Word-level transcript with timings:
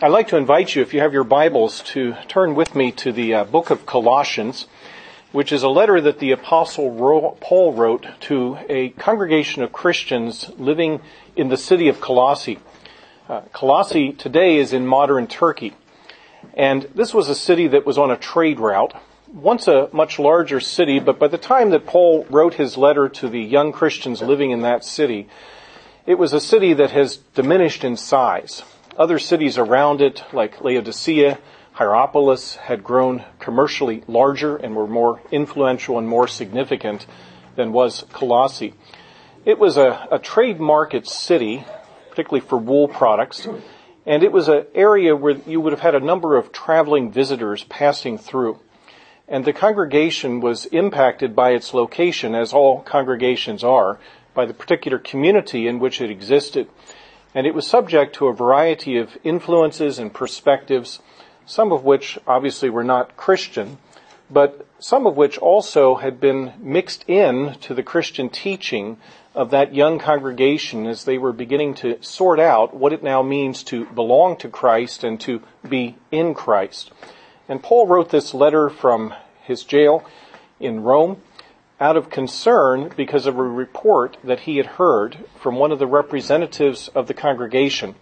I'd 0.00 0.12
like 0.12 0.28
to 0.28 0.36
invite 0.36 0.76
you, 0.76 0.82
if 0.82 0.94
you 0.94 1.00
have 1.00 1.12
your 1.12 1.24
Bibles, 1.24 1.82
to 1.86 2.14
turn 2.28 2.54
with 2.54 2.76
me 2.76 2.92
to 2.92 3.10
the 3.10 3.34
uh, 3.34 3.44
book 3.44 3.70
of 3.70 3.84
Colossians, 3.84 4.68
which 5.32 5.50
is 5.50 5.64
a 5.64 5.68
letter 5.68 6.00
that 6.00 6.20
the 6.20 6.30
Apostle 6.30 7.36
Paul 7.40 7.72
wrote 7.72 8.06
to 8.20 8.58
a 8.68 8.90
congregation 8.90 9.64
of 9.64 9.72
Christians 9.72 10.52
living 10.56 11.00
in 11.34 11.48
the 11.48 11.56
city 11.56 11.88
of 11.88 12.00
Colossae. 12.00 12.60
Uh, 13.28 13.40
Colossae 13.52 14.12
today 14.12 14.58
is 14.58 14.72
in 14.72 14.86
modern 14.86 15.26
Turkey. 15.26 15.74
And 16.54 16.84
this 16.94 17.12
was 17.12 17.28
a 17.28 17.34
city 17.34 17.66
that 17.66 17.84
was 17.84 17.98
on 17.98 18.12
a 18.12 18.16
trade 18.16 18.60
route, 18.60 18.94
once 19.26 19.66
a 19.66 19.88
much 19.92 20.20
larger 20.20 20.60
city, 20.60 21.00
but 21.00 21.18
by 21.18 21.26
the 21.26 21.38
time 21.38 21.70
that 21.70 21.86
Paul 21.86 22.24
wrote 22.30 22.54
his 22.54 22.76
letter 22.76 23.08
to 23.08 23.28
the 23.28 23.42
young 23.42 23.72
Christians 23.72 24.22
living 24.22 24.52
in 24.52 24.60
that 24.60 24.84
city, 24.84 25.28
it 26.06 26.20
was 26.20 26.32
a 26.32 26.40
city 26.40 26.72
that 26.74 26.92
has 26.92 27.16
diminished 27.34 27.82
in 27.82 27.96
size. 27.96 28.62
Other 28.98 29.20
cities 29.20 29.58
around 29.58 30.00
it, 30.00 30.24
like 30.32 30.60
Laodicea, 30.60 31.38
Hierapolis, 31.74 32.56
had 32.56 32.82
grown 32.82 33.24
commercially 33.38 34.02
larger 34.08 34.56
and 34.56 34.74
were 34.74 34.88
more 34.88 35.22
influential 35.30 35.98
and 35.98 36.08
more 36.08 36.26
significant 36.26 37.06
than 37.54 37.72
was 37.72 38.04
Colossae. 38.12 38.74
It 39.44 39.60
was 39.60 39.76
a, 39.76 40.08
a 40.10 40.18
trade 40.18 40.58
market 40.58 41.06
city, 41.06 41.64
particularly 42.10 42.44
for 42.44 42.58
wool 42.58 42.88
products, 42.88 43.46
and 44.04 44.24
it 44.24 44.32
was 44.32 44.48
an 44.48 44.66
area 44.74 45.14
where 45.14 45.36
you 45.46 45.60
would 45.60 45.72
have 45.72 45.80
had 45.80 45.94
a 45.94 46.00
number 46.00 46.36
of 46.36 46.50
traveling 46.50 47.12
visitors 47.12 47.62
passing 47.68 48.18
through. 48.18 48.58
And 49.28 49.44
the 49.44 49.52
congregation 49.52 50.40
was 50.40 50.66
impacted 50.66 51.36
by 51.36 51.52
its 51.52 51.72
location, 51.72 52.34
as 52.34 52.52
all 52.52 52.80
congregations 52.82 53.62
are, 53.62 54.00
by 54.34 54.44
the 54.44 54.54
particular 54.54 54.98
community 54.98 55.68
in 55.68 55.78
which 55.78 56.00
it 56.00 56.10
existed 56.10 56.66
and 57.34 57.46
it 57.46 57.54
was 57.54 57.66
subject 57.66 58.14
to 58.16 58.28
a 58.28 58.34
variety 58.34 58.96
of 58.96 59.16
influences 59.24 59.98
and 59.98 60.12
perspectives, 60.12 61.00
some 61.46 61.72
of 61.72 61.84
which 61.84 62.18
obviously 62.26 62.70
were 62.70 62.84
not 62.84 63.16
Christian, 63.16 63.78
but 64.30 64.66
some 64.78 65.06
of 65.06 65.16
which 65.16 65.38
also 65.38 65.96
had 65.96 66.20
been 66.20 66.52
mixed 66.58 67.04
in 67.08 67.54
to 67.60 67.74
the 67.74 67.82
Christian 67.82 68.28
teaching 68.28 68.98
of 69.34 69.50
that 69.50 69.74
young 69.74 69.98
congregation 69.98 70.86
as 70.86 71.04
they 71.04 71.18
were 71.18 71.32
beginning 71.32 71.74
to 71.74 72.02
sort 72.02 72.40
out 72.40 72.74
what 72.74 72.92
it 72.92 73.02
now 73.02 73.22
means 73.22 73.62
to 73.64 73.86
belong 73.86 74.36
to 74.36 74.48
Christ 74.48 75.04
and 75.04 75.20
to 75.20 75.42
be 75.68 75.96
in 76.10 76.34
Christ. 76.34 76.90
And 77.48 77.62
Paul 77.62 77.86
wrote 77.86 78.10
this 78.10 78.34
letter 78.34 78.68
from 78.68 79.14
his 79.42 79.64
jail 79.64 80.04
in 80.60 80.82
Rome 80.82 81.22
out 81.80 81.96
of 81.96 82.10
concern 82.10 82.92
because 82.96 83.26
of 83.26 83.38
a 83.38 83.42
report 83.42 84.16
that 84.24 84.40
he 84.40 84.56
had 84.56 84.66
heard 84.66 85.16
from 85.40 85.56
one 85.56 85.70
of 85.70 85.78
the 85.78 85.86
representatives 85.86 86.88
of 86.88 87.06
the 87.06 87.14
congregation 87.14 87.94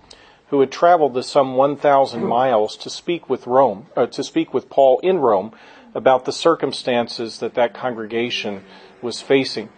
who 0.48 0.60
had 0.60 0.70
traveled 0.70 1.14
the 1.14 1.22
some 1.22 1.54
1,000 1.56 2.24
miles 2.24 2.76
to 2.76 2.88
speak 2.88 3.28
with 3.28 3.46
Rome, 3.46 3.86
uh, 3.96 4.06
to 4.06 4.22
speak 4.22 4.54
with 4.54 4.70
Paul 4.70 5.00
in 5.00 5.18
Rome 5.18 5.52
about 5.94 6.24
the 6.24 6.32
circumstances 6.32 7.38
that 7.40 7.54
that 7.54 7.74
congregation 7.74 8.64
was 9.02 9.20
facing. 9.20 9.68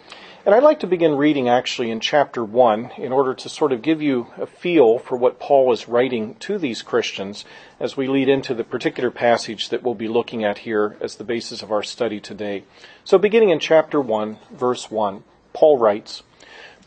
And 0.48 0.54
I'd 0.54 0.62
like 0.62 0.80
to 0.80 0.86
begin 0.86 1.16
reading 1.16 1.50
actually 1.50 1.90
in 1.90 2.00
chapter 2.00 2.42
1 2.42 2.92
in 2.96 3.12
order 3.12 3.34
to 3.34 3.48
sort 3.50 3.70
of 3.70 3.82
give 3.82 4.00
you 4.00 4.28
a 4.38 4.46
feel 4.46 4.98
for 4.98 5.14
what 5.14 5.38
Paul 5.38 5.70
is 5.74 5.88
writing 5.88 6.36
to 6.36 6.56
these 6.56 6.80
Christians 6.80 7.44
as 7.78 7.98
we 7.98 8.06
lead 8.06 8.30
into 8.30 8.54
the 8.54 8.64
particular 8.64 9.10
passage 9.10 9.68
that 9.68 9.82
we'll 9.82 9.94
be 9.94 10.08
looking 10.08 10.44
at 10.44 10.60
here 10.60 10.96
as 11.02 11.16
the 11.16 11.22
basis 11.22 11.62
of 11.62 11.70
our 11.70 11.82
study 11.82 12.18
today. 12.18 12.64
So 13.04 13.18
beginning 13.18 13.50
in 13.50 13.60
chapter 13.60 14.00
1, 14.00 14.38
verse 14.50 14.90
1, 14.90 15.22
Paul 15.52 15.76
writes, 15.76 16.22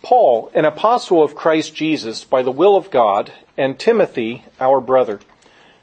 Paul, 0.01 0.49
an 0.55 0.65
apostle 0.65 1.21
of 1.21 1.35
Christ 1.35 1.75
Jesus 1.75 2.23
by 2.23 2.41
the 2.41 2.49
will 2.49 2.75
of 2.75 2.89
God, 2.89 3.31
and 3.57 3.77
Timothy, 3.77 4.43
our 4.59 4.81
brother, 4.81 5.19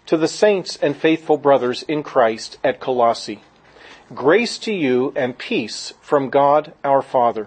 to 0.06 0.16
the 0.16 0.26
saints 0.26 0.74
and 0.82 0.96
faithful 0.96 1.36
brothers 1.36 1.84
in 1.84 2.02
Christ 2.02 2.58
at 2.64 2.80
Colossae. 2.80 3.44
Grace 4.12 4.58
to 4.58 4.72
you 4.72 5.12
and 5.14 5.38
peace 5.38 5.92
from 6.00 6.28
God 6.28 6.72
our 6.82 7.02
Father 7.02 7.46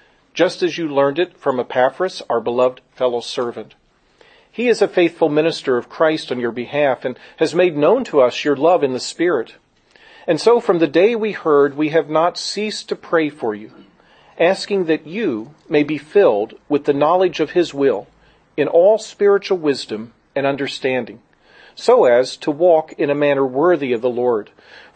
just 0.33 0.63
as 0.63 0.77
you 0.77 0.87
learned 0.87 1.19
it 1.19 1.37
from 1.37 1.59
Epaphras, 1.59 2.21
our 2.29 2.39
beloved 2.39 2.81
fellow 2.93 3.19
servant. 3.19 3.75
He 4.51 4.67
is 4.67 4.81
a 4.81 4.87
faithful 4.87 5.29
minister 5.29 5.77
of 5.77 5.89
Christ 5.89 6.31
on 6.31 6.39
your 6.39 6.51
behalf 6.51 7.05
and 7.05 7.17
has 7.37 7.55
made 7.55 7.77
known 7.77 8.03
to 8.05 8.21
us 8.21 8.43
your 8.43 8.55
love 8.55 8.83
in 8.83 8.93
the 8.93 8.99
Spirit. 8.99 9.55
And 10.27 10.39
so 10.39 10.59
from 10.59 10.79
the 10.79 10.87
day 10.87 11.15
we 11.15 11.31
heard, 11.31 11.75
we 11.75 11.89
have 11.89 12.09
not 12.09 12.37
ceased 12.37 12.89
to 12.89 12.95
pray 12.95 13.29
for 13.29 13.55
you, 13.55 13.71
asking 14.37 14.85
that 14.85 15.07
you 15.07 15.53
may 15.69 15.83
be 15.83 15.97
filled 15.97 16.53
with 16.67 16.85
the 16.85 16.93
knowledge 16.93 17.39
of 17.39 17.51
His 17.51 17.73
will 17.73 18.07
in 18.57 18.67
all 18.67 18.97
spiritual 18.97 19.57
wisdom 19.57 20.13
and 20.35 20.45
understanding, 20.45 21.21
so 21.75 22.05
as 22.05 22.37
to 22.37 22.51
walk 22.51 22.93
in 22.93 23.09
a 23.09 23.15
manner 23.15 23.45
worthy 23.45 23.93
of 23.93 24.01
the 24.01 24.09
Lord, 24.09 24.51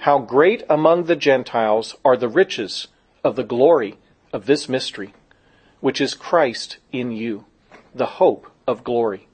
how 0.00 0.18
great 0.18 0.62
among 0.70 1.04
the 1.04 1.16
Gentiles 1.16 1.96
are 2.04 2.16
the 2.16 2.28
riches 2.28 2.86
of 3.24 3.34
the 3.34 3.42
glory 3.42 3.98
of 4.32 4.46
this 4.46 4.68
mystery, 4.68 5.12
which 5.80 6.00
is 6.00 6.14
Christ 6.14 6.78
in 6.92 7.10
you, 7.10 7.46
the 7.94 8.06
hope 8.06 8.48
of 8.66 8.84
glory. 8.84 9.26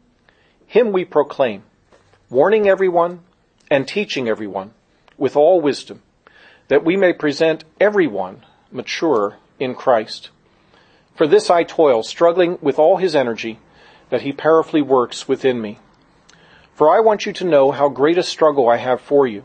Him 0.67 0.91
we 0.91 1.05
proclaim, 1.05 1.65
warning 2.31 2.67
everyone 2.67 3.21
and 3.71 3.87
teaching 3.87 4.27
everyone 4.27 4.73
with 5.19 5.37
all 5.37 5.61
wisdom, 5.61 6.03
that 6.69 6.85
we 6.85 6.97
may 6.97 7.13
present 7.13 7.65
everyone 7.79 8.43
mature 8.73 9.37
in 9.61 9.75
Christ. 9.75 10.31
For 11.15 11.27
this 11.27 11.51
I 11.51 11.65
toil, 11.65 12.03
struggling 12.03 12.59
with 12.63 12.79
all 12.79 12.97
his 12.97 13.15
energy 13.15 13.59
that 14.09 14.23
he 14.23 14.33
powerfully 14.33 14.83
works 14.83 15.29
within 15.29 15.61
me. 15.61 15.79
For 16.75 16.91
I 16.91 17.01
want 17.01 17.27
you 17.27 17.33
to 17.35 17.45
know 17.45 17.71
how 17.71 17.89
great 17.91 18.19
a 18.19 18.23
struggle 18.23 18.69
I 18.69 18.79
have 18.79 19.01
for 19.01 19.27
you 19.27 19.45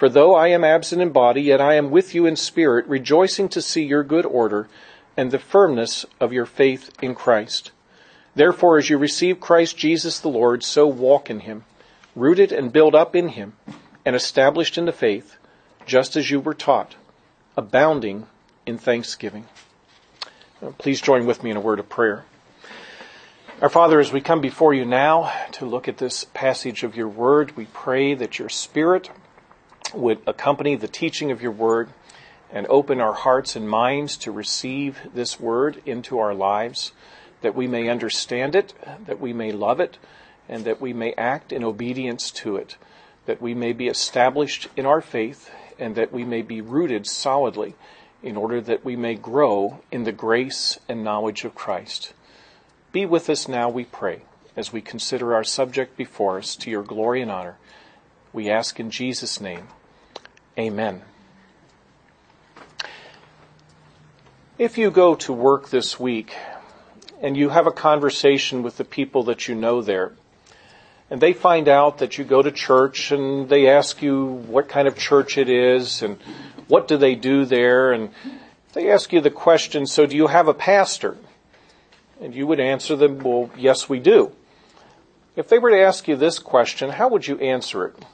For 0.00 0.08
though 0.08 0.34
I 0.34 0.48
am 0.48 0.64
absent 0.64 1.02
in 1.02 1.10
body, 1.10 1.42
yet 1.42 1.60
I 1.60 1.74
am 1.74 1.90
with 1.90 2.14
you 2.14 2.24
in 2.24 2.34
spirit, 2.34 2.86
rejoicing 2.86 3.50
to 3.50 3.60
see 3.60 3.84
your 3.84 4.02
good 4.02 4.24
order 4.24 4.66
and 5.14 5.30
the 5.30 5.38
firmness 5.38 6.06
of 6.18 6.32
your 6.32 6.46
faith 6.46 6.90
in 7.02 7.14
Christ. 7.14 7.70
Therefore, 8.34 8.78
as 8.78 8.88
you 8.88 8.96
receive 8.96 9.40
Christ 9.40 9.76
Jesus 9.76 10.18
the 10.18 10.30
Lord, 10.30 10.64
so 10.64 10.86
walk 10.86 11.28
in 11.28 11.40
him, 11.40 11.66
rooted 12.16 12.50
and 12.50 12.72
built 12.72 12.94
up 12.94 13.14
in 13.14 13.28
him, 13.28 13.52
and 14.06 14.16
established 14.16 14.78
in 14.78 14.86
the 14.86 14.92
faith, 14.92 15.36
just 15.84 16.16
as 16.16 16.30
you 16.30 16.40
were 16.40 16.54
taught, 16.54 16.94
abounding 17.54 18.26
in 18.64 18.78
thanksgiving. 18.78 19.48
Please 20.78 21.02
join 21.02 21.26
with 21.26 21.44
me 21.44 21.50
in 21.50 21.58
a 21.58 21.60
word 21.60 21.78
of 21.78 21.90
prayer. 21.90 22.24
Our 23.60 23.68
Father, 23.68 24.00
as 24.00 24.14
we 24.14 24.22
come 24.22 24.40
before 24.40 24.72
you 24.72 24.86
now 24.86 25.30
to 25.52 25.66
look 25.66 25.88
at 25.88 25.98
this 25.98 26.24
passage 26.32 26.84
of 26.84 26.96
your 26.96 27.08
word, 27.08 27.54
we 27.54 27.66
pray 27.66 28.14
that 28.14 28.38
your 28.38 28.48
Spirit 28.48 29.10
would 29.94 30.20
accompany 30.26 30.76
the 30.76 30.88
teaching 30.88 31.30
of 31.30 31.42
your 31.42 31.52
word 31.52 31.90
and 32.52 32.66
open 32.68 33.00
our 33.00 33.12
hearts 33.12 33.56
and 33.56 33.68
minds 33.68 34.16
to 34.18 34.32
receive 34.32 34.98
this 35.14 35.38
word 35.38 35.80
into 35.86 36.18
our 36.18 36.34
lives, 36.34 36.92
that 37.42 37.54
we 37.54 37.66
may 37.66 37.88
understand 37.88 38.54
it, 38.54 38.74
that 39.06 39.20
we 39.20 39.32
may 39.32 39.52
love 39.52 39.80
it, 39.80 39.98
and 40.48 40.64
that 40.64 40.80
we 40.80 40.92
may 40.92 41.12
act 41.14 41.52
in 41.52 41.62
obedience 41.62 42.30
to 42.30 42.56
it, 42.56 42.76
that 43.26 43.40
we 43.40 43.54
may 43.54 43.72
be 43.72 43.86
established 43.86 44.68
in 44.76 44.84
our 44.84 45.00
faith, 45.00 45.50
and 45.78 45.94
that 45.94 46.12
we 46.12 46.24
may 46.24 46.42
be 46.42 46.60
rooted 46.60 47.06
solidly 47.06 47.74
in 48.22 48.36
order 48.36 48.60
that 48.60 48.84
we 48.84 48.96
may 48.96 49.14
grow 49.14 49.80
in 49.90 50.04
the 50.04 50.12
grace 50.12 50.78
and 50.88 51.04
knowledge 51.04 51.44
of 51.44 51.54
Christ. 51.54 52.12
Be 52.92 53.06
with 53.06 53.30
us 53.30 53.48
now, 53.48 53.68
we 53.68 53.84
pray, 53.84 54.22
as 54.56 54.72
we 54.72 54.80
consider 54.80 55.34
our 55.34 55.44
subject 55.44 55.96
before 55.96 56.38
us 56.38 56.56
to 56.56 56.70
your 56.70 56.82
glory 56.82 57.22
and 57.22 57.30
honor. 57.30 57.56
We 58.32 58.50
ask 58.50 58.78
in 58.80 58.90
Jesus' 58.90 59.40
name. 59.40 59.68
Amen. 60.58 61.02
If 64.58 64.76
you 64.76 64.90
go 64.90 65.14
to 65.14 65.32
work 65.32 65.70
this 65.70 65.98
week 65.98 66.34
and 67.22 67.36
you 67.36 67.48
have 67.48 67.66
a 67.66 67.72
conversation 67.72 68.62
with 68.62 68.76
the 68.76 68.84
people 68.84 69.22
that 69.24 69.48
you 69.48 69.54
know 69.54 69.80
there, 69.80 70.12
and 71.08 71.20
they 71.20 71.32
find 71.32 71.66
out 71.68 71.98
that 71.98 72.18
you 72.18 72.24
go 72.24 72.42
to 72.42 72.52
church 72.52 73.10
and 73.10 73.48
they 73.48 73.68
ask 73.68 74.02
you 74.02 74.24
what 74.24 74.68
kind 74.68 74.86
of 74.86 74.96
church 74.96 75.38
it 75.38 75.48
is 75.48 76.02
and 76.02 76.18
what 76.68 76.86
do 76.86 76.96
they 76.96 77.14
do 77.14 77.44
there 77.44 77.92
and 77.92 78.10
they 78.72 78.90
ask 78.90 79.12
you 79.12 79.20
the 79.20 79.30
question, 79.30 79.86
so 79.86 80.06
do 80.06 80.16
you 80.16 80.28
have 80.28 80.46
a 80.46 80.54
pastor? 80.54 81.16
And 82.20 82.34
you 82.34 82.46
would 82.46 82.60
answer 82.60 82.94
them, 82.94 83.18
well, 83.18 83.50
yes, 83.56 83.88
we 83.88 83.98
do. 83.98 84.30
If 85.34 85.48
they 85.48 85.58
were 85.58 85.70
to 85.70 85.80
ask 85.80 86.06
you 86.06 86.16
this 86.16 86.38
question, 86.38 86.90
how 86.90 87.08
would 87.08 87.26
you 87.26 87.38
answer 87.38 87.86
it? 87.86 88.04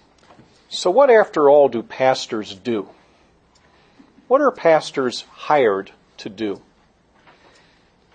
So, 0.68 0.90
what, 0.90 1.10
after 1.10 1.48
all, 1.48 1.68
do 1.68 1.82
pastors 1.82 2.54
do? 2.54 2.88
What 4.26 4.40
are 4.40 4.50
pastors 4.50 5.24
hired 5.30 5.92
to 6.18 6.28
do? 6.28 6.60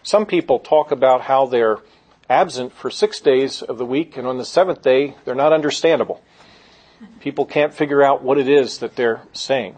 Some 0.03 0.25
people 0.25 0.59
talk 0.59 0.91
about 0.91 1.21
how 1.21 1.45
they're 1.45 1.77
absent 2.29 2.73
for 2.73 2.89
six 2.89 3.21
days 3.21 3.61
of 3.61 3.77
the 3.77 3.85
week, 3.85 4.17
and 4.17 4.27
on 4.27 4.37
the 4.37 4.45
seventh 4.45 4.81
day, 4.81 5.15
they're 5.23 5.35
not 5.35 5.53
understandable. 5.53 6.21
People 7.19 7.45
can't 7.45 7.73
figure 7.73 8.03
out 8.03 8.21
what 8.21 8.37
it 8.37 8.49
is 8.49 8.79
that 8.79 8.95
they're 8.95 9.21
saying. 9.31 9.75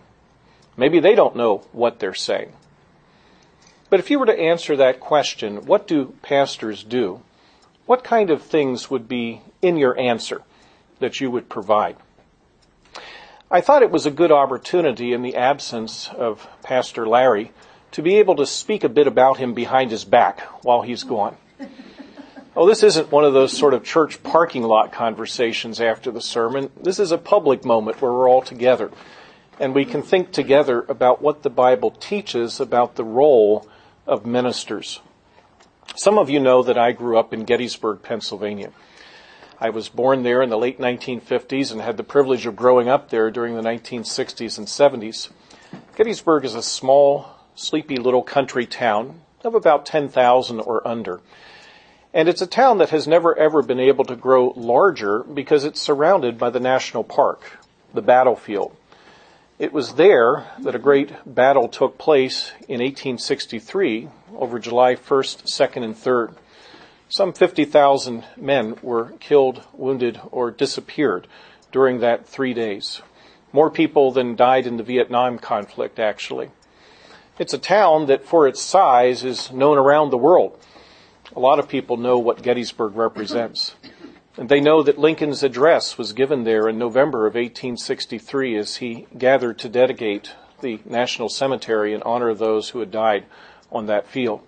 Maybe 0.76 1.00
they 1.00 1.14
don't 1.14 1.36
know 1.36 1.60
what 1.72 2.00
they're 2.00 2.14
saying. 2.14 2.54
But 3.90 4.00
if 4.00 4.10
you 4.10 4.18
were 4.18 4.26
to 4.26 4.40
answer 4.40 4.76
that 4.78 5.00
question, 5.00 5.66
what 5.68 5.88
do 5.88 6.16
pastors 6.24 6.84
do? 6.84 7.22
What 7.86 8.04
kind 8.04 8.32
of 8.32 8.42
things 8.42 8.90
would 8.90 9.08
be 9.08 9.42
in 9.62 9.78
your 9.78 9.98
answer 10.00 10.42
that 11.00 11.22
you 11.22 11.30
would 11.30 11.50
provide? 11.50 11.98
I 13.54 13.62
thought 13.62 13.84
it 13.84 13.92
was 13.92 14.08
a 14.08 14.12
good 14.12 14.32
opportunity 14.32 15.14
in 15.14 15.22
the 15.22 15.36
absence 15.36 16.10
of 16.10 16.48
Pastor 16.64 17.08
Larry 17.08 17.52
to 17.92 18.02
be 18.02 18.16
able 18.16 18.36
to 18.38 18.48
speak 18.48 18.84
a 18.84 18.90
bit 18.90 19.06
about 19.06 19.38
him 19.38 19.54
behind 19.54 19.92
his 19.92 20.06
back 20.06 20.42
while 20.64 20.82
he's 20.82 21.04
gone. 21.04 21.38
Oh, 22.56 22.68
this 22.68 22.84
isn't 22.84 23.12
one 23.12 23.24
of 23.24 23.34
those 23.34 23.52
sort 23.52 23.74
of 23.74 23.84
church 23.84 24.22
parking 24.22 24.62
lot 24.62 24.92
conversations 24.92 25.82
after 25.82 26.12
the 26.12 26.22
sermon. 26.22 26.70
This 26.80 27.00
is 27.00 27.12
a 27.12 27.18
public 27.18 27.66
moment 27.66 28.00
where 28.00 28.14
we're 28.14 28.30
all 28.30 28.44
together 28.44 28.92
and 29.60 29.74
we 29.74 29.86
can 29.86 30.04
think 30.04 30.32
together 30.32 30.86
about 30.88 31.20
what 31.20 31.42
the 31.42 31.50
Bible 31.50 31.90
teaches 31.90 32.60
about 32.60 32.94
the 32.96 33.04
role 33.04 33.68
of 34.06 34.28
ministers. 34.28 35.00
Some 35.96 36.20
of 36.20 36.30
you 36.30 36.40
know 36.40 36.62
that 36.62 36.78
I 36.78 36.92
grew 36.92 37.18
up 37.18 37.34
in 37.34 37.44
Gettysburg, 37.44 38.04
Pennsylvania. 38.04 38.72
I 39.64 39.70
was 39.70 39.88
born 39.88 40.24
there 40.24 40.42
in 40.42 40.50
the 40.50 40.58
late 40.58 40.78
1950s 40.78 41.72
and 41.72 41.80
had 41.80 41.96
the 41.96 42.04
privilege 42.04 42.46
of 42.46 42.54
growing 42.54 42.90
up 42.90 43.10
there 43.10 43.32
during 43.32 43.56
the 43.56 43.62
1960s 43.62 44.58
and 44.58 44.68
70s. 44.68 45.30
Gettysburg 45.96 46.44
is 46.44 46.54
a 46.54 46.62
small, 46.62 47.28
sleepy 47.56 47.96
little 47.96 48.24
country 48.24 48.66
town 48.66 49.22
of 49.42 49.56
about 49.56 49.86
10,000 49.86 50.60
or 50.60 50.86
under. 50.86 51.22
And 52.14 52.28
it's 52.28 52.42
a 52.42 52.46
town 52.46 52.80
that 52.80 52.90
has 52.90 53.08
never 53.08 53.40
ever 53.40 53.62
been 53.62 53.80
able 53.80 54.04
to 54.04 54.18
grow 54.18 54.52
larger 54.58 55.24
because 55.24 55.64
it's 55.64 55.80
surrounded 55.80 56.38
by 56.38 56.50
the 56.50 56.60
national 56.60 57.06
park, 57.06 57.60
the 57.94 58.02
battlefield. 58.02 58.76
It 59.60 59.72
was 59.72 59.94
there 59.94 60.46
that 60.60 60.76
a 60.76 60.80
great 60.80 61.14
battle 61.26 61.70
took 61.70 61.98
place 61.98 62.52
in 62.68 62.82
1863 62.82 64.10
over 64.36 64.60
July 64.60 64.96
1st, 64.96 65.44
2nd, 65.44 65.86
and 65.86 65.96
3rd. 65.96 66.36
Some 67.10 67.34
50,000 67.34 68.24
men 68.38 68.76
were 68.82 69.14
killed, 69.20 69.64
wounded, 69.74 70.20
or 70.32 70.50
disappeared 70.52 71.28
during 71.72 72.00
that 72.00 72.28
three 72.28 72.54
days. 72.54 73.02
More 73.52 73.70
people 73.70 74.12
than 74.12 74.36
died 74.36 74.66
in 74.66 74.78
the 74.78 74.84
Vietnam 74.84 75.38
conflict, 75.38 76.00
actually. 76.00 76.50
It's 77.38 77.54
a 77.54 77.60
town 77.60 78.08
that, 78.08 78.26
for 78.26 78.48
its 78.48 78.62
size, 78.62 79.24
is 79.24 79.52
known 79.52 79.78
around 79.78 80.10
the 80.10 80.18
world. 80.18 80.60
A 81.36 81.40
lot 81.40 81.60
of 81.60 81.68
people 81.68 81.98
know 81.98 82.18
what 82.18 82.44
Gettysburg 82.44 82.96
represents. 82.96 83.76
And 84.38 84.50
they 84.50 84.60
know 84.60 84.82
that 84.82 84.98
Lincoln's 84.98 85.44
address 85.44 85.98
was 85.98 86.14
given 86.14 86.44
there 86.44 86.68
in 86.68 86.78
November 86.80 87.28
of 87.28 87.36
1863 87.36 88.58
as 88.58 88.78
he 88.78 89.08
gathered 89.16 89.60
to 89.60 89.70
dedicate 89.70 90.34
the 90.62 90.80
National 90.86 91.30
Cemetery 91.30 91.94
in 91.94 92.02
honor 92.04 92.30
of 92.30 92.40
those 92.40 92.70
who 92.70 92.80
had 92.80 92.90
died 92.90 93.26
on 93.72 93.86
that 93.86 94.08
field. 94.08 94.42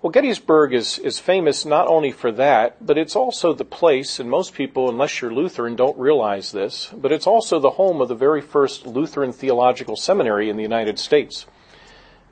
Well, 0.00 0.12
Gettysburg 0.12 0.74
is, 0.74 1.00
is 1.00 1.18
famous 1.18 1.64
not 1.64 1.88
only 1.88 2.12
for 2.12 2.30
that, 2.30 2.86
but 2.86 2.96
it's 2.96 3.16
also 3.16 3.52
the 3.52 3.64
place, 3.64 4.20
and 4.20 4.30
most 4.30 4.54
people, 4.54 4.88
unless 4.88 5.20
you're 5.20 5.34
Lutheran, 5.34 5.74
don't 5.74 5.98
realize 5.98 6.52
this, 6.52 6.88
but 6.96 7.10
it's 7.10 7.26
also 7.26 7.58
the 7.58 7.70
home 7.70 8.00
of 8.00 8.06
the 8.06 8.14
very 8.14 8.40
first 8.40 8.86
Lutheran 8.86 9.32
theological 9.32 9.96
seminary 9.96 10.48
in 10.50 10.56
the 10.56 10.62
United 10.62 11.00
States. 11.00 11.46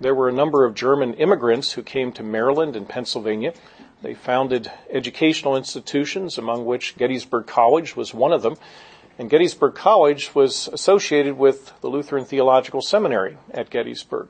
There 0.00 0.14
were 0.14 0.28
a 0.28 0.32
number 0.32 0.64
of 0.64 0.76
German 0.76 1.14
immigrants 1.14 1.72
who 1.72 1.82
came 1.82 2.12
to 2.12 2.22
Maryland 2.22 2.76
and 2.76 2.88
Pennsylvania. 2.88 3.52
They 4.00 4.14
founded 4.14 4.70
educational 4.88 5.56
institutions, 5.56 6.38
among 6.38 6.66
which 6.66 6.96
Gettysburg 6.96 7.48
College 7.48 7.96
was 7.96 8.14
one 8.14 8.32
of 8.32 8.42
them. 8.42 8.54
And 9.18 9.28
Gettysburg 9.28 9.74
College 9.74 10.36
was 10.36 10.68
associated 10.68 11.36
with 11.36 11.72
the 11.80 11.88
Lutheran 11.88 12.26
Theological 12.26 12.80
Seminary 12.80 13.38
at 13.50 13.70
Gettysburg. 13.70 14.28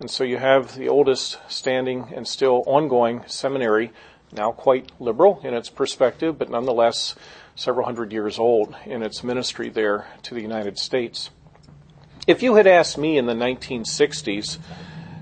And 0.00 0.10
so 0.10 0.24
you 0.24 0.38
have 0.38 0.74
the 0.74 0.88
oldest 0.88 1.38
standing 1.48 2.12
and 2.14 2.26
still 2.26 2.64
ongoing 2.66 3.22
seminary, 3.26 3.92
now 4.32 4.50
quite 4.50 4.90
liberal 4.98 5.40
in 5.44 5.54
its 5.54 5.70
perspective, 5.70 6.36
but 6.36 6.50
nonetheless 6.50 7.14
several 7.54 7.86
hundred 7.86 8.12
years 8.12 8.38
old 8.38 8.74
in 8.84 9.02
its 9.02 9.22
ministry 9.22 9.68
there 9.68 10.06
to 10.24 10.34
the 10.34 10.40
United 10.40 10.78
States. 10.78 11.30
If 12.26 12.42
you 12.42 12.56
had 12.56 12.66
asked 12.66 12.98
me 12.98 13.18
in 13.18 13.26
the 13.26 13.34
1960s, 13.34 14.58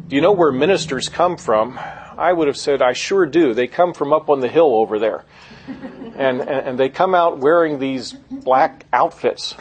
do 0.09 0.17
you 0.17 0.23
know 0.23 0.33
where 0.33 0.53
ministers 0.53 1.09
come 1.09 1.37
from? 1.37 1.79
I 1.79 2.33
would 2.33 2.47
have 2.47 2.57
said, 2.57 2.81
I 2.81 2.93
sure 2.93 3.27
do. 3.27 3.55
They 3.55 3.67
come 3.67 3.93
from 3.93 4.13
up 4.13 4.31
on 4.31 4.41
the 4.41 4.49
hill 4.49 4.75
over 4.75 4.99
there. 4.99 5.25
and, 6.17 6.41
and 6.41 6.79
they 6.79 6.89
come 6.89 7.15
out 7.15 7.39
wearing 7.39 7.79
these 7.79 8.13
black 8.13 8.87
outfits. 8.93 9.55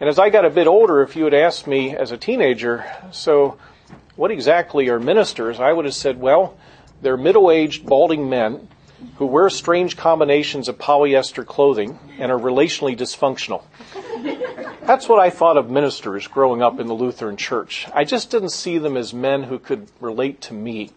And 0.00 0.08
as 0.08 0.18
I 0.18 0.30
got 0.30 0.44
a 0.44 0.50
bit 0.50 0.66
older, 0.66 1.02
if 1.02 1.16
you 1.16 1.24
had 1.24 1.34
asked 1.34 1.66
me 1.66 1.96
as 1.96 2.12
a 2.12 2.16
teenager, 2.16 2.84
so 3.10 3.58
what 4.16 4.30
exactly 4.30 4.88
are 4.88 4.98
ministers? 4.98 5.60
I 5.60 5.72
would 5.72 5.84
have 5.84 5.94
said, 5.94 6.20
well, 6.20 6.56
they're 7.02 7.16
middle 7.16 7.50
aged, 7.50 7.86
balding 7.86 8.28
men 8.28 8.68
who 9.16 9.26
wear 9.26 9.48
strange 9.48 9.96
combinations 9.96 10.68
of 10.68 10.78
polyester 10.78 11.46
clothing 11.46 11.98
and 12.18 12.32
are 12.32 12.38
relationally 12.38 12.96
dysfunctional. 12.96 13.62
That's 14.82 15.08
what 15.08 15.20
I 15.20 15.30
thought 15.30 15.56
of 15.56 15.70
ministers 15.70 16.26
growing 16.26 16.62
up 16.62 16.80
in 16.80 16.86
the 16.86 16.94
Lutheran 16.94 17.36
church. 17.36 17.86
I 17.94 18.04
just 18.04 18.30
didn't 18.30 18.50
see 18.50 18.78
them 18.78 18.96
as 18.96 19.14
men 19.14 19.44
who 19.44 19.58
could 19.58 19.88
relate 20.00 20.40
to 20.42 20.54
me. 20.54 20.90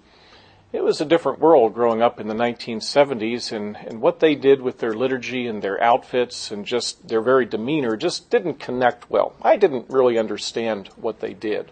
It 0.72 0.84
was 0.84 1.02
a 1.02 1.06
different 1.06 1.40
world 1.40 1.74
growing 1.74 2.02
up 2.02 2.22
in 2.22 2.30
the 2.30 2.34
1970s, 2.34 3.52
and, 3.52 3.76
and 3.76 4.00
what 4.00 4.22
they 4.22 4.36
did 4.36 4.62
with 4.62 4.80
their 4.80 4.94
liturgy 4.94 5.46
and 5.46 5.62
their 5.62 5.84
outfits 5.84 6.50
and 6.50 6.66
just 6.66 7.10
their 7.10 7.22
very 7.22 7.46
demeanor 7.46 7.98
just 7.98 8.30
didn't 8.30 8.62
connect 8.62 9.10
well. 9.10 9.34
I 9.42 9.58
didn't 9.58 9.90
really 9.90 10.18
understand 10.18 10.88
what 10.96 11.20
they 11.20 11.34
did. 11.34 11.72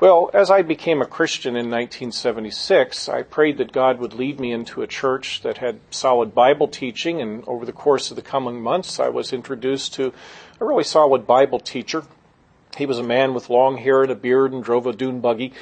Well, 0.00 0.28
as 0.34 0.50
I 0.50 0.62
became 0.62 1.00
a 1.00 1.06
Christian 1.06 1.54
in 1.54 1.70
1976, 1.70 3.08
I 3.08 3.22
prayed 3.22 3.58
that 3.58 3.70
God 3.70 4.00
would 4.00 4.12
lead 4.12 4.40
me 4.40 4.50
into 4.50 4.82
a 4.82 4.88
church 4.88 5.42
that 5.42 5.58
had 5.58 5.78
solid 5.90 6.34
Bible 6.34 6.66
teaching, 6.66 7.20
and 7.20 7.44
over 7.46 7.64
the 7.64 7.72
course 7.72 8.10
of 8.10 8.16
the 8.16 8.22
coming 8.22 8.60
months, 8.60 8.98
I 8.98 9.08
was 9.08 9.32
introduced 9.32 9.94
to 9.94 10.12
a 10.58 10.64
really 10.64 10.82
solid 10.82 11.28
Bible 11.28 11.60
teacher. 11.60 12.02
He 12.76 12.86
was 12.86 12.98
a 12.98 13.04
man 13.04 13.34
with 13.34 13.48
long 13.48 13.76
hair 13.76 14.02
and 14.02 14.10
a 14.10 14.16
beard 14.16 14.52
and 14.52 14.64
drove 14.64 14.88
a 14.88 14.92
dune 14.92 15.20
buggy, 15.20 15.52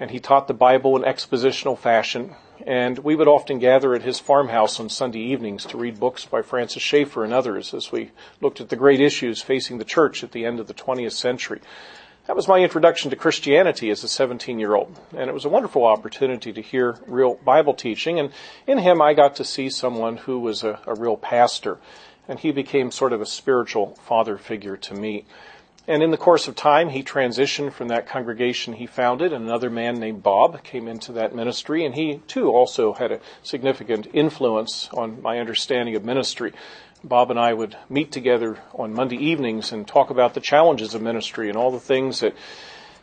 and 0.00 0.10
he 0.10 0.18
taught 0.18 0.48
the 0.48 0.52
Bible 0.54 0.96
in 0.96 1.04
expositional 1.04 1.78
fashion. 1.78 2.34
And 2.66 2.98
we 2.98 3.14
would 3.14 3.28
often 3.28 3.60
gather 3.60 3.94
at 3.94 4.02
his 4.02 4.18
farmhouse 4.18 4.80
on 4.80 4.88
Sunday 4.88 5.20
evenings 5.20 5.64
to 5.66 5.76
read 5.76 6.00
books 6.00 6.24
by 6.24 6.42
Francis 6.42 6.82
Schaeffer 6.82 7.22
and 7.22 7.32
others 7.32 7.72
as 7.72 7.92
we 7.92 8.10
looked 8.40 8.60
at 8.60 8.68
the 8.68 8.74
great 8.74 9.00
issues 9.00 9.42
facing 9.42 9.78
the 9.78 9.84
church 9.84 10.24
at 10.24 10.32
the 10.32 10.44
end 10.44 10.58
of 10.58 10.66
the 10.66 10.74
20th 10.74 11.12
century. 11.12 11.60
That 12.26 12.34
was 12.34 12.48
my 12.48 12.58
introduction 12.58 13.10
to 13.10 13.16
Christianity 13.16 13.88
as 13.88 14.02
a 14.02 14.08
17 14.08 14.58
year 14.58 14.74
old. 14.74 14.98
And 15.16 15.30
it 15.30 15.32
was 15.32 15.44
a 15.44 15.48
wonderful 15.48 15.84
opportunity 15.84 16.52
to 16.52 16.60
hear 16.60 16.98
real 17.06 17.34
Bible 17.34 17.72
teaching. 17.72 18.18
And 18.18 18.32
in 18.66 18.78
him, 18.78 19.00
I 19.00 19.14
got 19.14 19.36
to 19.36 19.44
see 19.44 19.70
someone 19.70 20.16
who 20.16 20.40
was 20.40 20.64
a, 20.64 20.80
a 20.86 20.94
real 20.94 21.16
pastor. 21.16 21.78
And 22.26 22.40
he 22.40 22.50
became 22.50 22.90
sort 22.90 23.12
of 23.12 23.20
a 23.20 23.26
spiritual 23.26 23.94
father 24.02 24.38
figure 24.38 24.76
to 24.76 24.94
me. 24.94 25.24
And 25.88 26.02
in 26.02 26.10
the 26.10 26.16
course 26.16 26.48
of 26.48 26.56
time, 26.56 26.88
he 26.88 27.04
transitioned 27.04 27.72
from 27.72 27.86
that 27.88 28.08
congregation 28.08 28.72
he 28.72 28.86
founded, 28.86 29.32
and 29.32 29.44
another 29.44 29.70
man 29.70 30.00
named 30.00 30.24
Bob 30.24 30.64
came 30.64 30.88
into 30.88 31.12
that 31.12 31.32
ministry, 31.32 31.84
and 31.84 31.94
he 31.94 32.22
too 32.26 32.50
also 32.50 32.92
had 32.94 33.12
a 33.12 33.20
significant 33.44 34.08
influence 34.12 34.88
on 34.92 35.22
my 35.22 35.38
understanding 35.38 35.94
of 35.94 36.04
ministry. 36.04 36.52
Bob 37.06 37.30
and 37.30 37.38
I 37.38 37.52
would 37.52 37.76
meet 37.88 38.10
together 38.10 38.58
on 38.74 38.92
Monday 38.92 39.16
evenings 39.16 39.70
and 39.70 39.86
talk 39.86 40.10
about 40.10 40.34
the 40.34 40.40
challenges 40.40 40.92
of 40.92 41.02
ministry 41.02 41.48
and 41.48 41.56
all 41.56 41.70
the 41.70 41.78
things 41.78 42.18
that 42.18 42.34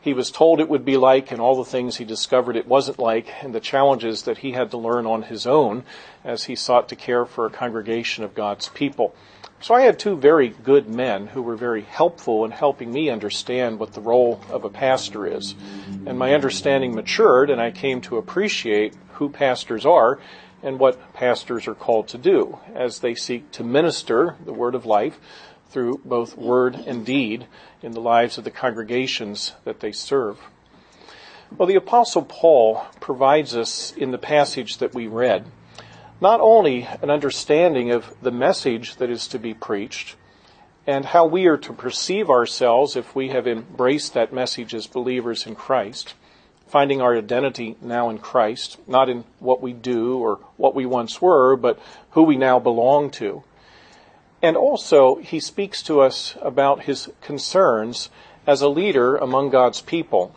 he 0.01 0.13
was 0.13 0.29
told 0.29 0.59
it 0.59 0.67
would 0.67 0.83
be 0.83 0.97
like 0.97 1.31
and 1.31 1.39
all 1.39 1.55
the 1.55 1.69
things 1.69 1.95
he 1.95 2.03
discovered 2.03 2.57
it 2.57 2.67
wasn't 2.67 2.99
like 2.99 3.27
and 3.41 3.55
the 3.55 3.61
challenges 3.61 4.23
that 4.23 4.39
he 4.39 4.51
had 4.51 4.71
to 4.71 4.77
learn 4.77 5.05
on 5.05 5.21
his 5.21 5.47
own 5.47 5.85
as 6.25 6.43
he 6.43 6.55
sought 6.55 6.89
to 6.89 6.97
care 6.97 7.25
for 7.25 7.45
a 7.45 7.49
congregation 7.49 8.25
of 8.25 8.35
God's 8.35 8.67
people. 8.67 9.15
So 9.61 9.73
I 9.73 9.83
had 9.83 9.97
two 9.97 10.17
very 10.17 10.49
good 10.49 10.89
men 10.89 11.27
who 11.27 11.41
were 11.41 11.55
very 11.55 11.83
helpful 11.83 12.43
in 12.43 12.51
helping 12.51 12.91
me 12.91 13.09
understand 13.09 13.79
what 13.79 13.93
the 13.93 14.01
role 14.01 14.41
of 14.49 14.65
a 14.65 14.69
pastor 14.69 15.25
is. 15.25 15.55
And 16.05 16.19
my 16.19 16.33
understanding 16.33 16.93
matured 16.93 17.49
and 17.49 17.61
I 17.61 17.71
came 17.71 18.01
to 18.01 18.17
appreciate 18.17 18.93
who 19.13 19.29
pastors 19.29 19.85
are 19.85 20.19
and 20.63 20.79
what 20.79 21.13
pastors 21.13 21.67
are 21.67 21.75
called 21.75 22.07
to 22.07 22.17
do 22.17 22.57
as 22.73 22.99
they 22.99 23.13
seek 23.13 23.51
to 23.51 23.63
minister 23.63 24.35
the 24.43 24.53
word 24.53 24.73
of 24.73 24.85
life 24.85 25.19
through 25.69 26.01
both 26.05 26.37
word 26.37 26.75
and 26.75 27.05
deed 27.05 27.45
in 27.81 27.91
the 27.91 28.01
lives 28.01 28.37
of 28.37 28.43
the 28.43 28.51
congregations 28.51 29.53
that 29.65 29.81
they 29.81 29.91
serve. 29.91 30.39
Well, 31.55 31.67
the 31.67 31.75
apostle 31.75 32.23
Paul 32.23 32.85
provides 32.99 33.55
us 33.55 33.91
in 33.91 34.11
the 34.11 34.17
passage 34.17 34.77
that 34.77 34.95
we 34.95 35.07
read 35.07 35.45
not 36.23 36.39
only 36.39 36.87
an 37.01 37.09
understanding 37.09 37.91
of 37.91 38.15
the 38.21 38.31
message 38.31 38.95
that 38.95 39.09
is 39.09 39.27
to 39.27 39.37
be 39.37 39.53
preached 39.53 40.15
and 40.87 41.03
how 41.03 41.25
we 41.25 41.47
are 41.47 41.57
to 41.57 41.73
perceive 41.73 42.29
ourselves 42.29 42.95
if 42.95 43.13
we 43.13 43.27
have 43.27 43.45
embraced 43.45 44.13
that 44.13 44.31
message 44.31 44.73
as 44.73 44.87
believers 44.87 45.45
in 45.45 45.53
Christ, 45.53 46.13
finding 46.73 47.01
our 47.01 47.15
identity 47.15 47.75
now 47.83 48.09
in 48.09 48.17
Christ, 48.17 48.79
not 48.87 49.07
in 49.07 49.23
what 49.37 49.61
we 49.61 49.73
do 49.73 50.17
or 50.17 50.39
what 50.57 50.73
we 50.73 50.87
once 50.87 51.21
were, 51.21 51.55
but 51.55 51.77
who 52.13 52.23
we 52.23 52.35
now 52.35 52.57
belong 52.57 53.11
to. 53.11 53.43
And 54.41 54.57
also, 54.57 55.17
he 55.17 55.39
speaks 55.39 55.83
to 55.83 56.01
us 56.01 56.35
about 56.41 56.81
his 56.81 57.11
concerns 57.21 58.09
as 58.47 58.63
a 58.63 58.69
leader 58.69 59.15
among 59.17 59.51
God's 59.51 59.81
people 59.81 60.35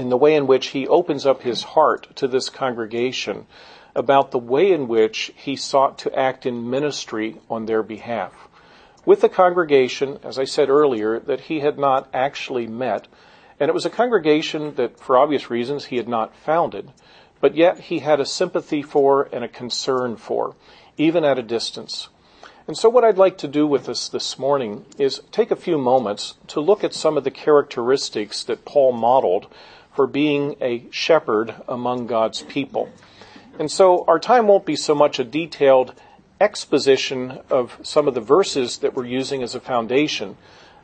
in 0.00 0.08
the 0.08 0.16
way 0.16 0.34
in 0.34 0.48
which 0.48 0.70
he 0.70 0.88
opens 0.88 1.24
up 1.24 1.42
his 1.42 1.62
heart 1.62 2.08
to 2.16 2.26
this 2.26 2.50
congregation 2.50 3.46
about 3.94 4.32
the 4.32 4.38
way 4.40 4.72
in 4.72 4.88
which 4.88 5.30
he 5.36 5.54
sought 5.54 5.96
to 5.98 6.18
act 6.18 6.44
in 6.44 6.68
ministry 6.68 7.36
on 7.48 7.66
their 7.66 7.84
behalf. 7.84 8.48
With 9.06 9.20
the 9.20 9.28
congregation, 9.28 10.18
as 10.24 10.40
I 10.40 10.44
said 10.44 10.70
earlier, 10.70 11.20
that 11.20 11.42
he 11.42 11.60
had 11.60 11.78
not 11.78 12.08
actually 12.12 12.66
met, 12.66 13.06
and 13.60 13.68
it 13.68 13.74
was 13.74 13.86
a 13.86 13.90
congregation 13.90 14.74
that, 14.74 14.98
for 14.98 15.16
obvious 15.16 15.50
reasons, 15.50 15.86
he 15.86 15.96
had 15.96 16.08
not 16.08 16.34
founded, 16.36 16.92
but 17.40 17.54
yet 17.54 17.80
he 17.80 18.00
had 18.00 18.20
a 18.20 18.26
sympathy 18.26 18.82
for 18.82 19.28
and 19.32 19.44
a 19.44 19.48
concern 19.48 20.16
for, 20.16 20.54
even 20.96 21.24
at 21.24 21.38
a 21.38 21.42
distance. 21.42 22.08
And 22.66 22.76
so 22.76 22.90
what 22.90 23.04
I'd 23.04 23.16
like 23.16 23.38
to 23.38 23.48
do 23.48 23.66
with 23.66 23.88
us 23.88 24.08
this 24.08 24.38
morning 24.38 24.84
is 24.98 25.22
take 25.32 25.50
a 25.50 25.56
few 25.56 25.78
moments 25.78 26.34
to 26.48 26.60
look 26.60 26.84
at 26.84 26.92
some 26.92 27.16
of 27.16 27.24
the 27.24 27.30
characteristics 27.30 28.44
that 28.44 28.66
Paul 28.66 28.92
modeled 28.92 29.46
for 29.94 30.06
being 30.06 30.54
a 30.60 30.86
shepherd 30.90 31.54
among 31.66 32.06
God's 32.06 32.42
people. 32.42 32.90
And 33.58 33.70
so 33.70 34.04
our 34.06 34.18
time 34.18 34.46
won't 34.46 34.66
be 34.66 34.76
so 34.76 34.94
much 34.94 35.18
a 35.18 35.24
detailed 35.24 35.94
exposition 36.40 37.38
of 37.50 37.78
some 37.82 38.06
of 38.06 38.14
the 38.14 38.20
verses 38.20 38.78
that 38.78 38.94
we're 38.94 39.06
using 39.06 39.42
as 39.42 39.54
a 39.54 39.60
foundation, 39.60 40.36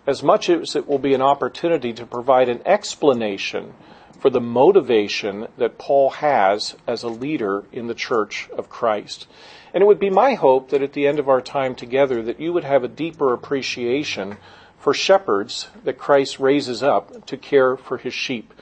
as 0.07 0.23
much 0.23 0.49
as 0.51 0.77
it 0.77 0.87
will 0.87 0.99
be 0.99 1.15
an 1.15 1.23
opportunity 1.23 1.93
to 1.93 2.07
provide 2.07 2.49
an 2.49 2.61
explanation 2.67 3.73
for 4.21 4.31
the 4.31 4.41
motivation 4.41 5.47
that 5.59 5.79
Paul 5.79 6.11
has 6.11 6.77
as 6.87 7.03
a 7.03 7.09
leader 7.09 7.65
in 7.73 7.87
the 7.87 7.95
church 7.95 8.49
of 8.57 8.71
Christ. 8.71 9.27
And 9.73 9.83
it 9.83 9.87
would 9.87 9.99
be 9.99 10.11
my 10.11 10.35
hope 10.35 10.71
that 10.71 10.83
at 10.83 10.93
the 10.93 11.07
end 11.07 11.19
of 11.19 11.29
our 11.29 11.41
time 11.41 11.75
together 11.75 12.23
that 12.23 12.41
you 12.41 12.53
would 12.53 12.65
have 12.65 12.85
a 12.85 12.89
deeper 12.89 13.33
appreciation 13.33 14.37
for 14.79 14.95
shepherds 14.95 15.69
that 15.85 15.99
Christ 15.99 16.39
raises 16.39 16.83
up 16.83 17.27
to 17.27 17.37
care 17.37 17.77
for 17.77 17.99
his 17.99 18.15
sheep 18.15 18.55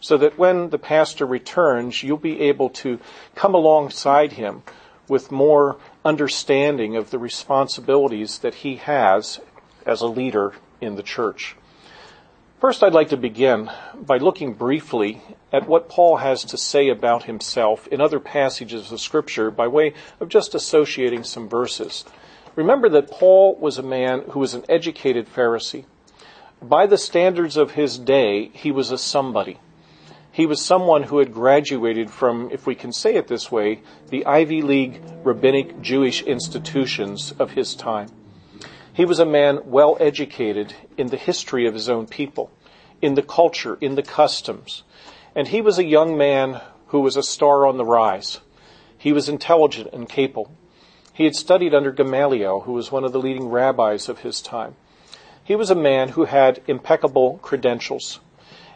so 0.00 0.16
that 0.18 0.38
when 0.38 0.70
the 0.70 0.78
pastor 0.78 1.26
returns, 1.26 2.02
you'll 2.02 2.16
be 2.16 2.40
able 2.42 2.70
to 2.70 3.00
come 3.34 3.54
alongside 3.54 4.32
him 4.32 4.62
with 5.08 5.32
more 5.32 5.76
understanding 6.04 6.96
of 6.96 7.10
the 7.10 7.18
responsibilities 7.18 8.38
that 8.38 8.54
he 8.54 8.76
has 8.76 9.40
as 9.86 10.00
a 10.00 10.06
leader 10.06 10.52
in 10.80 10.96
the 10.96 11.02
church. 11.02 11.56
First, 12.60 12.82
I'd 12.82 12.92
like 12.92 13.10
to 13.10 13.16
begin 13.16 13.70
by 13.94 14.18
looking 14.18 14.54
briefly 14.54 15.22
at 15.52 15.68
what 15.68 15.88
Paul 15.88 16.16
has 16.16 16.42
to 16.46 16.56
say 16.56 16.88
about 16.88 17.24
himself 17.24 17.86
in 17.86 18.00
other 18.00 18.18
passages 18.18 18.90
of 18.90 19.00
Scripture 19.00 19.52
by 19.52 19.68
way 19.68 19.94
of 20.18 20.28
just 20.28 20.56
associating 20.56 21.22
some 21.22 21.48
verses. 21.48 22.04
Remember 22.56 22.88
that 22.88 23.12
Paul 23.12 23.54
was 23.60 23.78
a 23.78 23.82
man 23.84 24.22
who 24.30 24.40
was 24.40 24.54
an 24.54 24.64
educated 24.68 25.32
Pharisee. 25.32 25.84
By 26.60 26.86
the 26.86 26.98
standards 26.98 27.56
of 27.56 27.70
his 27.70 27.96
day, 27.96 28.50
he 28.52 28.72
was 28.72 28.90
a 28.90 28.98
somebody. 28.98 29.60
He 30.32 30.44
was 30.44 30.60
someone 30.60 31.04
who 31.04 31.18
had 31.18 31.32
graduated 31.32 32.10
from, 32.10 32.50
if 32.50 32.66
we 32.66 32.74
can 32.74 32.92
say 32.92 33.14
it 33.14 33.28
this 33.28 33.52
way, 33.52 33.82
the 34.08 34.26
Ivy 34.26 34.62
League 34.62 35.00
rabbinic 35.22 35.80
Jewish 35.80 36.22
institutions 36.22 37.32
of 37.38 37.52
his 37.52 37.76
time. 37.76 38.08
He 38.98 39.04
was 39.04 39.20
a 39.20 39.24
man 39.24 39.60
well 39.66 39.96
educated 40.00 40.74
in 40.96 41.06
the 41.06 41.16
history 41.16 41.68
of 41.68 41.74
his 41.74 41.88
own 41.88 42.08
people, 42.08 42.50
in 43.00 43.14
the 43.14 43.22
culture, 43.22 43.78
in 43.80 43.94
the 43.94 44.02
customs. 44.02 44.82
And 45.36 45.46
he 45.46 45.60
was 45.60 45.78
a 45.78 45.84
young 45.84 46.18
man 46.18 46.60
who 46.88 46.98
was 46.98 47.16
a 47.16 47.22
star 47.22 47.64
on 47.64 47.76
the 47.76 47.84
rise. 47.84 48.40
He 48.98 49.12
was 49.12 49.28
intelligent 49.28 49.90
and 49.92 50.08
capable. 50.08 50.50
He 51.12 51.22
had 51.22 51.36
studied 51.36 51.74
under 51.74 51.92
Gamaliel, 51.92 52.62
who 52.62 52.72
was 52.72 52.90
one 52.90 53.04
of 53.04 53.12
the 53.12 53.20
leading 53.20 53.50
rabbis 53.50 54.08
of 54.08 54.22
his 54.22 54.40
time. 54.40 54.74
He 55.44 55.54
was 55.54 55.70
a 55.70 55.76
man 55.76 56.08
who 56.08 56.24
had 56.24 56.60
impeccable 56.66 57.38
credentials, 57.40 58.18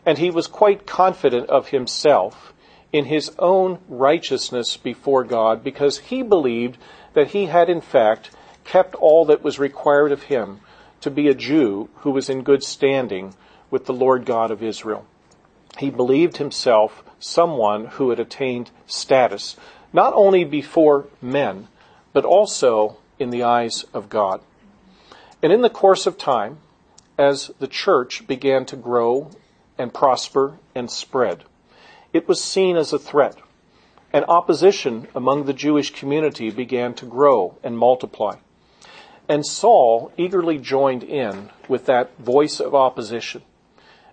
and 0.07 0.19
he 0.19 0.31
was 0.31 0.47
quite 0.47 0.87
confident 0.87 1.51
of 1.51 1.71
himself 1.71 2.55
in 2.93 3.07
his 3.07 3.33
own 3.41 3.81
righteousness 3.89 4.77
before 4.77 5.25
God 5.25 5.65
because 5.65 5.99
he 5.99 6.23
believed 6.23 6.79
that 7.15 7.33
he 7.33 7.47
had 7.47 7.69
in 7.69 7.81
fact 7.81 8.31
kept 8.65 8.95
all 8.95 9.25
that 9.27 9.43
was 9.43 9.59
required 9.59 10.13
of 10.13 10.25
him 10.25 10.61
to 11.01 11.11
be 11.11 11.29
a 11.29 11.35
Jew 11.35 11.89
who 11.97 12.11
was 12.11 12.31
in 12.31 12.43
good 12.43 12.63
standing 12.63 13.35
with 13.71 13.87
the 13.87 13.93
Lord 13.93 14.25
God 14.25 14.51
of 14.51 14.63
Israel. 14.63 15.07
He 15.79 15.91
believed 15.91 16.37
himself 16.37 17.03
someone 17.19 17.87
who 17.87 18.11
had 18.11 18.21
attained 18.21 18.71
status, 18.87 19.57
not 19.93 20.13
only 20.15 20.45
before 20.45 21.07
men, 21.21 21.69
but 22.13 22.25
also 22.25 22.99
in 23.19 23.31
the 23.31 23.43
eyes 23.43 23.85
of 23.95 24.09
God. 24.09 24.41
And 25.43 25.53
in 25.53 25.63
the 25.63 25.71
course 25.71 26.07
of 26.07 26.19
time, 26.19 26.59
as 27.19 27.51
the 27.59 27.69
church 27.69 28.27
began 28.27 28.65
to 28.67 28.77
grow 28.77 29.31
and 29.79 29.93
prosper 29.93 30.59
and 30.75 30.91
spread, 30.91 31.45
it 32.13 32.29
was 32.29 32.43
seen 32.43 32.77
as 32.77 32.93
a 32.93 32.99
threat. 32.99 33.37
And 34.13 34.25
opposition 34.29 35.09
among 35.15 35.45
the 35.45 35.55
Jewish 35.55 35.91
community 35.91 36.51
began 36.51 36.93
to 36.95 37.07
grow 37.07 37.57
and 37.63 37.79
multiply. 37.79 38.37
And 39.33 39.47
Saul 39.47 40.13
eagerly 40.19 40.59
joined 40.59 41.03
in 41.03 41.49
with 41.67 41.87
that 41.87 42.19
voice 42.19 42.61
of 42.61 42.75
opposition. 42.75 43.41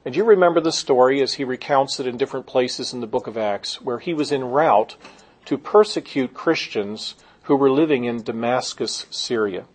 And 0.06 0.16
you 0.16 0.24
remember 0.24 0.62
the 0.62 0.72
story 0.72 1.22
as 1.22 1.34
he 1.34 1.44
recounts 1.44 2.00
it 2.00 2.08
in 2.08 2.16
different 2.16 2.46
places 2.46 2.94
in 2.94 3.02
the 3.02 3.06
book 3.06 3.28
of 3.28 3.38
Acts, 3.38 3.82
where 3.82 4.00
he 4.00 4.14
was 4.14 4.32
en 4.32 4.46
route 4.46 4.96
to 5.44 5.58
persecute 5.58 6.34
Christians 6.34 7.16
who 7.44 7.58
were 7.58 7.70
living 7.70 8.06
in 8.06 8.24
Damascus, 8.24 9.08
Syria. 9.10 9.66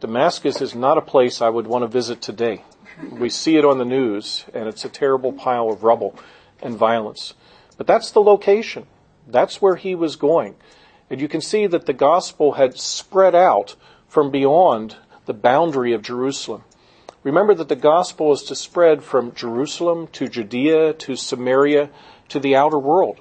Damascus 0.00 0.62
is 0.62 0.74
not 0.74 0.96
a 0.96 1.02
place 1.02 1.42
I 1.42 1.50
would 1.50 1.66
want 1.66 1.82
to 1.82 1.86
visit 1.86 2.22
today. 2.22 2.64
We 3.10 3.28
see 3.28 3.58
it 3.58 3.66
on 3.66 3.76
the 3.76 3.84
news, 3.84 4.46
and 4.54 4.68
it's 4.68 4.86
a 4.86 4.88
terrible 4.88 5.34
pile 5.34 5.68
of 5.68 5.84
rubble 5.84 6.18
and 6.62 6.78
violence. 6.78 7.34
But 7.76 7.86
that's 7.86 8.10
the 8.10 8.22
location. 8.22 8.86
That's 9.28 9.60
where 9.60 9.76
he 9.76 9.94
was 9.94 10.16
going. 10.16 10.54
And 11.10 11.20
you 11.20 11.28
can 11.28 11.42
see 11.42 11.66
that 11.66 11.84
the 11.84 11.92
gospel 11.92 12.52
had 12.52 12.78
spread 12.78 13.34
out 13.34 13.76
from 14.12 14.30
beyond 14.30 14.96
the 15.24 15.32
boundary 15.32 15.94
of 15.94 16.02
Jerusalem. 16.02 16.64
Remember 17.22 17.54
that 17.54 17.70
the 17.70 17.74
gospel 17.76 18.30
is 18.32 18.42
to 18.42 18.54
spread 18.54 19.02
from 19.02 19.34
Jerusalem 19.34 20.06
to 20.08 20.28
Judea 20.28 20.92
to 20.92 21.16
Samaria 21.16 21.88
to 22.28 22.38
the 22.38 22.54
outer 22.54 22.78
world. 22.78 23.20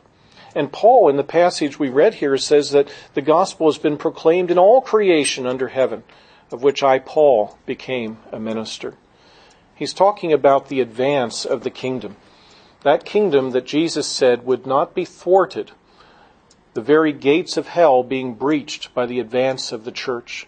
And 0.53 0.69
Paul, 0.69 1.07
in 1.07 1.15
the 1.15 1.23
passage 1.23 1.79
we 1.79 1.87
read 1.87 2.15
here, 2.15 2.37
says 2.37 2.71
that 2.71 2.91
the 3.13 3.21
gospel 3.21 3.67
has 3.67 3.77
been 3.77 3.95
proclaimed 3.95 4.51
in 4.51 4.57
all 4.57 4.81
creation 4.81 5.47
under 5.47 5.69
heaven 5.69 6.03
of 6.51 6.61
which 6.61 6.83
I, 6.83 6.99
Paul, 6.99 7.57
became 7.65 8.17
a 8.29 8.39
minister. 8.39 8.95
He's 9.73 9.93
talking 9.93 10.33
about 10.33 10.67
the 10.67 10.81
advance 10.81 11.45
of 11.45 11.63
the 11.63 11.69
kingdom. 11.69 12.17
That 12.83 13.05
kingdom 13.05 13.51
that 13.51 13.65
Jesus 13.65 14.07
said 14.07 14.45
would 14.45 14.65
not 14.65 14.93
be 14.93 15.05
thwarted, 15.05 15.71
the 16.73 16.81
very 16.81 17.13
gates 17.13 17.55
of 17.55 17.69
hell 17.69 18.03
being 18.03 18.33
breached 18.33 18.93
by 18.93 19.05
the 19.05 19.21
advance 19.21 19.71
of 19.71 19.85
the 19.85 19.91
church. 19.91 20.47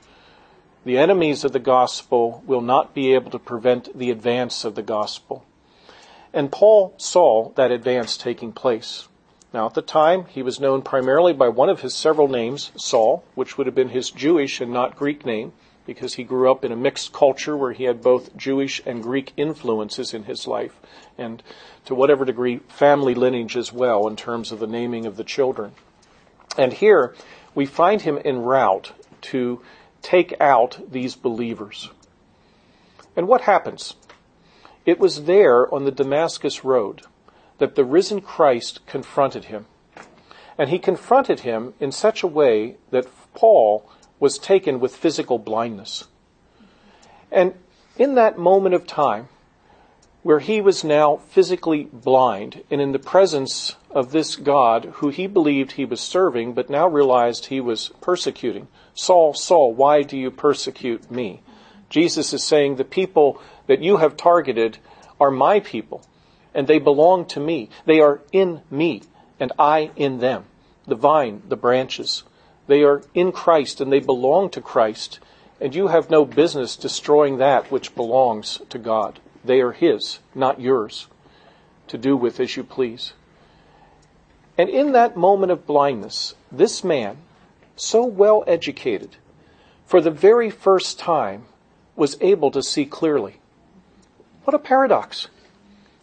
The 0.85 0.97
enemies 0.97 1.45
of 1.45 1.53
the 1.53 1.59
gospel 1.59 2.43
will 2.45 2.61
not 2.61 2.93
be 2.93 3.13
able 3.13 3.31
to 3.31 3.39
prevent 3.39 3.97
the 3.97 4.11
advance 4.11 4.65
of 4.65 4.75
the 4.75 4.81
gospel. 4.81 5.45
And 6.33 6.51
Paul 6.51 6.93
saw 6.97 7.51
that 7.51 7.71
advance 7.71 8.17
taking 8.17 8.51
place. 8.51 9.07
Now, 9.53 9.67
at 9.67 9.75
the 9.75 9.81
time, 9.81 10.25
he 10.25 10.41
was 10.41 10.59
known 10.59 10.81
primarily 10.81 11.31
by 11.31 11.47
one 11.47 11.69
of 11.69 11.81
his 11.81 11.95
several 11.95 12.27
names, 12.27 12.71
Saul, 12.75 13.23
which 13.35 13.57
would 13.57 13.67
have 13.67 13.75
been 13.75 13.89
his 13.89 14.09
Jewish 14.09 14.59
and 14.59 14.73
not 14.73 14.97
Greek 14.97 15.25
name 15.25 15.53
because 15.85 16.15
he 16.15 16.23
grew 16.23 16.51
up 16.51 16.65
in 16.65 16.71
a 16.71 16.77
mixed 16.77 17.13
culture 17.13 17.55
where 17.55 17.73
he 17.73 17.83
had 17.83 18.01
both 18.01 18.35
Jewish 18.35 18.81
and 18.85 19.03
Greek 19.03 19.31
influences 19.37 20.13
in 20.13 20.23
his 20.23 20.47
life, 20.47 20.79
and 21.17 21.43
to 21.85 21.93
whatever 21.93 22.25
degree, 22.25 22.59
family 22.69 23.13
lineage 23.13 23.55
as 23.55 23.71
well 23.71 24.07
in 24.07 24.15
terms 24.15 24.51
of 24.51 24.59
the 24.59 24.67
naming 24.67 25.05
of 25.05 25.17
the 25.17 25.23
children. 25.23 25.73
And 26.57 26.73
here 26.73 27.13
we 27.53 27.65
find 27.65 28.01
him 28.01 28.19
en 28.23 28.41
route 28.41 28.93
to 29.23 29.61
take 30.03 30.35
out 30.39 30.91
these 30.91 31.15
believers. 31.15 31.89
And 33.15 33.27
what 33.27 33.41
happens? 33.41 33.95
It 34.85 34.99
was 34.99 35.23
there 35.23 35.73
on 35.73 35.85
the 35.85 35.91
Damascus 35.91 36.63
Road 36.63 37.01
that 37.57 37.75
the 37.75 37.85
risen 37.85 38.21
Christ 38.21 38.85
confronted 38.85 39.45
him. 39.45 39.65
And 40.57 40.69
he 40.69 40.77
confronted 40.77 41.39
him 41.39 41.73
in 41.79 41.91
such 41.91 42.21
a 42.21 42.27
way 42.27 42.75
that 42.91 43.07
Paul 43.33 43.89
was 44.19 44.37
taken 44.37 44.79
with 44.79 44.95
physical 44.95 45.39
blindness. 45.39 46.05
And 47.31 47.55
in 47.97 48.15
that 48.15 48.37
moment 48.37 48.75
of 48.75 48.85
time, 48.85 49.29
where 50.23 50.39
he 50.39 50.61
was 50.61 50.83
now 50.83 51.17
physically 51.17 51.83
blind 51.91 52.63
and 52.71 52.79
in 52.79 52.93
the 52.93 52.99
presence 52.99 53.75
of 53.91 54.11
this 54.11 54.37
God 54.37 54.85
who 54.95 55.09
he 55.09 55.27
believed 55.27 55.73
he 55.73 55.85
was 55.85 55.99
serving, 55.99 56.53
but 56.53 56.69
now 56.69 56.87
realized 56.87 57.45
he 57.45 57.59
was 57.59 57.89
persecuting. 58.01 58.67
Saul, 58.93 59.33
Saul, 59.33 59.73
why 59.73 60.01
do 60.01 60.17
you 60.17 60.31
persecute 60.31 61.11
me? 61.11 61.41
Jesus 61.89 62.33
is 62.33 62.43
saying, 62.43 62.75
The 62.75 62.85
people 62.85 63.39
that 63.67 63.81
you 63.81 63.97
have 63.97 64.17
targeted 64.17 64.77
are 65.19 65.29
my 65.29 65.59
people, 65.59 66.05
and 66.53 66.67
they 66.67 66.79
belong 66.79 67.25
to 67.25 67.39
me. 67.39 67.69
They 67.85 67.99
are 67.99 68.21
in 68.31 68.61
me, 68.71 69.03
and 69.39 69.51
I 69.59 69.91
in 69.95 70.19
them. 70.19 70.45
The 70.87 70.95
vine, 70.95 71.43
the 71.47 71.57
branches. 71.57 72.23
They 72.67 72.83
are 72.83 73.03
in 73.13 73.31
Christ 73.31 73.81
and 73.81 73.91
they 73.91 73.99
belong 73.99 74.49
to 74.51 74.61
Christ, 74.61 75.19
and 75.59 75.75
you 75.75 75.87
have 75.87 76.09
no 76.09 76.23
business 76.23 76.75
destroying 76.77 77.37
that 77.37 77.71
which 77.71 77.95
belongs 77.95 78.61
to 78.69 78.77
God. 78.77 79.19
They 79.43 79.61
are 79.61 79.71
His, 79.71 80.19
not 80.33 80.61
yours, 80.61 81.07
to 81.87 81.97
do 81.97 82.15
with 82.15 82.39
as 82.39 82.55
you 82.55 82.63
please. 82.63 83.13
And 84.57 84.69
in 84.69 84.91
that 84.91 85.17
moment 85.17 85.51
of 85.51 85.65
blindness, 85.65 86.35
this 86.51 86.83
man, 86.83 87.17
so 87.75 88.05
well 88.05 88.43
educated, 88.47 89.17
for 89.85 89.99
the 89.99 90.11
very 90.11 90.49
first 90.49 90.99
time 90.99 91.45
was 91.95 92.17
able 92.21 92.51
to 92.51 92.63
see 92.63 92.85
clearly. 92.85 93.39
What 94.43 94.53
a 94.53 94.59
paradox. 94.59 95.27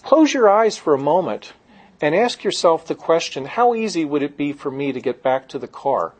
Close 0.02 0.32
your 0.32 0.48
eyes 0.48 0.76
for 0.76 0.94
a 0.94 0.98
moment 0.98 1.52
and 2.00 2.14
ask 2.14 2.42
yourself 2.42 2.86
the 2.86 2.94
question 2.94 3.44
how 3.44 3.74
easy 3.74 4.04
would 4.04 4.22
it 4.22 4.36
be 4.36 4.52
for 4.52 4.70
me 4.70 4.92
to 4.92 5.00
get 5.00 5.22
back 5.22 5.48
to 5.48 5.58
the 5.58 5.68
car 5.68 6.14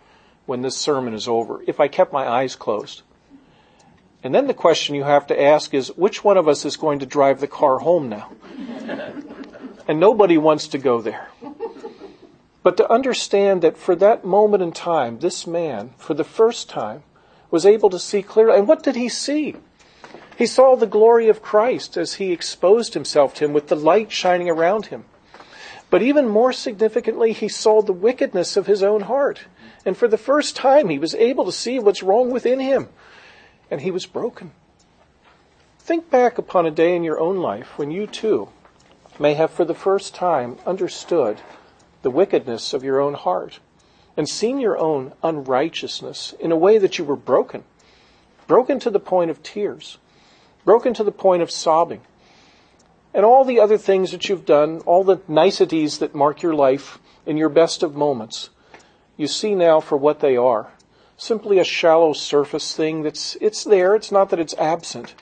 when 0.47 0.63
this 0.63 0.77
sermon 0.77 1.15
is 1.15 1.27
over 1.27 1.63
if 1.67 1.81
I 1.81 1.89
kept 1.89 2.13
my 2.13 2.29
eyes 2.29 2.57
closed? 2.57 3.03
And 4.23 4.35
then 4.35 4.47
the 4.47 4.55
question 4.55 4.95
you 4.95 5.05
have 5.05 5.27
to 5.29 5.41
ask 5.41 5.73
is 5.73 5.97
which 5.97 6.23
one 6.23 6.37
of 6.37 6.47
us 6.47 6.65
is 6.65 6.77
going 6.77 6.99
to 6.99 7.07
drive 7.07 7.41
the 7.41 7.47
car 7.47 7.79
home 7.79 8.09
now? 8.09 8.31
and 9.89 9.99
nobody 9.99 10.37
wants 10.37 10.69
to 10.69 10.79
go 10.79 11.01
there. 11.01 11.29
But 12.63 12.77
to 12.77 12.93
understand 12.93 13.63
that 13.63 13.79
for 13.79 13.97
that 13.97 14.25
moment 14.25 14.63
in 14.63 14.73
time, 14.73 15.19
this 15.19 15.47
man, 15.47 15.91
for 15.97 16.13
the 16.13 16.25
first 16.25 16.69
time, 16.69 17.03
was 17.51 17.65
able 17.65 17.89
to 17.91 17.99
see 17.99 18.23
clearly. 18.23 18.59
And 18.59 18.69
what 18.69 18.83
did 18.83 18.97
he 18.97 19.09
see? 19.09 19.57
He 20.37 20.47
saw 20.47 20.77
the 20.77 20.87
glory 20.87 21.29
of 21.29 21.43
Christ 21.43 21.97
as 21.97 22.15
he 22.15 22.33
exposed 22.33 22.95
himself 22.95 23.35
to 23.35 23.45
him 23.45 23.53
with 23.53 23.69
the 23.69 23.77
light 23.77 24.13
shining 24.13 24.49
around 24.49 24.87
him. 24.87 25.05
But 25.89 26.03
even 26.03 26.29
more 26.29 26.53
significantly, 26.53 27.33
he 27.33 27.49
saw 27.49 27.83
the 27.83 27.93
wickedness 27.93 28.57
of 28.57 28.67
his 28.67 28.83
own 28.83 29.03
heart. 29.03 29.41
And 29.85 29.97
for 29.97 30.07
the 30.07 30.19
first 30.19 30.55
time, 30.55 30.89
he 30.89 30.99
was 30.99 31.15
able 31.15 31.45
to 31.47 31.53
see 31.53 31.79
what's 31.79 32.03
wrong 32.03 32.31
within 32.31 32.61
him. 32.61 32.89
And 33.71 33.81
he 33.81 33.91
was 33.91 34.07
broken. 34.07 34.53
Think 35.79 36.11
back 36.11 36.39
upon 36.39 36.67
a 36.67 36.71
day 36.71 36.95
in 36.95 37.05
your 37.05 37.21
own 37.21 37.39
life 37.39 37.79
when 37.79 37.91
you 37.91 38.07
too 38.07 38.49
may 39.19 39.35
have 39.35 39.51
for 39.51 39.65
the 39.65 39.75
first 39.75 40.15
time 40.15 40.57
understood 40.67 41.41
the 42.03 42.11
wickedness 42.11 42.73
of 42.73 42.83
your 42.83 43.01
own 43.01 43.15
heart 43.15 43.61
and 44.17 44.29
seen 44.29 44.59
your 44.59 44.79
own 44.79 45.13
unrighteousness 45.23 46.35
in 46.41 46.53
a 46.53 46.57
way 46.57 46.79
that 46.79 46.99
you 46.99 47.05
were 47.05 47.17
broken. 47.17 47.65
Broken 48.47 48.81
to 48.81 48.91
the 48.91 49.01
point 49.01 49.31
of 49.31 49.43
tears. 49.43 49.99
Broken 50.65 50.95
to 50.95 51.05
the 51.05 51.13
point 51.13 51.43
of 51.43 51.51
sobbing. 51.51 52.01
And 53.13 53.25
all 53.25 53.45
the 53.45 53.61
other 53.61 53.79
things 53.79 54.13
that 54.13 54.29
you've 54.29 54.47
done, 54.47 54.81
all 54.81 55.05
the 55.05 55.21
niceties 55.27 55.99
that 55.99 56.15
mark 56.15 56.43
your 56.43 56.55
life 56.55 56.99
in 57.27 57.37
your 57.37 57.49
best 57.49 57.83
of 57.83 57.95
moments, 57.95 58.51
you 59.17 59.27
see 59.27 59.55
now 59.55 59.81
for 59.81 59.97
what 59.97 60.21
they 60.21 60.37
are. 60.37 60.73
Simply 61.21 61.59
a 61.59 61.65
shallow 61.65 62.15
surface 62.15 62.75
thing 62.75 63.03
that's, 63.03 63.37
it's 63.43 63.63
there. 63.63 63.95
It's 63.95 64.11
not 64.11 64.31
that 64.31 64.41
it's 64.41 64.55
absent, 64.55 65.15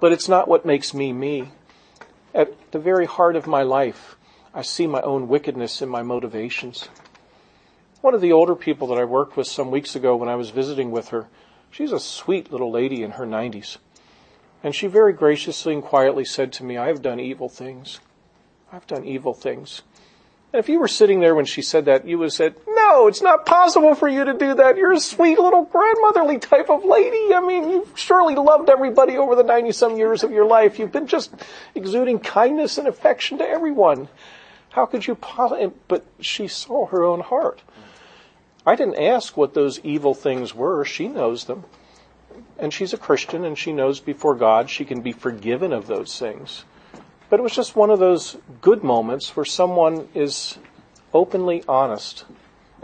but 0.00 0.10
it's 0.10 0.30
not 0.30 0.48
what 0.48 0.64
makes 0.64 0.94
me 0.94 1.12
me. 1.12 1.50
At 2.34 2.72
the 2.72 2.78
very 2.78 3.04
heart 3.04 3.36
of 3.36 3.46
my 3.46 3.60
life, 3.60 4.16
I 4.54 4.62
see 4.62 4.86
my 4.86 5.02
own 5.02 5.28
wickedness 5.28 5.82
in 5.82 5.90
my 5.90 6.02
motivations. 6.02 6.88
One 8.00 8.14
of 8.14 8.22
the 8.22 8.32
older 8.32 8.54
people 8.54 8.86
that 8.86 8.98
I 8.98 9.04
worked 9.04 9.36
with 9.36 9.46
some 9.46 9.70
weeks 9.70 9.94
ago 9.94 10.16
when 10.16 10.30
I 10.30 10.36
was 10.36 10.48
visiting 10.48 10.90
with 10.90 11.08
her, 11.08 11.28
she's 11.70 11.92
a 11.92 12.00
sweet 12.00 12.50
little 12.50 12.70
lady 12.70 13.02
in 13.02 13.10
her 13.10 13.26
90s. 13.26 13.76
And 14.64 14.74
she 14.74 14.86
very 14.86 15.12
graciously 15.12 15.74
and 15.74 15.82
quietly 15.82 16.24
said 16.24 16.50
to 16.54 16.64
me, 16.64 16.78
I 16.78 16.86
have 16.86 17.02
done 17.02 17.20
evil 17.20 17.50
things. 17.50 18.00
I've 18.72 18.86
done 18.86 19.04
evil 19.04 19.34
things. 19.34 19.82
And 20.54 20.60
if 20.60 20.70
you 20.70 20.80
were 20.80 20.88
sitting 20.88 21.20
there 21.20 21.34
when 21.34 21.44
she 21.44 21.60
said 21.60 21.84
that, 21.84 22.06
you 22.06 22.16
would 22.16 22.26
have 22.26 22.32
said, 22.32 22.54
hmm, 22.66 22.75
no, 22.86 23.08
it's 23.08 23.22
not 23.22 23.46
possible 23.46 23.94
for 23.94 24.08
you 24.08 24.24
to 24.24 24.32
do 24.32 24.54
that. 24.54 24.76
You're 24.76 24.92
a 24.92 25.00
sweet 25.00 25.38
little 25.38 25.64
grandmotherly 25.64 26.38
type 26.38 26.70
of 26.70 26.84
lady. 26.84 27.34
I 27.34 27.40
mean, 27.40 27.70
you've 27.70 27.98
surely 27.98 28.34
loved 28.34 28.70
everybody 28.70 29.16
over 29.16 29.34
the 29.34 29.42
90 29.42 29.72
some 29.72 29.96
years 29.96 30.22
of 30.22 30.30
your 30.30 30.46
life. 30.46 30.78
You've 30.78 30.92
been 30.92 31.06
just 31.06 31.34
exuding 31.74 32.20
kindness 32.20 32.78
and 32.78 32.86
affection 32.86 33.38
to 33.38 33.48
everyone. 33.48 34.08
How 34.70 34.86
could 34.86 35.06
you 35.06 35.14
possibly, 35.16 35.72
but 35.88 36.04
she 36.20 36.46
saw 36.48 36.86
her 36.86 37.02
own 37.04 37.20
heart. 37.20 37.62
I 38.64 38.76
didn't 38.76 39.02
ask 39.02 39.36
what 39.36 39.54
those 39.54 39.80
evil 39.80 40.14
things 40.14 40.54
were. 40.54 40.84
She 40.84 41.08
knows 41.08 41.46
them. 41.46 41.64
And 42.58 42.72
she's 42.72 42.92
a 42.92 42.98
Christian 42.98 43.44
and 43.44 43.58
she 43.58 43.72
knows 43.72 44.00
before 44.00 44.34
God 44.34 44.70
she 44.70 44.84
can 44.84 45.00
be 45.00 45.12
forgiven 45.12 45.72
of 45.72 45.86
those 45.86 46.18
things. 46.18 46.64
But 47.28 47.40
it 47.40 47.42
was 47.42 47.54
just 47.54 47.74
one 47.74 47.90
of 47.90 47.98
those 47.98 48.36
good 48.60 48.84
moments 48.84 49.34
where 49.34 49.44
someone 49.44 50.08
is 50.14 50.58
openly 51.12 51.64
honest 51.66 52.24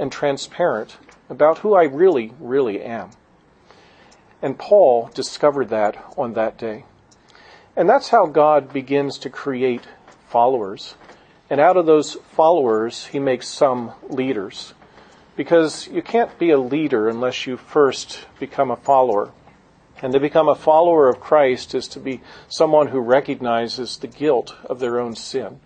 and 0.02 0.10
transparent 0.10 0.96
about 1.30 1.58
who 1.58 1.74
I 1.74 1.84
really, 1.84 2.32
really 2.40 2.82
am. 2.82 3.10
And 4.42 4.58
Paul 4.58 5.08
discovered 5.14 5.68
that 5.68 5.96
on 6.18 6.32
that 6.32 6.58
day. 6.58 6.84
And 7.76 7.88
that's 7.88 8.08
how 8.08 8.26
God 8.26 8.72
begins 8.72 9.16
to 9.18 9.30
create 9.30 9.86
followers. 10.28 10.96
And 11.48 11.60
out 11.60 11.76
of 11.76 11.86
those 11.86 12.14
followers, 12.14 13.06
he 13.06 13.20
makes 13.20 13.46
some 13.46 13.92
leaders. 14.08 14.74
Because 15.36 15.86
you 15.86 16.02
can't 16.02 16.36
be 16.36 16.50
a 16.50 16.58
leader 16.58 17.08
unless 17.08 17.46
you 17.46 17.56
first 17.56 18.26
become 18.40 18.72
a 18.72 18.76
follower. 18.76 19.30
And 20.02 20.12
to 20.14 20.18
become 20.18 20.48
a 20.48 20.56
follower 20.56 21.08
of 21.08 21.20
Christ 21.20 21.76
is 21.76 21.86
to 21.88 22.00
be 22.00 22.22
someone 22.48 22.88
who 22.88 22.98
recognizes 22.98 23.98
the 23.98 24.08
guilt 24.08 24.56
of 24.64 24.80
their 24.80 24.98
own 24.98 25.14
sin 25.14 25.60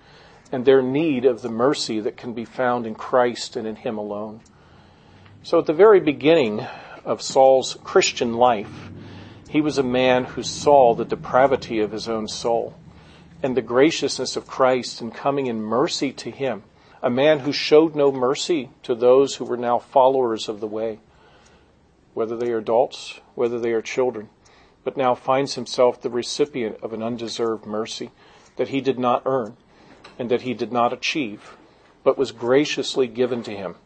and 0.52 0.64
their 0.64 0.82
need 0.82 1.24
of 1.24 1.42
the 1.42 1.48
mercy 1.48 2.00
that 2.00 2.16
can 2.16 2.32
be 2.32 2.44
found 2.44 2.86
in 2.86 2.94
Christ 2.94 3.56
and 3.56 3.66
in 3.66 3.76
Him 3.76 3.98
alone. 3.98 4.40
So 5.42 5.58
at 5.58 5.66
the 5.66 5.72
very 5.72 6.00
beginning 6.00 6.66
of 7.04 7.22
Saul's 7.22 7.76
Christian 7.84 8.34
life, 8.34 8.90
he 9.48 9.60
was 9.60 9.78
a 9.78 9.82
man 9.82 10.24
who 10.24 10.42
saw 10.42 10.94
the 10.94 11.04
depravity 11.04 11.80
of 11.80 11.92
his 11.92 12.08
own 12.08 12.28
soul 12.28 12.74
and 13.42 13.56
the 13.56 13.62
graciousness 13.62 14.36
of 14.36 14.46
Christ 14.46 15.00
in 15.00 15.10
coming 15.10 15.46
in 15.46 15.62
mercy 15.62 16.12
to 16.12 16.30
him, 16.30 16.64
a 17.02 17.10
man 17.10 17.40
who 17.40 17.52
showed 17.52 17.94
no 17.94 18.10
mercy 18.10 18.70
to 18.82 18.94
those 18.94 19.36
who 19.36 19.44
were 19.44 19.56
now 19.56 19.78
followers 19.78 20.48
of 20.48 20.60
the 20.60 20.66
way 20.66 20.98
whether 22.14 22.34
they 22.34 22.50
are 22.50 22.58
adults, 22.58 23.20
whether 23.34 23.60
they 23.60 23.72
are 23.72 23.82
children, 23.82 24.30
but 24.84 24.96
now 24.96 25.14
finds 25.14 25.54
himself 25.54 26.00
the 26.00 26.08
recipient 26.08 26.78
of 26.82 26.94
an 26.94 27.02
undeserved 27.02 27.66
mercy 27.66 28.10
that 28.56 28.68
he 28.68 28.80
did 28.80 28.98
not 28.98 29.22
earn 29.26 29.54
and 30.18 30.30
that 30.30 30.42
he 30.42 30.54
did 30.54 30.72
not 30.72 30.92
achieve, 30.92 31.56
but 32.04 32.18
was 32.18 32.32
graciously 32.32 33.06
given 33.06 33.42
to 33.42 33.50
him. 33.50 33.76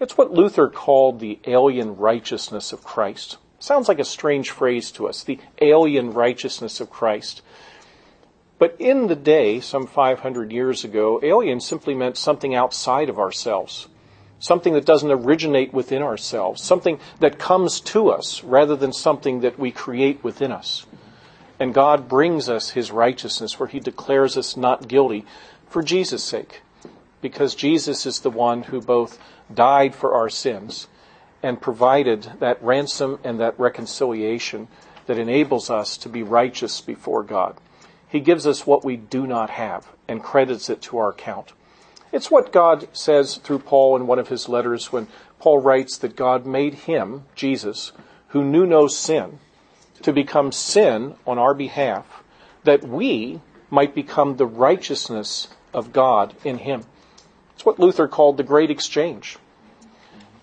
It's 0.00 0.18
what 0.18 0.32
Luther 0.32 0.68
called 0.68 1.20
the 1.20 1.38
alien 1.46 1.96
righteousness 1.96 2.72
of 2.72 2.82
Christ. 2.84 3.38
Sounds 3.58 3.88
like 3.88 4.00
a 4.00 4.04
strange 4.04 4.50
phrase 4.50 4.90
to 4.92 5.08
us, 5.08 5.22
the 5.22 5.38
alien 5.60 6.12
righteousness 6.12 6.80
of 6.80 6.90
Christ. 6.90 7.42
But 8.58 8.76
in 8.78 9.06
the 9.06 9.16
day, 9.16 9.60
some 9.60 9.86
500 9.86 10.50
years 10.52 10.84
ago, 10.84 11.20
alien 11.22 11.60
simply 11.60 11.94
meant 11.94 12.16
something 12.16 12.54
outside 12.54 13.08
of 13.08 13.18
ourselves 13.18 13.88
something 14.42 14.72
that 14.72 14.84
doesn't 14.84 15.10
originate 15.12 15.72
within 15.72 16.02
ourselves, 16.02 16.60
something 16.60 16.98
that 17.20 17.38
comes 17.38 17.80
to 17.80 18.10
us 18.10 18.42
rather 18.42 18.74
than 18.74 18.92
something 18.92 19.40
that 19.40 19.56
we 19.56 19.70
create 19.70 20.22
within 20.24 20.50
us. 20.50 20.84
And 21.62 21.72
God 21.72 22.08
brings 22.08 22.48
us 22.48 22.70
His 22.70 22.90
righteousness 22.90 23.60
where 23.60 23.68
He 23.68 23.78
declares 23.78 24.36
us 24.36 24.56
not 24.56 24.88
guilty 24.88 25.24
for 25.68 25.80
Jesus' 25.80 26.24
sake, 26.24 26.60
because 27.20 27.54
Jesus 27.54 28.04
is 28.04 28.18
the 28.18 28.30
one 28.30 28.64
who 28.64 28.80
both 28.80 29.16
died 29.54 29.94
for 29.94 30.12
our 30.12 30.28
sins 30.28 30.88
and 31.40 31.60
provided 31.60 32.32
that 32.40 32.60
ransom 32.60 33.20
and 33.22 33.38
that 33.38 33.56
reconciliation 33.60 34.66
that 35.06 35.20
enables 35.20 35.70
us 35.70 35.96
to 35.98 36.08
be 36.08 36.24
righteous 36.24 36.80
before 36.80 37.22
God. 37.22 37.56
He 38.08 38.18
gives 38.18 38.44
us 38.44 38.66
what 38.66 38.84
we 38.84 38.96
do 38.96 39.24
not 39.24 39.50
have 39.50 39.86
and 40.08 40.20
credits 40.20 40.68
it 40.68 40.82
to 40.82 40.98
our 40.98 41.10
account. 41.10 41.52
It's 42.10 42.28
what 42.28 42.52
God 42.52 42.88
says 42.92 43.36
through 43.36 43.60
Paul 43.60 43.94
in 43.94 44.08
one 44.08 44.18
of 44.18 44.26
his 44.26 44.48
letters 44.48 44.90
when 44.90 45.06
Paul 45.38 45.60
writes 45.60 45.96
that 45.98 46.16
God 46.16 46.44
made 46.44 46.74
him, 46.74 47.22
Jesus, 47.36 47.92
who 48.30 48.42
knew 48.42 48.66
no 48.66 48.88
sin, 48.88 49.38
to 50.02 50.12
become 50.12 50.52
sin 50.52 51.14
on 51.26 51.38
our 51.38 51.54
behalf, 51.54 52.22
that 52.64 52.84
we 52.84 53.40
might 53.70 53.94
become 53.94 54.36
the 54.36 54.46
righteousness 54.46 55.48
of 55.72 55.92
God 55.92 56.34
in 56.44 56.58
him. 56.58 56.84
It's 57.54 57.64
what 57.64 57.78
Luther 57.78 58.08
called 58.08 58.36
the 58.36 58.42
great 58.42 58.70
exchange. 58.70 59.38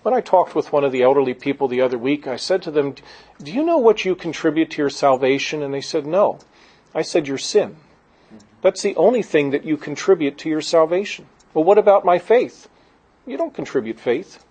When 0.02 0.14
I 0.14 0.20
talked 0.22 0.54
with 0.54 0.72
one 0.72 0.84
of 0.84 0.92
the 0.92 1.02
elderly 1.02 1.34
people 1.34 1.68
the 1.68 1.82
other 1.82 1.98
week, 1.98 2.26
I 2.26 2.36
said 2.36 2.62
to 2.62 2.70
them, 2.70 2.94
Do 3.42 3.52
you 3.52 3.62
know 3.62 3.76
what 3.76 4.04
you 4.04 4.14
contribute 4.14 4.70
to 4.70 4.78
your 4.78 4.90
salvation? 4.90 5.62
And 5.62 5.74
they 5.74 5.82
said, 5.82 6.06
No. 6.06 6.38
I 6.94 7.02
said, 7.02 7.28
Your 7.28 7.38
sin. 7.38 7.76
That's 8.62 8.82
the 8.82 8.96
only 8.96 9.22
thing 9.22 9.50
that 9.50 9.64
you 9.64 9.76
contribute 9.76 10.38
to 10.38 10.48
your 10.48 10.62
salvation. 10.62 11.26
Well, 11.52 11.64
what 11.64 11.78
about 11.78 12.04
my 12.04 12.18
faith? 12.18 12.68
You 13.26 13.36
don't 13.36 13.54
contribute 13.54 14.00
faith. 14.00 14.44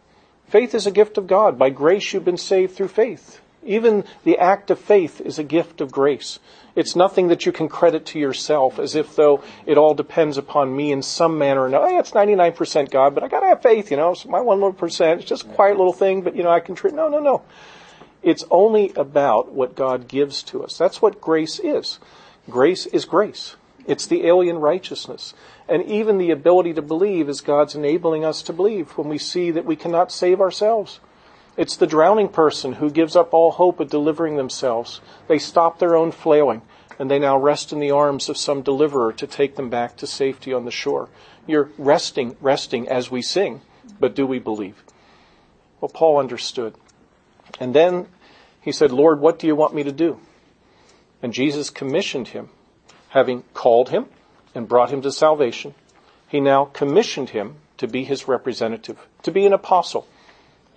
Faith 0.47 0.73
is 0.75 0.87
a 0.87 0.91
gift 0.91 1.17
of 1.17 1.27
God. 1.27 1.57
By 1.57 1.69
grace 1.69 2.13
you've 2.13 2.25
been 2.25 2.37
saved 2.37 2.75
through 2.75 2.87
faith. 2.89 3.41
Even 3.63 4.05
the 4.23 4.37
act 4.37 4.71
of 4.71 4.79
faith 4.79 5.19
is 5.21 5.37
a 5.37 5.43
gift 5.43 5.81
of 5.81 5.91
grace. 5.91 6.39
It's 6.75 6.95
nothing 6.95 7.27
that 7.27 7.45
you 7.45 7.51
can 7.51 7.67
credit 7.67 8.05
to 8.07 8.19
yourself 8.19 8.79
as 8.79 8.95
if 8.95 9.15
though 9.15 9.43
it 9.65 9.77
all 9.77 9.93
depends 9.93 10.37
upon 10.37 10.75
me 10.75 10.91
in 10.91 11.01
some 11.01 11.37
manner 11.37 11.61
or 11.61 11.67
another. 11.67 11.89
Hey, 11.89 11.97
it's 11.97 12.11
99% 12.11 12.89
God, 12.89 13.13
but 13.13 13.23
I 13.23 13.27
gotta 13.27 13.47
have 13.47 13.61
faith, 13.61 13.91
you 13.91 13.97
know. 13.97 14.11
It's 14.11 14.25
my 14.25 14.39
one 14.39 14.57
little 14.57 14.73
percent. 14.73 15.19
It's 15.19 15.29
just 15.29 15.45
a 15.45 15.49
quiet 15.49 15.77
little 15.77 15.93
thing, 15.93 16.21
but 16.21 16.35
you 16.35 16.43
know, 16.43 16.51
I 16.51 16.61
contribute. 16.61 16.95
No, 16.95 17.09
no, 17.09 17.19
no. 17.19 17.41
It's 18.21 18.45
only 18.51 18.93
about 18.95 19.51
what 19.51 19.75
God 19.75 20.07
gives 20.07 20.43
to 20.43 20.63
us. 20.63 20.77
That's 20.77 21.01
what 21.01 21.21
grace 21.21 21.59
is. 21.59 21.99
Grace 22.49 22.85
is 22.85 23.05
grace. 23.05 23.55
It's 23.85 24.05
the 24.05 24.25
alien 24.27 24.57
righteousness. 24.57 25.33
And 25.67 25.83
even 25.83 26.17
the 26.17 26.31
ability 26.31 26.73
to 26.73 26.81
believe 26.81 27.29
is 27.29 27.41
God's 27.41 27.75
enabling 27.75 28.23
us 28.23 28.41
to 28.43 28.53
believe 28.53 28.91
when 28.91 29.09
we 29.09 29.17
see 29.17 29.51
that 29.51 29.65
we 29.65 29.75
cannot 29.75 30.11
save 30.11 30.41
ourselves. 30.41 30.99
It's 31.59 31.75
the 31.75 31.87
drowning 31.87 32.29
person 32.29 32.71
who 32.71 32.89
gives 32.89 33.17
up 33.17 33.33
all 33.33 33.51
hope 33.51 33.81
of 33.81 33.89
delivering 33.89 34.37
themselves. 34.37 35.01
They 35.27 35.39
stop 35.39 35.77
their 35.77 35.93
own 35.93 36.13
flailing 36.13 36.61
and 36.97 37.11
they 37.11 37.19
now 37.19 37.37
rest 37.37 37.73
in 37.73 37.81
the 37.81 37.91
arms 37.91 38.29
of 38.29 38.37
some 38.37 38.61
deliverer 38.61 39.11
to 39.11 39.27
take 39.27 39.57
them 39.57 39.69
back 39.69 39.97
to 39.97 40.07
safety 40.07 40.53
on 40.53 40.63
the 40.63 40.71
shore. 40.71 41.09
You're 41.45 41.69
resting, 41.77 42.37
resting 42.39 42.87
as 42.87 43.11
we 43.11 43.21
sing, 43.21 43.59
but 43.99 44.15
do 44.15 44.25
we 44.25 44.39
believe? 44.39 44.81
Well, 45.81 45.89
Paul 45.89 46.17
understood. 46.17 46.75
And 47.59 47.75
then 47.75 48.07
he 48.61 48.71
said, 48.71 48.93
Lord, 48.93 49.19
what 49.19 49.37
do 49.37 49.45
you 49.45 49.55
want 49.57 49.75
me 49.75 49.83
to 49.83 49.91
do? 49.91 50.17
And 51.21 51.33
Jesus 51.33 51.69
commissioned 51.69 52.29
him 52.29 52.47
having 53.09 53.43
called 53.53 53.89
him 53.89 54.05
and 54.55 54.65
brought 54.65 54.91
him 54.91 55.01
to 55.01 55.11
salvation, 55.11 55.75
he 56.25 56.39
now 56.39 56.63
commissioned 56.63 57.31
him 57.31 57.55
to 57.75 57.85
be 57.85 58.05
his 58.05 58.29
representative, 58.29 58.97
to 59.23 59.31
be 59.31 59.45
an 59.45 59.51
apostle. 59.51 60.07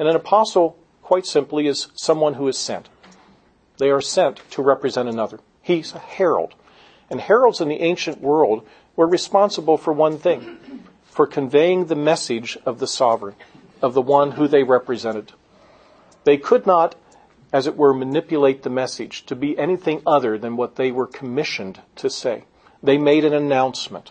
And 0.03 0.09
an 0.09 0.17
apostle, 0.17 0.77
quite 1.01 1.27
simply, 1.27 1.69
is 1.69 1.87
someone 1.95 2.35
who 2.35 2.49
is 2.49 2.59
sent. 2.59 2.89
They 3.79 3.89
are 3.89 4.01
sent 4.01 4.41
to 4.51 4.61
represent 4.61 5.09
another. 5.09 5.39
He's 5.63 5.95
a 5.95 6.01
herald. 6.01 6.57
And 7.09 7.21
heralds 7.21 7.61
in 7.61 7.69
the 7.69 7.83
ancient 7.83 8.21
world 8.21 8.67
were 8.97 9.07
responsible 9.07 9.77
for 9.77 9.93
one 9.93 10.19
thing, 10.19 10.59
for 11.05 11.25
conveying 11.25 11.85
the 11.85 11.95
message 11.95 12.59
of 12.67 12.81
the 12.81 12.89
sovereign, 12.89 13.37
of 13.81 13.95
the 13.95 14.03
one 14.03 14.33
who 14.33 14.49
they 14.49 14.65
represented. 14.65 15.35
They 16.25 16.37
could 16.37 16.67
not 16.67 16.97
as 17.53 17.69
it 17.69 17.77
were, 17.77 17.95
manipulate 17.95 18.65
the 18.65 18.71
message 18.71 19.25
to 19.27 19.37
be 19.37 19.57
anything 19.57 20.03
other 20.05 20.37
than 20.37 20.57
what 20.57 20.75
they 20.75 20.91
were 20.91 21.07
commissioned 21.07 21.81
to 21.95 22.11
say. 22.11 22.43
They 22.83 22.99
made 22.99 23.25
an 23.25 23.35
announcement. 23.35 24.11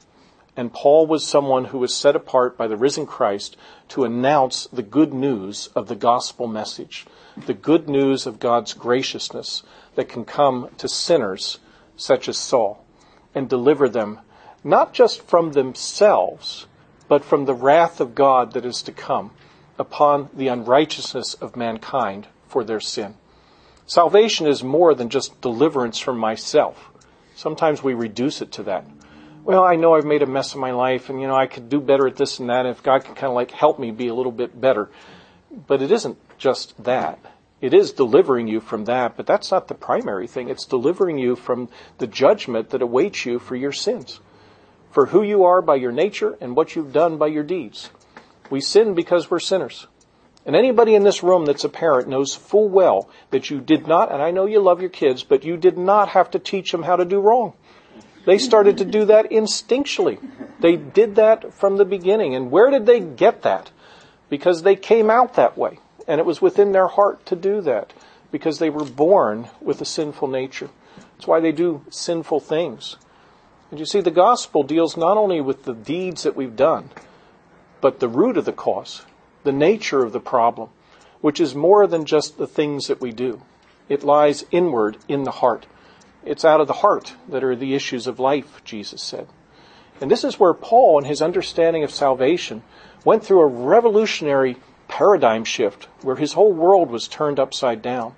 And 0.57 0.73
Paul 0.73 1.07
was 1.07 1.25
someone 1.25 1.65
who 1.65 1.77
was 1.79 1.93
set 1.93 2.15
apart 2.15 2.57
by 2.57 2.67
the 2.67 2.75
risen 2.75 3.05
Christ 3.05 3.55
to 3.89 4.03
announce 4.03 4.67
the 4.67 4.83
good 4.83 5.13
news 5.13 5.67
of 5.75 5.87
the 5.87 5.95
gospel 5.95 6.47
message, 6.47 7.05
the 7.45 7.53
good 7.53 7.87
news 7.87 8.27
of 8.27 8.39
God's 8.39 8.73
graciousness 8.73 9.63
that 9.95 10.09
can 10.09 10.25
come 10.25 10.69
to 10.77 10.87
sinners 10.87 11.59
such 11.95 12.27
as 12.27 12.37
Saul 12.37 12.85
and 13.33 13.47
deliver 13.47 13.87
them 13.87 14.19
not 14.63 14.93
just 14.93 15.21
from 15.23 15.53
themselves, 15.53 16.67
but 17.07 17.23
from 17.23 17.45
the 17.45 17.53
wrath 17.53 17.99
of 17.99 18.13
God 18.15 18.53
that 18.53 18.65
is 18.65 18.81
to 18.83 18.91
come 18.91 19.31
upon 19.79 20.29
the 20.33 20.47
unrighteousness 20.47 21.33
of 21.35 21.55
mankind 21.55 22.27
for 22.47 22.63
their 22.63 22.79
sin. 22.79 23.15
Salvation 23.87 24.47
is 24.47 24.63
more 24.63 24.93
than 24.93 25.09
just 25.09 25.41
deliverance 25.41 25.97
from 25.97 26.17
myself. 26.17 26.91
Sometimes 27.35 27.81
we 27.81 27.93
reduce 27.93 28.41
it 28.41 28.51
to 28.53 28.63
that. 28.63 28.85
Well, 29.43 29.63
I 29.63 29.75
know 29.75 29.95
I've 29.95 30.05
made 30.05 30.21
a 30.21 30.27
mess 30.27 30.53
of 30.53 30.59
my 30.59 30.71
life 30.71 31.09
and, 31.09 31.19
you 31.19 31.27
know, 31.27 31.35
I 31.35 31.47
could 31.47 31.67
do 31.67 31.81
better 31.81 32.07
at 32.07 32.15
this 32.15 32.39
and 32.39 32.49
that. 32.49 32.65
And 32.65 32.75
if 32.75 32.83
God 32.83 33.03
can 33.03 33.15
kind 33.15 33.29
of 33.29 33.33
like 33.33 33.51
help 33.51 33.79
me 33.79 33.91
be 33.91 34.07
a 34.07 34.13
little 34.13 34.31
bit 34.31 34.59
better. 34.59 34.89
But 35.67 35.81
it 35.81 35.91
isn't 35.91 36.17
just 36.37 36.83
that. 36.83 37.19
It 37.59 37.73
is 37.73 37.91
delivering 37.91 38.47
you 38.47 38.59
from 38.59 38.85
that, 38.85 39.17
but 39.17 39.25
that's 39.25 39.51
not 39.51 39.67
the 39.67 39.73
primary 39.73 40.27
thing. 40.27 40.49
It's 40.49 40.65
delivering 40.65 41.17
you 41.17 41.35
from 41.35 41.69
the 41.97 42.07
judgment 42.07 42.69
that 42.69 42.81
awaits 42.81 43.25
you 43.25 43.39
for 43.39 43.55
your 43.55 43.71
sins. 43.71 44.19
for 44.91 45.07
who 45.07 45.23
you 45.23 45.45
are 45.45 45.61
by 45.61 45.75
your 45.75 45.91
nature 45.91 46.37
and 46.41 46.55
what 46.55 46.75
you've 46.75 46.93
done 46.93 47.17
by 47.17 47.27
your 47.27 47.43
deeds. 47.43 47.89
We 48.49 48.61
sin 48.61 48.93
because 48.93 49.31
we're 49.31 49.39
sinners. 49.39 49.87
And 50.45 50.55
anybody 50.55 50.95
in 50.95 51.03
this 51.03 51.23
room 51.23 51.45
that's 51.45 51.63
a 51.63 51.69
parent 51.69 52.09
knows 52.09 52.35
full 52.35 52.67
well 52.67 53.09
that 53.29 53.49
you 53.49 53.61
did 53.61 53.87
not, 53.87 54.11
and 54.11 54.21
I 54.21 54.31
know 54.31 54.45
you 54.45 54.59
love 54.59 54.81
your 54.81 54.89
kids, 54.89 55.23
but 55.23 55.45
you 55.45 55.55
did 55.55 55.77
not 55.77 56.09
have 56.09 56.31
to 56.31 56.39
teach 56.39 56.71
them 56.71 56.83
how 56.83 56.95
to 56.95 57.05
do 57.05 57.19
wrong. 57.19 57.53
They 58.25 58.37
started 58.37 58.77
to 58.77 58.85
do 58.85 59.05
that 59.05 59.29
instinctually. 59.31 60.19
They 60.59 60.75
did 60.75 61.15
that 61.15 61.53
from 61.53 61.77
the 61.77 61.85
beginning. 61.85 62.35
And 62.35 62.51
where 62.51 62.69
did 62.69 62.85
they 62.85 62.99
get 62.99 63.41
that? 63.41 63.71
Because 64.29 64.61
they 64.61 64.75
came 64.75 65.09
out 65.09 65.33
that 65.35 65.57
way. 65.57 65.79
And 66.07 66.19
it 66.19 66.25
was 66.25 66.41
within 66.41 66.71
their 66.71 66.87
heart 66.87 67.25
to 67.27 67.35
do 67.35 67.61
that. 67.61 67.93
Because 68.31 68.59
they 68.59 68.69
were 68.69 68.85
born 68.85 69.49
with 69.59 69.81
a 69.81 69.85
sinful 69.85 70.27
nature. 70.27 70.69
That's 71.15 71.27
why 71.27 71.39
they 71.39 71.51
do 71.51 71.83
sinful 71.89 72.39
things. 72.41 72.95
And 73.69 73.79
you 73.79 73.85
see, 73.85 74.01
the 74.01 74.11
gospel 74.11 74.63
deals 74.63 74.97
not 74.97 75.17
only 75.17 75.41
with 75.41 75.63
the 75.63 75.73
deeds 75.73 76.23
that 76.23 76.35
we've 76.35 76.55
done, 76.55 76.89
but 77.79 77.99
the 77.99 78.07
root 78.07 78.37
of 78.37 78.45
the 78.45 78.53
cause, 78.53 79.03
the 79.43 79.51
nature 79.51 80.03
of 80.03 80.13
the 80.13 80.19
problem, 80.19 80.69
which 81.21 81.39
is 81.39 81.55
more 81.55 81.87
than 81.87 82.05
just 82.05 82.37
the 82.37 82.47
things 82.47 82.87
that 82.87 83.01
we 83.01 83.11
do. 83.11 83.41
It 83.89 84.03
lies 84.03 84.45
inward 84.51 84.97
in 85.07 85.23
the 85.23 85.31
heart. 85.31 85.65
It's 86.23 86.45
out 86.45 86.61
of 86.61 86.67
the 86.67 86.73
heart 86.73 87.15
that 87.29 87.43
are 87.43 87.55
the 87.55 87.73
issues 87.73 88.05
of 88.05 88.19
life, 88.19 88.61
Jesus 88.63 89.01
said. 89.01 89.27
And 89.99 90.09
this 90.09 90.23
is 90.23 90.39
where 90.39 90.53
Paul, 90.53 90.99
in 90.99 91.05
his 91.05 91.21
understanding 91.21 91.83
of 91.83 91.91
salvation, 91.91 92.63
went 93.03 93.23
through 93.23 93.41
a 93.41 93.47
revolutionary 93.47 94.57
paradigm 94.87 95.43
shift 95.43 95.87
where 96.01 96.15
his 96.15 96.33
whole 96.33 96.51
world 96.51 96.91
was 96.91 97.07
turned 97.07 97.39
upside 97.39 97.81
down 97.81 98.13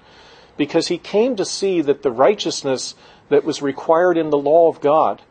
because 0.57 0.87
he 0.87 0.97
came 0.97 1.35
to 1.35 1.45
see 1.45 1.81
that 1.81 2.03
the 2.03 2.11
righteousness 2.11 2.95
that 3.29 3.43
was 3.43 3.61
required 3.61 4.17
in 4.17 4.29
the 4.29 4.37
law 4.37 4.67
of 4.67 4.81
God 4.81 5.21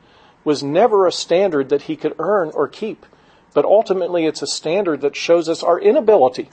was 0.45 0.63
never 0.63 1.07
a 1.07 1.13
standard 1.13 1.69
that 1.69 1.83
he 1.83 1.97
could 1.97 2.15
earn 2.19 2.51
or 2.55 2.69
keep, 2.69 3.07
but 3.55 3.65
ultimately 3.65 4.27
it's 4.27 4.43
a 4.43 4.47
standard 4.47 5.01
that 5.03 5.17
shows 5.17 5.49
us 5.49 5.63
our 5.63 5.79
inability 5.79 6.49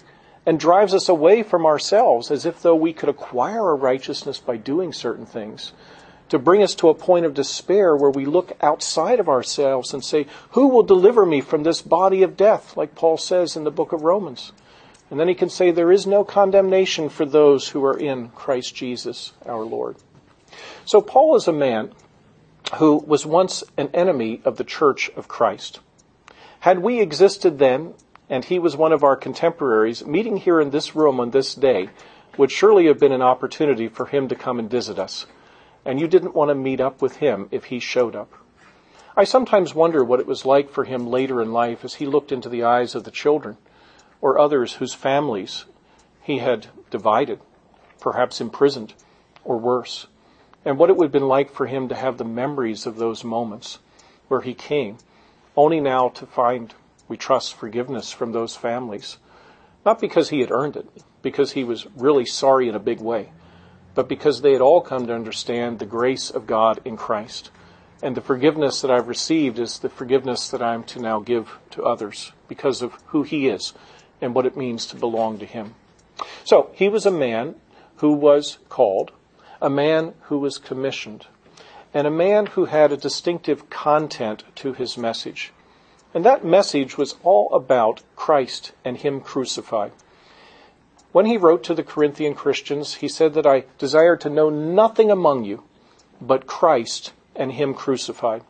and 0.45 0.59
drives 0.59 0.93
us 0.93 1.09
away 1.09 1.43
from 1.43 1.65
ourselves 1.65 2.31
as 2.31 2.45
if 2.45 2.61
though 2.61 2.75
we 2.75 2.93
could 2.93 3.09
acquire 3.09 3.71
a 3.71 3.75
righteousness 3.75 4.39
by 4.39 4.57
doing 4.57 4.93
certain 4.93 5.25
things 5.25 5.73
to 6.29 6.39
bring 6.39 6.63
us 6.63 6.75
to 6.75 6.89
a 6.89 6.95
point 6.95 7.25
of 7.25 7.33
despair 7.33 7.95
where 7.95 8.11
we 8.11 8.25
look 8.25 8.51
outside 8.61 9.19
of 9.19 9.27
ourselves 9.27 9.93
and 9.93 10.03
say, 10.03 10.27
Who 10.51 10.67
will 10.67 10.83
deliver 10.83 11.25
me 11.25 11.41
from 11.41 11.63
this 11.63 11.81
body 11.81 12.23
of 12.23 12.37
death? 12.37 12.77
like 12.77 12.95
Paul 12.95 13.17
says 13.17 13.55
in 13.55 13.63
the 13.63 13.71
book 13.71 13.91
of 13.91 14.03
Romans. 14.03 14.51
And 15.09 15.19
then 15.19 15.27
he 15.27 15.33
can 15.33 15.49
say, 15.49 15.71
There 15.71 15.91
is 15.91 16.05
no 16.05 16.23
condemnation 16.23 17.09
for 17.09 17.25
those 17.25 17.69
who 17.69 17.83
are 17.83 17.97
in 17.97 18.29
Christ 18.29 18.75
Jesus 18.75 19.33
our 19.45 19.63
Lord. 19.63 19.97
So 20.85 21.01
Paul 21.01 21.35
is 21.35 21.47
a 21.47 21.53
man 21.53 21.91
who 22.75 22.97
was 22.97 23.25
once 23.25 23.63
an 23.77 23.89
enemy 23.93 24.41
of 24.45 24.57
the 24.57 24.63
church 24.63 25.09
of 25.15 25.27
Christ. 25.27 25.79
Had 26.61 26.79
we 26.79 27.01
existed 27.01 27.57
then, 27.57 27.95
and 28.29 28.45
he 28.45 28.59
was 28.59 28.77
one 28.77 28.93
of 28.93 29.03
our 29.03 29.15
contemporaries, 29.15 30.05
meeting 30.05 30.37
here 30.37 30.61
in 30.61 30.69
this 30.69 30.95
room 30.95 31.19
on 31.19 31.31
this 31.31 31.55
day 31.55 31.89
would 32.37 32.51
surely 32.51 32.85
have 32.85 32.99
been 32.99 33.11
an 33.11 33.23
opportunity 33.23 33.87
for 33.87 34.05
him 34.05 34.27
to 34.27 34.35
come 34.35 34.59
and 34.59 34.69
visit 34.69 34.99
us 34.99 35.25
and 35.85 35.99
you 35.99 36.07
didn't 36.07 36.35
want 36.35 36.49
to 36.49 36.55
meet 36.55 36.81
up 36.81 37.01
with 37.01 37.17
him 37.17 37.47
if 37.51 37.65
he 37.65 37.79
showed 37.79 38.15
up. 38.15 38.31
I 39.15 39.23
sometimes 39.23 39.75
wonder 39.75 40.03
what 40.03 40.19
it 40.19 40.27
was 40.27 40.45
like 40.45 40.69
for 40.69 40.85
him 40.85 41.07
later 41.07 41.41
in 41.41 41.51
life 41.51 41.83
as 41.83 41.95
he 41.95 42.05
looked 42.05 42.31
into 42.31 42.49
the 42.49 42.63
eyes 42.63 42.95
of 42.95 43.03
the 43.03 43.11
children 43.11 43.57
or 44.21 44.39
others 44.39 44.73
whose 44.75 44.93
families 44.93 45.65
he 46.21 46.37
had 46.37 46.67
divided, 46.89 47.39
perhaps 47.99 48.39
imprisoned, 48.39 48.93
or 49.43 49.57
worse, 49.57 50.07
and 50.63 50.77
what 50.77 50.89
it 50.89 50.97
would 50.97 51.05
have 51.05 51.11
been 51.11 51.27
like 51.27 51.51
for 51.51 51.65
him 51.65 51.87
to 51.89 51.95
have 51.95 52.17
the 52.17 52.25
memories 52.25 52.85
of 52.85 52.97
those 52.97 53.23
moments 53.23 53.79
where 54.27 54.41
he 54.41 54.53
came, 54.53 54.97
only 55.55 55.79
now 55.79 56.09
to 56.09 56.25
find, 56.25 56.73
we 57.07 57.17
trust, 57.17 57.55
forgiveness 57.55 58.11
from 58.11 58.31
those 58.31 58.55
families. 58.55 59.17
Not 59.85 59.99
because 59.99 60.29
he 60.29 60.41
had 60.41 60.51
earned 60.51 60.75
it, 60.75 60.87
because 61.21 61.53
he 61.53 61.63
was 61.63 61.87
really 61.95 62.25
sorry 62.25 62.69
in 62.69 62.75
a 62.75 62.79
big 62.79 62.99
way, 62.99 63.31
but 63.99 64.07
because 64.07 64.39
they 64.39 64.53
had 64.53 64.61
all 64.61 64.79
come 64.79 65.07
to 65.07 65.13
understand 65.13 65.77
the 65.77 65.85
grace 65.85 66.29
of 66.29 66.47
God 66.47 66.79
in 66.85 66.95
Christ. 66.95 67.51
And 68.01 68.15
the 68.15 68.21
forgiveness 68.21 68.79
that 68.79 68.89
I've 68.89 69.09
received 69.09 69.59
is 69.59 69.79
the 69.79 69.89
forgiveness 69.89 70.47
that 70.51 70.61
I'm 70.61 70.85
to 70.85 71.01
now 71.01 71.19
give 71.19 71.59
to 71.71 71.83
others 71.83 72.31
because 72.47 72.81
of 72.81 72.93
who 73.07 73.23
He 73.23 73.49
is 73.49 73.73
and 74.21 74.33
what 74.33 74.45
it 74.45 74.55
means 74.55 74.85
to 74.85 74.95
belong 74.95 75.37
to 75.39 75.45
Him. 75.45 75.75
So, 76.45 76.69
he 76.73 76.87
was 76.87 77.05
a 77.05 77.11
man 77.11 77.55
who 77.97 78.13
was 78.13 78.59
called, 78.69 79.11
a 79.61 79.69
man 79.69 80.13
who 80.29 80.37
was 80.37 80.57
commissioned, 80.57 81.27
and 81.93 82.07
a 82.07 82.21
man 82.25 82.45
who 82.45 82.67
had 82.67 82.93
a 82.93 82.95
distinctive 82.95 83.69
content 83.69 84.45
to 84.55 84.71
his 84.71 84.97
message. 84.97 85.51
And 86.13 86.23
that 86.23 86.45
message 86.45 86.97
was 86.97 87.17
all 87.21 87.53
about 87.53 88.03
Christ 88.15 88.71
and 88.85 88.95
Him 88.95 89.19
crucified. 89.19 89.91
When 91.11 91.25
he 91.25 91.37
wrote 91.37 91.63
to 91.63 91.73
the 91.73 91.83
Corinthian 91.83 92.35
Christians, 92.35 92.95
he 92.95 93.07
said 93.07 93.33
that 93.33 93.47
I 93.47 93.65
desire 93.77 94.15
to 94.17 94.29
know 94.29 94.49
nothing 94.49 95.09
among 95.09 95.43
you 95.43 95.63
but 96.21 96.45
Christ 96.45 97.13
and 97.35 97.53
Him 97.53 97.73
crucified. 97.73 98.43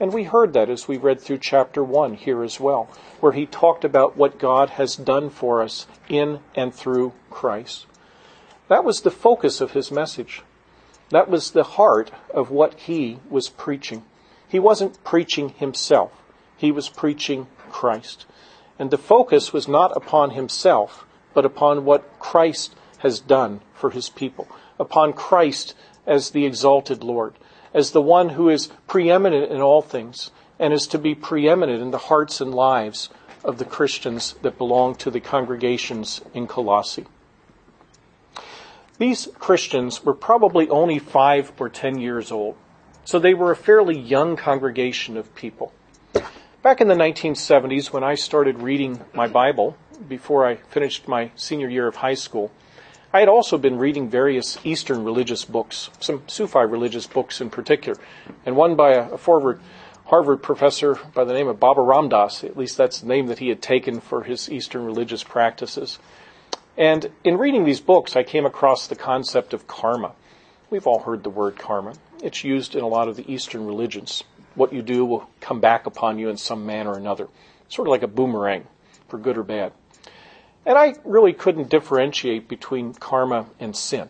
And 0.00 0.12
we 0.12 0.24
heard 0.24 0.52
that 0.52 0.68
as 0.68 0.88
we 0.88 0.96
read 0.96 1.20
through 1.20 1.38
chapter 1.38 1.82
1 1.82 2.14
here 2.14 2.42
as 2.42 2.58
well, 2.58 2.88
where 3.20 3.32
he 3.32 3.46
talked 3.46 3.84
about 3.84 4.16
what 4.16 4.38
God 4.38 4.70
has 4.70 4.96
done 4.96 5.30
for 5.30 5.62
us 5.62 5.86
in 6.08 6.40
and 6.54 6.74
through 6.74 7.12
Christ. 7.30 7.86
That 8.68 8.84
was 8.84 9.00
the 9.00 9.10
focus 9.10 9.60
of 9.60 9.72
his 9.72 9.90
message. 9.90 10.42
That 11.10 11.28
was 11.28 11.52
the 11.52 11.64
heart 11.64 12.10
of 12.32 12.50
what 12.50 12.74
he 12.74 13.18
was 13.30 13.48
preaching. 13.48 14.04
He 14.48 14.58
wasn't 14.58 15.02
preaching 15.04 15.50
himself. 15.50 16.12
He 16.56 16.72
was 16.72 16.88
preaching 16.88 17.46
Christ. 17.70 18.26
And 18.78 18.90
the 18.90 18.98
focus 18.98 19.52
was 19.52 19.68
not 19.68 19.96
upon 19.96 20.30
himself, 20.30 21.06
but 21.34 21.44
upon 21.44 21.84
what 21.84 22.18
Christ 22.18 22.74
has 22.98 23.20
done 23.20 23.60
for 23.74 23.90
his 23.90 24.08
people, 24.08 24.48
upon 24.78 25.12
Christ 25.12 25.74
as 26.06 26.30
the 26.30 26.46
exalted 26.46 27.04
Lord, 27.04 27.34
as 27.74 27.90
the 27.90 28.00
one 28.00 28.30
who 28.30 28.48
is 28.48 28.70
preeminent 28.86 29.50
in 29.50 29.60
all 29.60 29.82
things, 29.82 30.30
and 30.58 30.72
is 30.72 30.86
to 30.86 30.98
be 30.98 31.14
preeminent 31.14 31.82
in 31.82 31.90
the 31.90 31.98
hearts 31.98 32.40
and 32.40 32.54
lives 32.54 33.10
of 33.44 33.58
the 33.58 33.64
Christians 33.64 34.34
that 34.42 34.56
belong 34.56 34.94
to 34.96 35.10
the 35.10 35.20
congregations 35.20 36.22
in 36.32 36.46
Colossae. 36.46 37.06
These 38.98 39.28
Christians 39.38 40.04
were 40.04 40.14
probably 40.14 40.68
only 40.68 40.98
five 40.98 41.52
or 41.58 41.68
ten 41.68 41.98
years 41.98 42.30
old, 42.30 42.56
so 43.04 43.18
they 43.18 43.34
were 43.34 43.50
a 43.50 43.56
fairly 43.56 43.98
young 43.98 44.36
congregation 44.36 45.16
of 45.16 45.34
people. 45.34 45.72
Back 46.62 46.80
in 46.80 46.88
the 46.88 46.94
1970s, 46.94 47.92
when 47.92 48.04
I 48.04 48.14
started 48.14 48.60
reading 48.60 49.00
my 49.12 49.26
Bible, 49.26 49.76
before 50.08 50.46
I 50.46 50.56
finished 50.56 51.08
my 51.08 51.30
senior 51.36 51.68
year 51.68 51.86
of 51.86 51.96
high 51.96 52.14
school, 52.14 52.50
I 53.12 53.20
had 53.20 53.28
also 53.28 53.58
been 53.58 53.78
reading 53.78 54.08
various 54.08 54.58
Eastern 54.64 55.04
religious 55.04 55.44
books, 55.44 55.90
some 56.00 56.22
Sufi 56.26 56.58
religious 56.60 57.06
books 57.06 57.40
in 57.40 57.48
particular, 57.48 57.98
and 58.44 58.56
one 58.56 58.74
by 58.74 58.94
a, 58.94 59.16
forward 59.16 59.60
Harvard 60.06 60.42
professor 60.42 60.98
by 61.14 61.24
the 61.24 61.32
name 61.32 61.48
of 61.48 61.58
Baba 61.58 61.80
Ram 61.80 62.08
Dass. 62.08 62.44
At 62.44 62.56
least 62.56 62.76
that's 62.76 63.00
the 63.00 63.06
name 63.06 63.28
that 63.28 63.38
he 63.38 63.48
had 63.48 63.62
taken 63.62 64.00
for 64.00 64.24
his 64.24 64.50
Eastern 64.50 64.84
religious 64.84 65.24
practices. 65.24 65.98
And 66.76 67.10
in 67.22 67.38
reading 67.38 67.64
these 67.64 67.80
books, 67.80 68.16
I 68.16 68.22
came 68.22 68.44
across 68.44 68.86
the 68.86 68.96
concept 68.96 69.54
of 69.54 69.66
karma. 69.66 70.12
We've 70.68 70.86
all 70.86 71.00
heard 71.00 71.22
the 71.22 71.30
word 71.30 71.58
karma. 71.58 71.94
It's 72.22 72.44
used 72.44 72.74
in 72.74 72.82
a 72.82 72.88
lot 72.88 73.08
of 73.08 73.16
the 73.16 73.32
Eastern 73.32 73.64
religions. 73.64 74.24
What 74.56 74.72
you 74.72 74.82
do 74.82 75.04
will 75.04 75.30
come 75.40 75.60
back 75.60 75.86
upon 75.86 76.18
you 76.18 76.28
in 76.28 76.36
some 76.36 76.66
manner 76.66 76.92
or 76.92 76.98
another. 76.98 77.28
Sort 77.68 77.88
of 77.88 77.92
like 77.92 78.02
a 78.02 78.08
boomerang, 78.08 78.66
for 79.08 79.18
good 79.18 79.38
or 79.38 79.42
bad. 79.42 79.72
And 80.66 80.78
I 80.78 80.94
really 81.04 81.32
couldn't 81.32 81.68
differentiate 81.68 82.48
between 82.48 82.94
karma 82.94 83.46
and 83.60 83.76
sin. 83.76 84.08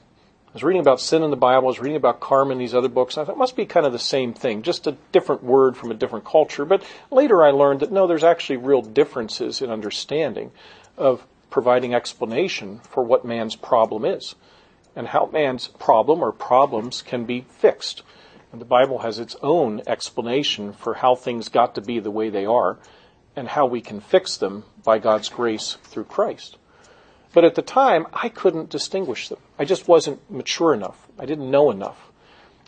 I 0.49 0.53
was 0.53 0.63
reading 0.63 0.83
about 0.83 1.01
sin 1.01 1.25
in 1.25 1.31
the 1.31 1.37
Bible, 1.37 1.67
I 1.67 1.71
was 1.71 1.81
reading 1.81 1.97
about 1.97 2.21
karma 2.21 2.53
in 2.53 2.59
these 2.59 2.77
other 2.77 2.89
books, 2.89 3.19
I 3.19 3.25
thought 3.25 3.33
it 3.33 3.39
must 3.39 3.57
be 3.57 3.67
kind 3.67 3.87
of 3.87 3.93
the 3.93 3.99
same 3.99 4.33
thing, 4.33 4.63
just 4.63 4.87
a 4.87 4.97
different 5.11 5.43
word 5.43 5.77
from 5.77 5.91
a 5.91 5.95
different 5.95 6.25
culture. 6.25 6.65
But 6.65 6.85
later 7.11 7.43
I 7.43 7.51
learned 7.51 7.81
that 7.81 7.91
no, 7.91 8.07
there's 8.07 8.23
actually 8.23 8.59
real 8.59 8.81
differences 8.81 9.61
in 9.61 9.71
understanding 9.71 10.53
of 10.97 11.27
providing 11.51 11.93
explanation 11.93 12.81
for 12.89 13.03
what 13.03 13.25
man's 13.25 13.57
problem 13.57 14.05
is 14.05 14.37
and 14.95 15.09
how 15.09 15.27
man's 15.33 15.67
problem 15.67 16.23
or 16.23 16.31
problems 16.31 17.03
can 17.03 17.25
be 17.25 17.41
fixed. 17.41 18.03
And 18.53 18.61
the 18.61 18.65
Bible 18.65 19.01
has 19.01 19.19
its 19.19 19.35
own 19.43 19.83
explanation 19.89 20.73
for 20.73 20.95
how 20.95 21.17
things 21.17 21.49
got 21.49 21.75
to 21.75 21.81
be 21.81 21.99
the 21.99 22.13
way 22.13 22.31
they 22.31 22.47
are 22.47 22.79
and 23.37 23.49
how 23.49 23.67
we 23.67 23.81
can 23.81 24.01
fix 24.01 24.37
them 24.37 24.65
by 24.85 24.99
God's 24.99 25.29
grace 25.29 25.77
through 25.85 26.05
Christ. 26.05 26.57
But 27.33 27.45
at 27.45 27.57
the 27.57 27.63
time, 27.63 28.07
I 28.13 28.29
couldn't 28.29 28.71
distinguish 28.71 29.29
them. 29.29 29.41
I 29.59 29.65
just 29.65 29.89
wasn't 29.89 30.31
mature 30.31 30.73
enough. 30.73 31.09
I 31.19 31.27
didn't 31.27 31.51
know 31.51 31.71
enough. 31.71 32.11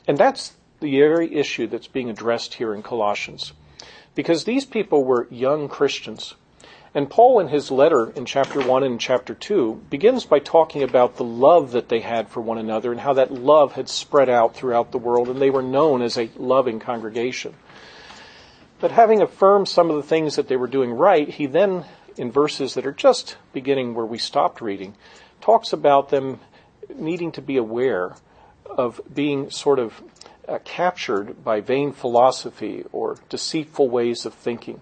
And 0.09 0.19
that's 0.19 0.55
the 0.81 0.99
very 0.99 1.35
issue 1.35 1.67
that's 1.67 1.87
being 1.87 2.11
addressed 2.11 2.55
here 2.55 2.75
in 2.75 2.83
Colossians. 2.83 3.53
Because 4.15 4.45
these 4.45 4.65
people 4.65 5.05
were 5.05 5.29
young 5.31 5.69
Christians. 5.69 6.35
And 6.95 7.11
Paul, 7.11 7.41
in 7.41 7.49
his 7.49 7.71
letter 7.71 8.11
in 8.11 8.25
chapter 8.25 8.61
1 8.61 8.83
and 8.83 8.99
chapter 8.99 9.35
2, 9.35 9.83
begins 9.91 10.25
by 10.25 10.39
talking 10.39 10.83
about 10.83 11.17
the 11.17 11.25
love 11.25 11.73
that 11.73 11.91
they 11.91 12.01
had 12.01 12.29
for 12.29 12.41
one 12.41 12.57
another 12.57 12.91
and 12.91 13.01
how 13.01 13.13
that 13.13 13.31
love 13.31 13.73
had 13.75 13.89
spread 13.89 14.31
out 14.31 14.55
throughout 14.55 14.93
the 14.93 14.99
world 14.99 15.29
and 15.29 15.41
they 15.41 15.51
were 15.51 15.63
known 15.63 16.01
as 16.01 16.17
a 16.17 16.31
loving 16.37 16.81
congregation. 16.81 17.55
But 18.79 18.91
having 18.93 19.23
affirmed 19.23 19.69
some 19.69 19.91
of 19.91 19.97
the 19.97 20.03
things 20.03 20.37
that 20.37 20.49
they 20.49 20.57
were 20.57 20.67
doing 20.67 20.93
right, 20.93 21.29
he 21.29 21.47
then, 21.47 21.87
in 22.17 22.31
verses 22.31 22.75
that 22.75 22.87
are 22.87 22.93
just 22.93 23.37
beginning 23.53 23.95
where 23.95 24.05
we 24.05 24.19
stopped 24.19 24.61
reading, 24.61 24.95
talks 25.41 25.73
about 25.73 26.11
them 26.11 26.41
needing 26.95 27.33
to 27.33 27.43
be 27.43 27.57
aware 27.57 28.15
of 28.67 29.01
being 29.13 29.51
sort 29.51 29.79
of 29.79 30.03
uh, 30.47 30.59
captured 30.65 31.43
by 31.43 31.61
vain 31.61 31.93
philosophy 31.93 32.85
or 32.93 33.17
deceitful 33.29 33.89
ways 33.89 34.27
of 34.27 34.35
thinking. 34.35 34.81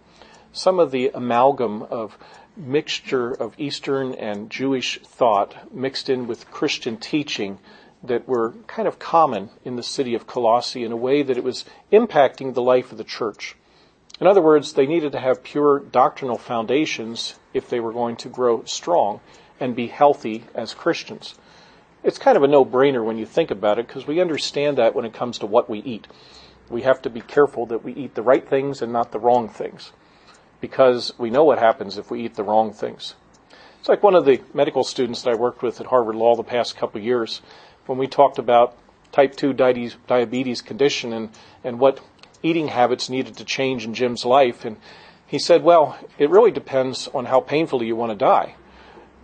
Some 0.53 0.79
of 0.79 0.91
the 0.91 1.11
amalgam 1.15 1.83
of 1.83 2.19
mixture 2.57 3.31
of 3.33 3.55
Eastern 3.59 4.15
and 4.15 4.51
Jewish 4.51 5.01
thought 5.03 5.73
mixed 5.75 6.09
in 6.09 6.27
with 6.27 6.51
Christian 6.51 6.97
teaching 6.97 7.59
that 8.03 8.29
were 8.29 8.53
kind 8.67 8.87
of 8.87 8.99
common 8.99 9.51
in 9.65 9.77
the 9.77 9.83
city 9.83 10.15
of 10.15 10.27
Colossae 10.27 10.85
in 10.85 10.93
a 10.93 10.97
way 10.97 11.23
that 11.23 11.39
it 11.39 11.45
was 11.45 11.65
impacting 11.91 12.55
the 12.55 12.63
life 12.63 12.93
of 12.93 12.99
the 12.99 13.05
church. 13.05 13.57
In 14.21 14.27
other 14.27 14.43
words, 14.43 14.73
they 14.73 14.87
needed 14.87 15.13
to 15.13 15.21
have 15.21 15.43
pure 15.43 15.81
doctrinal 15.81 16.39
foundations 16.39 17.39
if 17.53 17.69
they 17.69 17.81
were 17.81 17.93
going 17.93 18.17
to 18.17 18.29
grow 18.29 18.65
strong 18.65 19.21
and 19.59 19.75
be 19.75 19.89
healthy 19.89 20.45
as 20.55 20.75
Christians. 20.75 21.35
It's 22.03 22.19
kind 22.19 22.37
of 22.37 22.43
a 22.43 22.49
no-brainer 22.49 23.05
when 23.05 23.19
you 23.19 23.27
think 23.27 23.51
about 23.51 23.79
it 23.79 23.87
because 23.87 24.07
we 24.07 24.21
understand 24.21 24.79
that 24.79 24.95
when 24.95 25.05
it 25.05 25.15
comes 25.15 25.39
to 25.39 25.47
what 25.47 25.69
we 25.69 25.79
eat. 25.81 26.07
We 26.71 26.83
have 26.83 27.03
to 27.03 27.11
be 27.11 27.21
careful 27.21 27.67
that 27.67 27.83
we 27.83 27.93
eat 27.93 28.15
the 28.15 28.23
right 28.23 28.47
things 28.47 28.83
and 28.83 28.93
not 28.93 29.11
the 29.11 29.19
wrong 29.19 29.49
things 29.49 29.93
because 30.61 31.13
we 31.19 31.31
know 31.31 31.45
what 31.45 31.59
happens 31.59 31.99
if 31.99 32.11
we 32.11 32.25
eat 32.25 32.35
the 32.35 32.45
wrong 32.45 32.73
things. 32.73 33.15
It's 33.81 33.89
like 33.89 34.03
one 34.03 34.15
of 34.15 34.25
the 34.25 34.41
medical 34.55 34.85
students 34.85 35.23
that 35.23 35.31
I 35.31 35.35
worked 35.35 35.63
with 35.63 35.81
at 35.81 35.87
Harvard 35.87 36.15
Law 36.15 36.37
the 36.37 36.43
past 36.43 36.77
couple 36.77 36.99
of 36.99 37.05
years 37.05 37.43
when 37.87 37.99
we 37.99 38.07
talked 38.07 38.39
about 38.39 38.77
type 39.13 39.37
2 39.37 39.53
diabetes 39.53 40.63
condition 40.63 41.13
and, 41.13 41.31
and 41.63 41.79
what 41.79 42.01
eating 42.45 42.69
habits 42.69 43.09
needed 43.09 43.37
to 43.39 43.45
change 43.45 43.85
in 43.85 43.95
Jim's 43.95 44.25
life. 44.25 44.65
And 44.65 44.77
he 45.27 45.39
said, 45.39 45.65
well, 45.65 45.99
it 46.19 46.31
really 46.31 46.53
depends 46.53 47.09
on 47.09 47.25
how 47.25 47.41
painfully 47.41 47.87
you 47.87 47.97
want 47.97 48.13
to 48.13 48.17
die. 48.17 48.55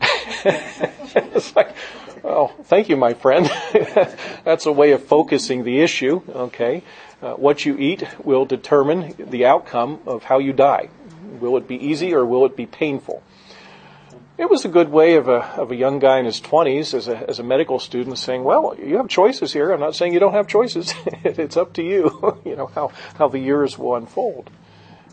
it's 0.45 1.55
like, 1.55 1.77
well, 2.23 2.49
thank 2.65 2.89
you, 2.89 2.97
my 2.97 3.15
friend. 3.15 3.49
That's 4.45 4.67
a 4.67 4.73
way 4.73 4.93
of 4.93 5.05
focusing 5.05 5.65
the 5.65 5.81
issue. 5.81 6.23
Okay. 6.29 6.83
Uh, 7.23 7.35
what 7.35 7.67
you 7.67 7.77
eat 7.77 8.03
will 8.25 8.47
determine 8.47 9.15
the 9.19 9.45
outcome 9.45 10.01
of 10.07 10.25
how 10.25 10.39
you 10.39 10.55
die. 10.55 10.89
Will 11.39 11.57
it 11.59 11.69
be 11.69 11.77
easy 11.77 12.15
or 12.15 12.25
will 12.25 12.47
it 12.47 12.57
be 12.57 12.67
painful? 12.67 13.23
It 14.41 14.49
was 14.49 14.65
a 14.65 14.69
good 14.69 14.89
way 14.89 15.17
of 15.17 15.29
a, 15.29 15.45
of 15.61 15.71
a 15.71 15.77
young 15.77 15.99
guy 15.99 16.19
in 16.19 16.25
his 16.25 16.41
20s 16.41 16.95
as 16.95 17.09
a, 17.09 17.29
as 17.29 17.39
a 17.39 17.43
medical 17.43 17.79
student 17.79 18.17
saying, 18.17 18.43
well, 18.43 18.75
you 18.83 18.97
have 18.97 19.07
choices 19.07 19.53
here. 19.53 19.71
I'm 19.71 19.81
not 19.81 19.95
saying 19.95 20.15
you 20.15 20.19
don't 20.19 20.33
have 20.33 20.47
choices. 20.47 20.95
it's 21.25 21.59
up 21.59 21.75
to 21.75 21.83
you, 21.83 22.41
you 22.47 22.57
know, 22.57 22.69
how, 22.69 22.91
how 23.17 23.29
the 23.29 23.39
years 23.39 23.77
will 23.77 23.97
unfold. 23.97 24.49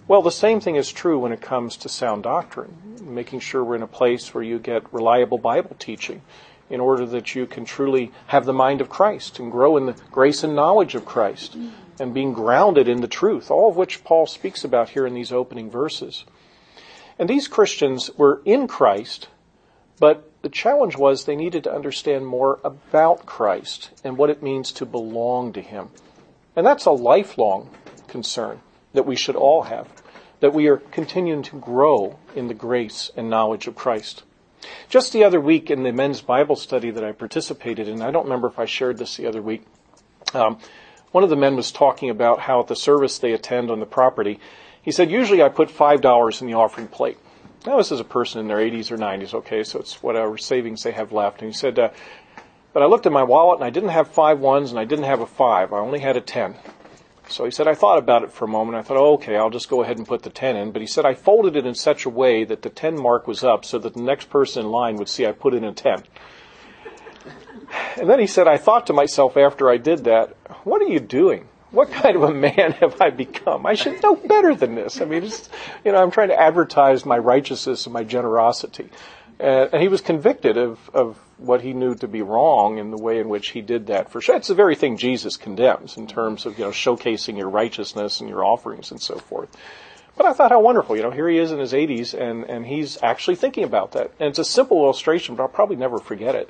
Well, 0.08 0.22
the 0.22 0.32
same 0.32 0.62
thing 0.62 0.78
is 0.78 0.94
true 0.94 1.20
when 1.20 1.34
it 1.34 1.42
comes 1.42 1.76
to 1.76 1.90
sound 1.90 2.24
doctrine, 2.24 2.74
making 3.02 3.42
sure 3.42 3.66
we're 3.66 3.76
in 3.76 3.82
a 3.82 3.88
place 3.88 4.34
where 4.34 4.46
you 4.46 4.60
get 4.60 4.94
reliable 4.94 5.38
Bible 5.38 5.76
teaching 5.78 6.22
in 6.70 6.80
order 6.80 7.06
that 7.08 7.36
you 7.36 7.46
can 7.48 7.66
truly 7.66 8.13
have 8.28 8.46
the 8.46 8.54
mind 8.54 8.80
of 8.80 8.88
Christ 8.88 9.40
and 9.40 9.52
grow 9.52 9.76
in 9.76 9.88
the 9.88 9.96
grace 10.10 10.42
and 10.46 10.56
knowledge 10.56 10.96
of 10.96 11.04
Christ 11.04 11.58
and 12.00 12.13
being 12.13 12.32
grounded 12.32 12.88
in 12.88 13.02
the 13.02 13.10
truth, 13.10 13.52
all 13.52 13.70
of 13.70 13.76
which 13.76 14.06
Paul 14.06 14.26
speaks 14.26 14.63
about 14.63 14.92
here 14.92 15.06
in 15.06 15.13
these 15.13 15.34
opening 15.34 15.70
verses. 15.70 16.24
And 17.19 17.30
these 17.30 17.47
Christians 17.47 18.12
were 18.17 18.41
in 18.45 18.67
Christ, 18.67 19.27
but 19.99 20.32
the 20.41 20.49
challenge 20.49 20.97
was 20.97 21.25
they 21.25 21.36
needed 21.36 21.63
to 21.63 21.73
understand 21.73 22.27
more 22.27 22.60
about 22.63 23.25
Christ 23.25 23.89
and 24.03 24.17
what 24.17 24.30
it 24.30 24.43
means 24.43 24.71
to 24.73 24.86
belong 24.86 25.51
to 25.53 25.62
Him. 25.62 25.89
And 26.56 26.65
that's 26.65 26.86
a 26.86 26.91
lifelong 26.91 27.69
concern 28.08 28.62
that 28.93 29.06
we 29.06 29.15
should 29.15 29.36
all 29.36 29.63
have, 29.63 29.88
that 30.39 30.53
we 30.53 30.67
are 30.67 30.77
continuing 30.77 31.43
to 31.43 31.60
grow 31.60 32.17
in 32.36 32.47
the 32.47 32.53
grace 32.53 33.12
and 33.17 33.30
knowledge 33.30 33.67
of 33.67 33.75
Christ. 33.75 34.23
Just 34.89 35.13
the 35.13 35.23
other 35.23 35.39
week 35.39 35.69
in 35.69 35.84
the 35.84 35.91
men's 35.91 36.21
Bible 36.21 36.56
study 36.56 36.91
that 36.91 37.03
I 37.03 37.12
participated 37.12 37.88
in, 37.88 38.01
I 38.01 38.12
don't 38.12 38.23
remember 38.23 38.47
if 38.47 38.60
I 38.60 38.65
shared 38.65 38.97
this 38.97 39.17
the 39.17 39.27
other 39.27 39.41
week, 39.41 39.65
um, 40.34 40.60
one 41.12 41.23
of 41.23 41.30
the 41.30 41.36
men 41.36 41.56
was 41.56 41.71
talking 41.71 42.10
about 42.10 42.41
how 42.41 42.60
at 42.60 42.67
the 42.67 42.75
service 42.75 43.17
they 43.17 43.34
attend 43.34 43.71
on 43.71 43.80
the 43.80 43.86
property, 43.86 44.39
he 44.88 44.93
said, 44.93 45.12
usually 45.12 45.43
I 45.43 45.50
put 45.50 45.67
$5 45.67 46.41
in 46.41 46.47
the 46.47 46.54
offering 46.54 46.88
plate. 46.88 47.17
Now 47.65 47.76
this 47.76 47.91
is 47.91 48.00
a 48.00 48.06
person 48.06 48.39
in 48.39 48.47
their 48.47 48.60
80s 48.60 48.89
or 48.89 48.97
90s, 48.97 49.34
okay, 49.34 49.65
so 49.65 49.80
it's 49.80 50.02
whatever 50.02 50.38
savings 50.38 50.82
they 50.82 50.93
have 50.93 51.12
left. 51.12 51.41
And 51.41 51.52
he 51.52 51.54
said, 51.54 51.78
uh, 51.78 51.89
but 52.71 52.82
I 52.82 52.86
looked 52.86 53.06
at 53.06 53.12
my 53.12 53.23
wallet 53.23 53.60
and 53.60 53.65
I 53.65 53.69
didn't 53.69 53.89
have 53.89 54.08
five 54.08 54.39
ones 54.39 54.71
and 54.71 54.80
I 54.80 54.86
didn't 54.86 55.04
have 55.04 55.19
a 55.19 55.26
five. 55.26 55.73
I 55.73 55.80
only 55.80 56.00
had 56.00 56.15
a 56.15 56.21
10. 56.21 56.56
So 57.28 57.43
he 57.43 57.52
said, 57.52 57.67
I 57.67 57.73
thought 57.73 57.97
about 57.97 58.23
it 58.23 58.32
for 58.32 58.45
a 58.45 58.47
moment. 58.47 58.78
I 58.78 58.82
thought, 58.82 58.95
oh, 58.95 59.15
okay, 59.15 59.36
I'll 59.36 59.50
just 59.50 59.69
go 59.69 59.84
ahead 59.84 59.97
and 59.97 60.08
put 60.08 60.23
the 60.23 60.30
10 60.30 60.56
in. 60.56 60.71
But 60.71 60.82
he 60.82 60.88
said, 60.88 61.06
I 61.06 61.15
folded 61.15 61.58
it 61.58 61.65
in 61.65 61.76
such 61.76 62.06
a 62.06 62.10
way 62.10 62.45
that 62.45 62.62
the 62.62 62.69
10 62.69 62.97
mark 62.97 63.28
was 63.28 63.43
up 63.43 63.65
so 63.65 63.78
that 63.80 63.93
the 63.93 64.02
next 64.02 64.30
person 64.30 64.63
in 64.63 64.71
line 64.71 64.95
would 64.95 65.10
see 65.10 65.26
I 65.26 65.34
put 65.34 65.54
in 65.54 65.65
a 65.65 65.73
10. 65.73 66.02
And 67.97 68.10
then 68.10 68.21
he 68.21 68.28
said, 68.28 68.47
I 68.47 68.56
thought 68.56 68.88
to 68.88 68.93
myself 68.93 69.36
after 69.36 69.69
I 69.69 69.76
did 69.76 70.06
that, 70.06 70.38
what 70.63 70.82
are 70.82 70.88
you 70.88 71.02
doing? 71.02 71.50
What 71.71 71.91
kind 71.91 72.15
of 72.15 72.23
a 72.23 72.34
man 72.34 72.71
have 72.80 73.01
I 73.01 73.10
become? 73.10 73.65
I 73.65 73.73
should 73.73 74.01
know 74.01 74.15
better 74.15 74.56
than 74.56 74.75
this. 74.75 75.01
I 75.01 75.06
mean, 75.06 75.23
it's, 75.23 75.49
you 75.84 75.91
know, 75.91 76.01
I'm 76.01 76.12
trying 76.12 76.30
to 76.30 76.39
advertise 76.39 77.06
my 77.06 77.17
righteousness 77.17 77.86
and 77.86 77.93
my 77.93 78.03
generosity. 78.03 78.89
Uh, 79.39 79.67
and 79.71 79.82
he 79.82 79.88
was 79.88 80.01
convicted 80.01 80.58
of, 80.58 80.89
of 80.93 81.17
what 81.38 81.62
he 81.62 81.73
knew 81.73 81.93
to 81.95 82.08
be 82.08 82.23
wrong 82.23 82.80
in 82.80 82.89
the 82.89 82.97
way 82.97 83.19
in 83.19 83.30
which 83.30 83.49
he 83.49 83.62
did 83.62 83.88
that 83.88 84.10
for 84.12 84.19
sure. 84.19 84.36
It's 84.36 84.47
the 84.47 84.56
very 84.56 84.75
thing 84.75 84.97
Jesus 84.97 85.38
condemns 85.38 85.97
in 85.97 86.08
terms 86.08 86.45
of, 86.45 86.58
you 86.58 86.65
know, 86.65 86.71
showcasing 86.71 87.38
your 87.38 87.49
righteousness 87.49 88.19
and 88.19 88.30
your 88.30 88.43
offerings 88.43 88.89
and 88.89 88.99
so 88.99 89.17
forth. 89.17 89.49
But 90.15 90.25
I 90.25 90.34
thought 90.34 90.49
how 90.49 90.62
wonderful, 90.62 90.95
you 90.95 91.03
know, 91.03 91.12
here 91.12 91.30
he 91.30 91.38
is 91.38 91.51
in 91.51 91.60
his 91.60 91.73
80s 91.73 92.19
and, 92.19 92.45
and 92.45 92.65
he's 92.65 92.97
actually 93.03 93.36
thinking 93.36 93.63
about 93.63 93.91
that. 93.91 94.12
And 94.19 94.30
it's 94.30 94.39
a 94.39 94.45
simple 94.45 94.84
illustration, 94.84 95.36
but 95.36 95.43
I'll 95.43 95.49
probably 95.49 95.75
never 95.75 95.99
forget 95.99 96.34
it 96.34 96.49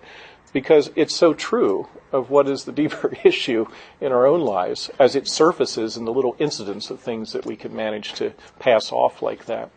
because 0.53 0.91
it's 0.95 1.15
so 1.15 1.33
true 1.33 1.87
of 2.11 2.29
what 2.29 2.47
is 2.47 2.63
the 2.63 2.71
deeper 2.71 3.13
issue 3.23 3.65
in 3.99 4.11
our 4.11 4.25
own 4.25 4.41
lives 4.41 4.89
as 4.99 5.15
it 5.15 5.27
surfaces 5.27 5.97
in 5.97 6.05
the 6.05 6.13
little 6.13 6.35
incidents 6.39 6.89
of 6.89 6.99
things 6.99 7.33
that 7.33 7.45
we 7.45 7.55
can 7.55 7.75
manage 7.75 8.13
to 8.13 8.33
pass 8.59 8.91
off 8.91 9.21
like 9.21 9.45
that. 9.45 9.69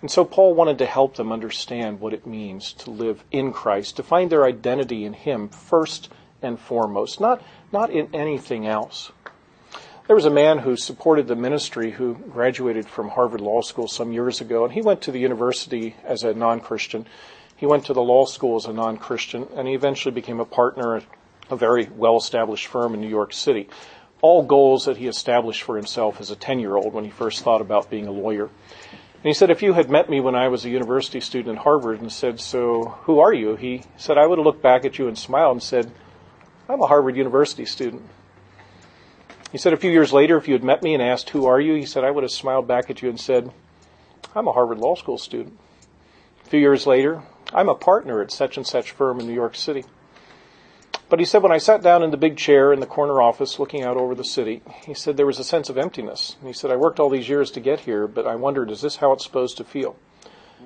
And 0.00 0.10
so 0.10 0.24
Paul 0.24 0.54
wanted 0.54 0.78
to 0.78 0.86
help 0.86 1.16
them 1.16 1.30
understand 1.30 2.00
what 2.00 2.12
it 2.12 2.26
means 2.26 2.72
to 2.74 2.90
live 2.90 3.22
in 3.30 3.52
Christ, 3.52 3.96
to 3.96 4.02
find 4.02 4.30
their 4.30 4.44
identity 4.44 5.04
in 5.04 5.12
Him 5.12 5.48
first 5.48 6.08
and 6.42 6.58
foremost, 6.58 7.20
not, 7.20 7.40
not 7.70 7.90
in 7.90 8.08
anything 8.12 8.66
else. 8.66 9.12
There 10.08 10.16
was 10.16 10.24
a 10.24 10.30
man 10.30 10.58
who 10.58 10.76
supported 10.76 11.28
the 11.28 11.36
ministry 11.36 11.92
who 11.92 12.14
graduated 12.14 12.88
from 12.88 13.10
Harvard 13.10 13.40
Law 13.40 13.60
School 13.62 13.86
some 13.86 14.12
years 14.12 14.40
ago, 14.40 14.64
and 14.64 14.72
he 14.72 14.82
went 14.82 15.02
to 15.02 15.12
the 15.12 15.20
university 15.20 15.94
as 16.02 16.24
a 16.24 16.34
non-Christian. 16.34 17.06
He 17.62 17.66
went 17.66 17.86
to 17.86 17.92
the 17.92 18.02
law 18.02 18.24
school 18.24 18.56
as 18.56 18.64
a 18.64 18.72
non-Christian, 18.72 19.46
and 19.54 19.68
he 19.68 19.74
eventually 19.74 20.12
became 20.12 20.40
a 20.40 20.44
partner 20.44 20.96
at 20.96 21.04
a 21.48 21.54
very 21.54 21.88
well-established 21.94 22.66
firm 22.66 22.92
in 22.92 23.00
New 23.00 23.08
York 23.08 23.32
City. 23.32 23.68
All 24.20 24.42
goals 24.42 24.86
that 24.86 24.96
he 24.96 25.06
established 25.06 25.62
for 25.62 25.76
himself 25.76 26.20
as 26.20 26.32
a 26.32 26.34
10-year-old 26.34 26.92
when 26.92 27.04
he 27.04 27.10
first 27.12 27.44
thought 27.44 27.60
about 27.60 27.88
being 27.88 28.08
a 28.08 28.10
lawyer. 28.10 28.46
And 28.46 29.22
he 29.22 29.32
said, 29.32 29.48
if 29.48 29.62
you 29.62 29.74
had 29.74 29.88
met 29.88 30.10
me 30.10 30.18
when 30.18 30.34
I 30.34 30.48
was 30.48 30.64
a 30.64 30.70
university 30.70 31.20
student 31.20 31.56
at 31.56 31.62
Harvard 31.62 32.00
and 32.00 32.10
said, 32.10 32.40
so 32.40 32.98
who 33.02 33.20
are 33.20 33.32
you? 33.32 33.54
He 33.54 33.84
said, 33.96 34.18
I 34.18 34.26
would 34.26 34.38
have 34.38 34.44
looked 34.44 34.60
back 34.60 34.84
at 34.84 34.98
you 34.98 35.06
and 35.06 35.16
smiled 35.16 35.52
and 35.52 35.62
said, 35.62 35.92
I'm 36.68 36.82
a 36.82 36.88
Harvard 36.88 37.16
University 37.16 37.64
student. 37.64 38.02
He 39.52 39.58
said 39.58 39.72
a 39.72 39.76
few 39.76 39.92
years 39.92 40.12
later, 40.12 40.36
if 40.36 40.48
you 40.48 40.54
had 40.54 40.64
met 40.64 40.82
me 40.82 40.94
and 40.94 41.02
asked, 41.02 41.30
who 41.30 41.46
are 41.46 41.60
you? 41.60 41.74
He 41.74 41.86
said, 41.86 42.02
I 42.02 42.10
would 42.10 42.24
have 42.24 42.32
smiled 42.32 42.66
back 42.66 42.90
at 42.90 43.02
you 43.02 43.08
and 43.08 43.20
said, 43.20 43.52
I'm 44.34 44.48
a 44.48 44.52
Harvard 44.52 44.78
Law 44.78 44.96
School 44.96 45.16
student. 45.16 45.56
A 46.44 46.48
few 46.48 46.58
years 46.58 46.88
later, 46.88 47.22
I'm 47.54 47.68
a 47.68 47.74
partner 47.74 48.20
at 48.22 48.30
such 48.30 48.56
and 48.56 48.66
such 48.66 48.92
firm 48.92 49.20
in 49.20 49.26
New 49.26 49.34
York 49.34 49.56
City. 49.56 49.84
But 51.08 51.18
he 51.18 51.26
said, 51.26 51.42
when 51.42 51.52
I 51.52 51.58
sat 51.58 51.82
down 51.82 52.02
in 52.02 52.10
the 52.10 52.16
big 52.16 52.38
chair 52.38 52.72
in 52.72 52.80
the 52.80 52.86
corner 52.86 53.20
office 53.20 53.58
looking 53.58 53.82
out 53.82 53.98
over 53.98 54.14
the 54.14 54.24
city, 54.24 54.62
he 54.86 54.94
said 54.94 55.16
there 55.18 55.26
was 55.26 55.38
a 55.38 55.44
sense 55.44 55.68
of 55.68 55.76
emptiness. 55.76 56.36
And 56.40 56.48
he 56.48 56.54
said, 56.54 56.70
I 56.70 56.76
worked 56.76 56.98
all 56.98 57.10
these 57.10 57.28
years 57.28 57.50
to 57.50 57.60
get 57.60 57.80
here, 57.80 58.06
but 58.06 58.26
I 58.26 58.36
wondered, 58.36 58.70
is 58.70 58.80
this 58.80 58.96
how 58.96 59.12
it's 59.12 59.24
supposed 59.24 59.58
to 59.58 59.64
feel? 59.64 59.96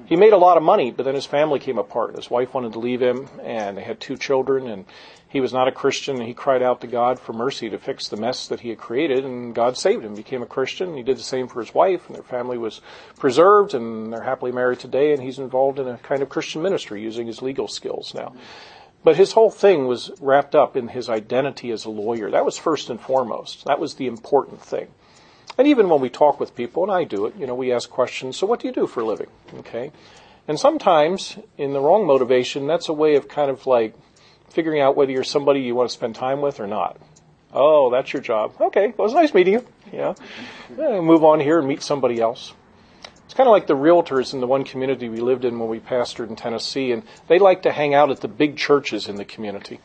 He 0.07 0.15
made 0.15 0.33
a 0.33 0.39
lot 0.39 0.57
of 0.57 0.63
money, 0.63 0.93
but 0.93 1.03
then 1.03 1.17
his 1.17 1.27
family 1.27 1.59
came 1.59 1.79
apart. 1.79 2.15
His 2.15 2.31
wife 2.31 2.55
wanted 2.55 2.73
to 2.75 2.79
leave 2.79 3.03
him, 3.03 3.29
and 3.43 3.77
they 3.77 3.83
had 3.83 3.99
two 3.99 4.17
children, 4.17 4.69
and 4.69 4.85
he 5.29 5.41
was 5.41 5.53
not 5.53 5.67
a 5.67 5.73
Christian, 5.73 6.17
and 6.17 6.27
he 6.27 6.33
cried 6.33 6.63
out 6.63 6.81
to 6.83 6.87
God 6.87 7.19
for 7.19 7.33
mercy 7.33 7.69
to 7.71 7.79
fix 7.79 8.07
the 8.07 8.17
mess 8.17 8.47
that 8.47 8.61
he 8.61 8.69
had 8.69 8.79
created, 8.79 9.25
and 9.25 9.53
God 9.53 9.77
saved 9.77 10.05
him, 10.05 10.15
became 10.15 10.43
a 10.43 10.47
Christian. 10.47 10.97
He 10.97 11.03
did 11.03 11.17
the 11.17 11.23
same 11.23 11.49
for 11.49 11.61
his 11.61 11.75
wife, 11.75 12.07
and 12.07 12.15
their 12.15 12.23
family 12.23 12.57
was 12.57 12.81
preserved, 13.19 13.75
and 13.75 14.13
they're 14.13 14.23
happily 14.23 14.53
married 14.53 14.79
today, 14.79 15.13
and 15.13 15.21
he's 15.21 15.41
involved 15.41 15.81
in 15.81 15.89
a 15.89 15.99
kind 15.99 16.23
of 16.23 16.29
Christian 16.29 16.63
ministry 16.63 17.03
using 17.03 17.27
his 17.27 17.43
legal 17.43 17.67
skills 17.67 18.15
now. 18.15 18.33
But 19.03 19.17
his 19.17 19.33
whole 19.33 19.51
thing 19.51 19.89
was 19.89 20.13
wrapped 20.21 20.55
up 20.55 20.77
in 20.77 20.89
his 20.89 21.09
identity 21.09 21.73
as 21.73 21.85
a 21.85 21.91
lawyer. 21.91 22.31
That 22.31 22.45
was 22.45 22.57
first 22.57 22.91
and 22.91 23.01
foremost. 23.01 23.65
That 23.65 23.81
was 23.81 23.95
the 23.95 24.07
important 24.07 24.63
thing. 24.63 24.89
And 25.59 25.67
even 25.67 25.89
when 25.89 26.01
we 26.01 26.11
talk 26.11 26.39
with 26.39 26.55
people, 26.55 26.83
and 26.83 26.93
I 26.93 27.05
do 27.05 27.27
it, 27.27 27.35
you 27.37 27.47
know, 27.47 27.55
we 27.55 27.73
ask 27.73 27.89
questions, 27.89 28.37
so 28.37 28.47
what 28.47 28.61
do 28.61 28.69
you 28.69 28.75
do 28.75 28.87
for 28.87 29.01
a 29.01 29.05
living? 29.05 29.29
Okay? 29.59 29.91
And 30.47 30.61
sometimes, 30.61 31.39
in 31.57 31.73
the 31.73 31.81
wrong 31.81 32.07
motivation, 32.07 32.67
that's 32.67 32.89
a 32.89 32.93
way 32.93 33.17
of 33.17 33.29
kind 33.29 33.51
of 33.51 33.67
like 33.67 33.95
figuring 34.51 34.81
out 34.81 34.97
whether 34.97 35.11
you're 35.11 35.25
somebody 35.25 35.61
you 35.61 35.75
want 35.75 35.89
to 35.89 35.95
spend 35.95 36.15
time 36.15 36.41
with 36.41 36.61
or 36.61 36.67
not. 36.67 36.99
Oh, 37.53 37.91
that's 37.91 38.13
your 38.13 38.23
job. 38.23 38.55
Okay, 38.61 38.89
well, 38.89 39.07
it 39.07 39.13
was 39.13 39.15
nice 39.15 39.33
meeting 39.33 39.55
you. 39.55 39.67
Yeah. 39.93 40.15
move 40.77 41.25
on 41.25 41.41
here 41.41 41.59
and 41.59 41.67
meet 41.67 41.83
somebody 41.83 42.21
else. 42.21 42.53
It's 43.25 43.35
kind 43.35 43.49
of 43.49 43.53
like 43.53 43.67
the 43.67 43.77
realtors 43.77 44.35
in 44.35 44.41
the 44.41 44.47
one 44.47 44.65
community 44.65 45.09
we 45.09 45.21
lived 45.21 45.45
in 45.45 45.59
when 45.59 45.69
we 45.69 45.81
pastored 45.81 46.29
in 46.29 46.37
Tennessee, 46.37 46.93
and 46.93 47.03
they 47.29 47.39
like 47.39 47.63
to 47.63 47.73
hang 47.73 47.95
out 47.95 48.11
at 48.11 48.21
the 48.21 48.29
big 48.29 48.57
churches 48.57 49.09
in 49.09 49.17
the 49.17 49.25
community 49.25 49.81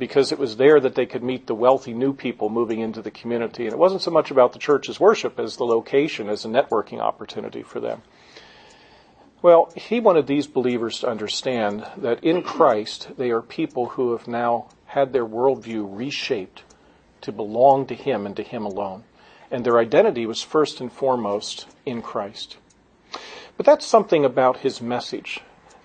because 0.00 0.32
it 0.32 0.38
was 0.38 0.56
there 0.56 0.80
that 0.80 0.96
they 0.96 1.06
could 1.06 1.22
meet 1.22 1.46
the 1.46 1.54
wealthy 1.54 1.92
new 1.92 2.12
people 2.12 2.48
moving 2.48 2.80
into 2.80 3.02
the 3.02 3.10
community. 3.10 3.64
And 3.64 3.72
it 3.72 3.78
wasn't 3.78 4.02
so 4.02 4.10
much 4.10 4.30
about 4.30 4.52
the 4.52 4.58
church's 4.58 4.98
worship 4.98 5.38
as 5.38 5.56
the 5.56 5.64
location, 5.64 6.28
as 6.28 6.44
a 6.44 6.48
networking 6.48 7.00
opportunity 7.00 7.62
for 7.62 7.78
them. 7.78 8.02
Well, 9.42 9.70
he 9.76 10.00
wanted 10.00 10.26
these 10.26 10.46
believers 10.46 11.00
to 11.00 11.08
understand 11.08 11.86
that 11.98 12.24
in 12.24 12.42
Christ, 12.42 13.10
they 13.16 13.30
are 13.30 13.42
people 13.42 13.90
who 13.90 14.12
have 14.12 14.26
now 14.26 14.68
had 14.86 15.12
their 15.12 15.26
worldview 15.26 15.86
reshaped 15.88 16.62
to 17.20 17.30
belong 17.30 17.86
to 17.86 17.94
Him 17.94 18.26
and 18.26 18.34
to 18.36 18.42
Him 18.42 18.64
alone. 18.64 19.04
And 19.50 19.64
their 19.64 19.78
identity 19.78 20.26
was 20.26 20.42
first 20.42 20.80
and 20.80 20.90
foremost 20.90 21.66
in 21.84 22.00
Christ. 22.00 22.56
But 23.56 23.66
that's 23.66 23.86
something 23.86 24.24
about 24.24 24.58
his 24.58 24.80
message. 24.80 25.40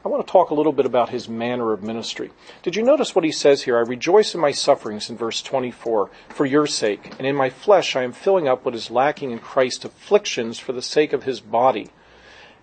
I 0.05 0.07
want 0.07 0.25
to 0.25 0.31
talk 0.31 0.51
a 0.51 0.53
little 0.53 0.71
bit 0.71 0.85
about 0.85 1.09
his 1.09 1.27
manner 1.27 1.73
of 1.73 1.83
ministry. 1.83 2.31
Did 2.61 2.75
you 2.75 2.83
notice 2.83 3.15
what 3.15 3.25
he 3.25 3.31
says 3.31 3.63
here? 3.63 3.75
I 3.77 3.81
rejoice 3.81 4.35
in 4.35 4.39
my 4.39 4.51
sufferings 4.51 5.09
in 5.09 5.17
verse 5.17 5.41
24 5.41 6.11
for 6.29 6.45
your 6.45 6.67
sake, 6.67 7.13
and 7.17 7.25
in 7.25 7.35
my 7.35 7.49
flesh 7.49 7.95
I 7.95 8.03
am 8.03 8.11
filling 8.11 8.47
up 8.47 8.63
what 8.63 8.75
is 8.75 8.91
lacking 8.91 9.31
in 9.31 9.39
Christ's 9.39 9.85
afflictions 9.85 10.59
for 10.59 10.71
the 10.71 10.81
sake 10.81 11.11
of 11.11 11.23
his 11.23 11.41
body 11.41 11.89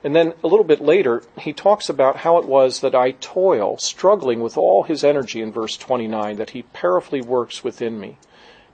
and 0.05 0.17
then 0.17 0.35
a 0.43 0.49
little 0.49 0.65
bit 0.65 0.81
later, 0.81 1.23
he 1.39 1.53
talks 1.53 1.89
about 1.89 2.19
how 2.19 2.39
it 2.39 2.45
was 2.45 2.81
that 2.81 2.95
I 2.95 3.13
toil, 3.13 3.79
struggling 3.79 4.41
with 4.41 4.57
all 4.57 4.83
his 4.83 5.05
energy 5.05 5.41
in 5.41 5.53
verse 5.53 5.77
29, 5.77 6.37
that 6.37 6.51
he 6.51 6.63
powerfully 6.63 7.21
works 7.21 7.63
within 7.63 8.01
me. 8.01 8.19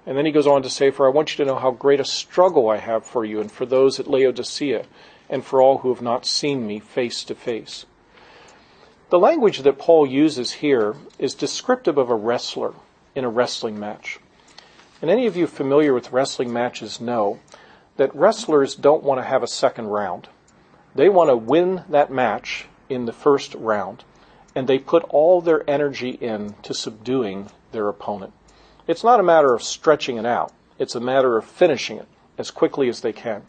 And 0.06 0.16
then 0.16 0.24
he 0.24 0.32
goes 0.32 0.46
on 0.46 0.62
to 0.62 0.70
say, 0.70 0.90
For 0.90 1.06
I 1.06 1.10
want 1.10 1.32
you 1.32 1.44
to 1.44 1.50
know 1.50 1.58
how 1.58 1.70
great 1.70 2.00
a 2.00 2.04
struggle 2.04 2.70
I 2.70 2.78
have 2.78 3.04
for 3.04 3.26
you 3.26 3.40
and 3.40 3.52
for 3.52 3.66
those 3.66 4.00
at 4.00 4.06
Laodicea, 4.06 4.86
and 5.28 5.44
for 5.44 5.60
all 5.60 5.78
who 5.78 5.92
have 5.92 6.00
not 6.00 6.24
seen 6.24 6.66
me 6.66 6.78
face 6.78 7.22
to 7.24 7.34
face. 7.34 7.84
The 9.10 9.18
language 9.18 9.60
that 9.60 9.78
Paul 9.78 10.06
uses 10.06 10.52
here 10.52 10.94
is 11.18 11.34
descriptive 11.34 11.96
of 11.96 12.10
a 12.10 12.14
wrestler 12.14 12.74
in 13.14 13.24
a 13.24 13.30
wrestling 13.30 13.80
match. 13.80 14.18
And 15.00 15.10
any 15.10 15.26
of 15.26 15.34
you 15.34 15.46
familiar 15.46 15.94
with 15.94 16.12
wrestling 16.12 16.52
matches 16.52 17.00
know 17.00 17.40
that 17.96 18.14
wrestlers 18.14 18.74
don't 18.74 19.02
want 19.02 19.18
to 19.18 19.26
have 19.26 19.42
a 19.42 19.46
second 19.46 19.86
round. 19.86 20.28
They 20.94 21.08
want 21.08 21.30
to 21.30 21.36
win 21.36 21.84
that 21.88 22.10
match 22.10 22.66
in 22.90 23.06
the 23.06 23.12
first 23.12 23.54
round, 23.54 24.04
and 24.54 24.68
they 24.68 24.78
put 24.78 25.04
all 25.04 25.40
their 25.40 25.68
energy 25.68 26.10
in 26.10 26.54
to 26.62 26.74
subduing 26.74 27.48
their 27.72 27.88
opponent. 27.88 28.34
It's 28.86 29.04
not 29.04 29.20
a 29.20 29.22
matter 29.22 29.54
of 29.54 29.62
stretching 29.62 30.18
it 30.18 30.26
out. 30.26 30.52
It's 30.78 30.94
a 30.94 31.00
matter 31.00 31.38
of 31.38 31.46
finishing 31.46 31.96
it 31.96 32.08
as 32.36 32.50
quickly 32.50 32.90
as 32.90 33.00
they 33.00 33.14
can. 33.14 33.42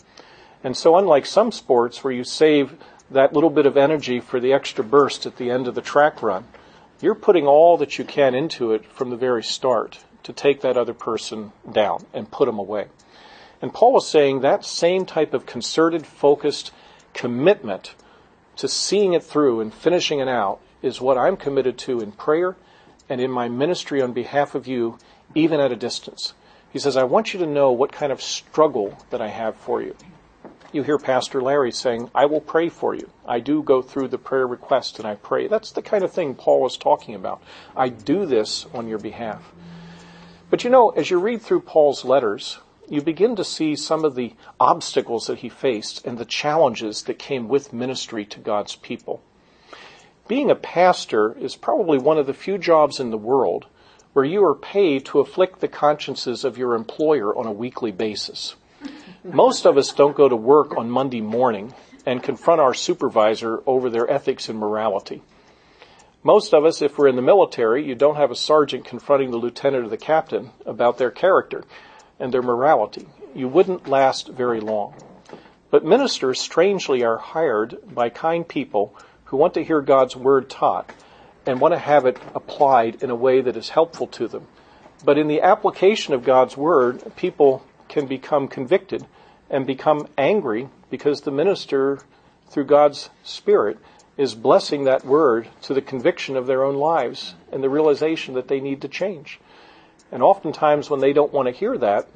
And 0.64 0.78
so 0.78 0.96
unlike 0.96 1.26
some 1.26 1.52
sports 1.52 2.02
where 2.02 2.14
you 2.14 2.24
save 2.24 2.78
that 3.12 3.34
little 3.34 3.50
bit 3.50 3.66
of 3.66 3.78
energy 3.78 4.20
for 4.20 4.40
the 4.40 4.54
extra 4.54 4.84
burst 4.84 5.26
at 5.26 5.38
the 5.38 5.50
end 5.50 5.68
of 5.68 5.76
the 5.76 5.82
track 5.82 6.22
run, 6.22 6.46
you're 7.02 7.16
putting 7.16 7.48
all 7.48 7.78
that 7.78 7.98
you 7.98 8.06
can 8.06 8.36
into 8.36 8.74
it 8.74 8.86
from 8.86 9.10
the 9.10 9.16
very 9.16 9.44
start 9.44 10.00
to 10.24 10.34
take 10.34 10.62
that 10.62 10.78
other 10.78 10.94
person 10.94 11.52
down 11.72 12.06
and 12.14 12.30
put 12.30 12.46
them 12.46 12.60
away. 12.60 12.88
And 13.62 13.74
Paul 13.74 13.94
was 13.94 14.08
saying 14.08 14.42
that 14.42 14.64
same 14.66 15.06
type 15.06 15.34
of 15.34 15.46
concerted, 15.46 16.06
focused 16.06 16.72
commitment 17.14 17.96
to 18.58 18.68
seeing 18.68 19.14
it 19.14 19.24
through 19.24 19.62
and 19.62 19.74
finishing 19.74 20.20
it 20.20 20.28
out 20.28 20.60
is 20.82 21.02
what 21.02 21.18
I'm 21.18 21.38
committed 21.38 21.78
to 21.80 22.00
in 22.02 22.12
prayer 22.12 22.56
and 23.10 23.20
in 23.20 23.32
my 23.32 23.50
ministry 23.50 24.02
on 24.02 24.14
behalf 24.14 24.56
of 24.56 24.68
you, 24.68 24.98
even 25.34 25.60
at 25.60 25.72
a 25.72 25.76
distance. 25.76 26.34
He 26.72 26.80
says, 26.80 26.96
I 26.96 27.04
want 27.04 27.34
you 27.34 27.40
to 27.40 27.46
know 27.46 27.72
what 27.72 27.92
kind 27.92 28.12
of 28.12 28.22
struggle 28.22 28.98
that 29.10 29.22
I 29.22 29.30
have 29.30 29.56
for 29.56 29.82
you. 29.82 29.96
You 30.72 30.84
hear 30.84 31.00
Pastor 31.00 31.42
Larry 31.42 31.72
saying, 31.72 32.12
I 32.14 32.28
will 32.28 32.42
pray 32.42 32.70
for 32.70 32.94
you. 32.94 33.10
I 33.26 33.40
do 33.40 33.64
go 33.64 33.82
through 33.82 34.10
the 34.10 34.20
prayer 34.20 34.46
request 34.46 35.00
and 35.00 35.08
I 35.08 35.16
pray. 35.16 35.48
That's 35.48 35.72
the 35.72 35.82
kind 35.82 36.04
of 36.04 36.12
thing 36.12 36.36
Paul 36.36 36.62
was 36.62 36.78
talking 36.78 37.16
about. 37.16 37.42
I 37.76 37.90
do 37.90 38.28
this 38.28 38.68
on 38.72 38.88
your 38.88 39.00
behalf. 39.00 39.52
But 40.52 40.64
you 40.64 40.70
know, 40.70 40.90
as 40.90 41.10
you 41.10 41.20
read 41.20 41.42
through 41.42 41.62
Paul's 41.62 42.06
letters, 42.06 42.60
you 42.88 43.02
begin 43.02 43.36
to 43.38 43.44
see 43.44 43.76
some 43.76 44.06
of 44.06 44.14
the 44.14 44.36
obstacles 44.60 45.26
that 45.26 45.40
he 45.40 45.50
faced 45.50 46.06
and 46.06 46.20
the 46.20 46.26
challenges 46.26 47.02
that 47.04 47.18
came 47.18 47.48
with 47.48 47.74
ministry 47.74 48.24
to 48.26 48.40
God's 48.40 48.76
people. 48.76 49.24
Being 50.28 50.52
a 50.52 50.56
pastor 50.56 51.36
is 51.40 51.56
probably 51.56 51.98
one 51.98 52.20
of 52.20 52.28
the 52.28 52.34
few 52.36 52.60
jobs 52.60 53.00
in 53.00 53.10
the 53.10 53.18
world 53.18 53.66
where 54.14 54.26
you 54.26 54.46
are 54.46 54.54
paid 54.54 55.04
to 55.06 55.20
afflict 55.20 55.62
the 55.62 55.68
consciences 55.68 56.44
of 56.44 56.60
your 56.60 56.76
employer 56.76 57.36
on 57.36 57.48
a 57.48 57.52
weekly 57.52 57.92
basis. 57.92 58.56
Most 59.24 59.66
of 59.66 59.78
us 59.78 59.92
don't 59.92 60.16
go 60.16 60.30
to 60.30 60.36
work 60.36 60.78
on 60.78 60.90
Monday 60.90 61.20
morning 61.20 61.74
and 62.06 62.24
confront 62.24 62.62
our 62.62 62.74
supervisor 62.74 63.62
over 63.66 63.90
their 63.90 64.10
ethics 64.10 64.48
and 64.48 64.58
morality. 64.58 65.22
Most 66.24 66.54
of 66.54 66.64
us, 66.64 66.82
if 66.82 66.98
we're 66.98 67.10
in 67.10 67.18
the 67.18 67.22
military, 67.22 67.86
you 67.86 67.96
don't 67.96 68.16
have 68.16 68.32
a 68.32 68.36
sergeant 68.36 68.86
confronting 68.86 69.32
the 69.32 69.38
lieutenant 69.38 69.86
or 69.86 69.90
the 69.90 69.98
captain 69.98 70.52
about 70.66 70.98
their 70.98 71.12
character 71.12 71.66
and 72.18 72.34
their 72.34 72.42
morality. 72.42 73.08
You 73.36 73.50
wouldn't 73.50 73.90
last 73.90 74.30
very 74.30 74.62
long. 74.62 74.96
But 75.70 75.84
ministers, 75.84 76.40
strangely, 76.40 77.04
are 77.04 77.18
hired 77.18 77.78
by 77.94 78.10
kind 78.10 78.48
people 78.48 78.96
who 79.26 79.38
want 79.38 79.54
to 79.56 79.64
hear 79.64 79.82
God's 79.82 80.16
word 80.16 80.50
taught 80.50 80.92
and 81.46 81.60
want 81.60 81.74
to 81.74 81.80
have 81.80 82.06
it 82.06 82.18
applied 82.34 83.04
in 83.04 83.10
a 83.10 83.16
way 83.16 83.42
that 83.42 83.58
is 83.58 83.70
helpful 83.70 84.08
to 84.08 84.30
them. 84.30 84.48
But 85.04 85.18
in 85.18 85.28
the 85.28 85.42
application 85.42 86.14
of 86.14 86.24
God's 86.24 86.56
word, 86.56 87.16
people 87.16 87.66
can 87.90 88.06
become 88.06 88.48
convicted 88.48 89.06
and 89.50 89.68
become 89.68 90.08
angry 90.18 90.70
because 90.90 91.22
the 91.22 91.32
minister, 91.32 92.00
through 92.50 92.66
God's 92.66 93.10
Spirit, 93.24 93.78
is 94.18 94.36
blessing 94.36 94.84
that 94.84 95.06
word 95.06 95.48
to 95.64 95.74
the 95.74 95.82
conviction 95.82 96.36
of 96.38 96.48
their 96.48 96.64
own 96.64 96.76
lives 96.76 97.34
and 97.52 97.64
the 97.64 97.70
realization 97.70 98.34
that 98.36 98.48
they 98.48 98.60
need 98.60 98.82
to 98.82 98.88
change. 98.88 99.40
And 100.12 100.24
oftentimes, 100.24 100.90
when 100.90 101.00
they 101.00 101.14
don't 101.14 101.34
want 101.34 101.48
to 101.48 101.54
hear 101.54 101.78
that, 101.78 102.08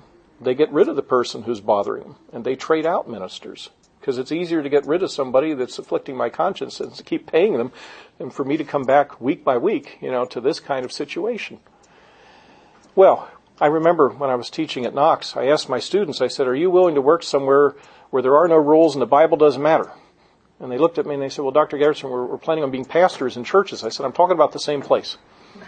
they 0.41 0.55
get 0.55 0.71
rid 0.71 0.89
of 0.89 0.95
the 0.95 1.03
person 1.03 1.43
who's 1.43 1.61
bothering 1.61 2.03
them 2.03 2.15
and 2.31 2.43
they 2.43 2.55
trade 2.55 2.85
out 2.85 3.09
ministers 3.09 3.69
because 3.99 4.17
it's 4.17 4.33
easier 4.33 4.61
to 4.61 4.67
get 4.67 4.85
rid 4.85 5.01
of 5.01 5.09
somebody 5.09 5.53
that's 5.53 5.79
afflicting 5.79 6.17
my 6.17 6.27
conscience 6.27 6.81
and 6.81 6.93
to 6.93 7.03
keep 7.03 7.25
paying 7.25 7.57
them 7.57 7.71
than 8.17 8.29
for 8.29 8.43
me 8.43 8.57
to 8.57 8.65
come 8.65 8.83
back 8.83 9.21
week 9.21 9.45
by 9.45 9.57
week, 9.57 9.97
you 10.01 10.11
know, 10.11 10.25
to 10.25 10.41
this 10.41 10.59
kind 10.59 10.83
of 10.83 10.91
situation. 10.91 11.57
Well, 12.95 13.29
I 13.61 13.67
remember 13.67 14.09
when 14.09 14.29
I 14.29 14.35
was 14.35 14.49
teaching 14.49 14.85
at 14.85 14.95
Knox, 14.95 15.37
I 15.37 15.45
asked 15.45 15.69
my 15.69 15.79
students, 15.79 16.21
I 16.21 16.27
said, 16.27 16.47
are 16.47 16.55
you 16.55 16.69
willing 16.69 16.95
to 16.95 17.01
work 17.01 17.23
somewhere 17.23 17.75
where 18.09 18.21
there 18.21 18.35
are 18.35 18.47
no 18.47 18.57
rules 18.57 18.95
and 18.95 19.01
the 19.01 19.07
Bible 19.07 19.37
doesn't 19.37 19.61
matter? 19.61 19.91
And 20.59 20.71
they 20.71 20.77
looked 20.77 20.97
at 20.97 21.05
me 21.05 21.13
and 21.13 21.21
they 21.21 21.29
said, 21.29 21.43
well, 21.43 21.51
Dr. 21.51 21.77
Gerritsen, 21.77 22.09
we're, 22.09 22.25
we're 22.25 22.37
planning 22.37 22.63
on 22.63 22.71
being 22.71 22.85
pastors 22.85 23.37
in 23.37 23.43
churches. 23.43 23.83
I 23.83 23.89
said, 23.89 24.05
I'm 24.05 24.13
talking 24.13 24.35
about 24.35 24.51
the 24.51 24.59
same 24.59 24.81
place. 24.81 25.17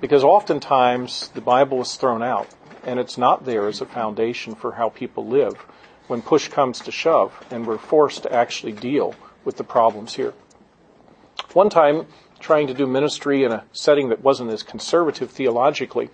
Because 0.00 0.24
oftentimes 0.24 1.28
the 1.34 1.42
Bible 1.42 1.82
is 1.82 1.94
thrown 1.96 2.22
out 2.22 2.48
and 2.84 2.98
it's 2.98 3.18
not 3.18 3.44
there 3.44 3.68
as 3.68 3.82
a 3.82 3.86
foundation 3.86 4.54
for 4.54 4.72
how 4.72 4.88
people 4.88 5.26
live 5.26 5.56
when 6.06 6.22
push 6.22 6.48
comes 6.48 6.80
to 6.80 6.90
shove 6.90 7.38
and 7.50 7.66
we're 7.66 7.76
forced 7.76 8.22
to 8.22 8.32
actually 8.32 8.72
deal 8.72 9.14
with 9.44 9.58
the 9.58 9.64
problems 9.64 10.14
here. 10.14 10.32
One 11.52 11.68
time, 11.68 12.06
trying 12.38 12.66
to 12.68 12.74
do 12.74 12.86
ministry 12.86 13.44
in 13.44 13.52
a 13.52 13.64
setting 13.72 14.08
that 14.08 14.22
wasn't 14.22 14.50
as 14.50 14.62
conservative 14.62 15.30
theologically, 15.30 16.08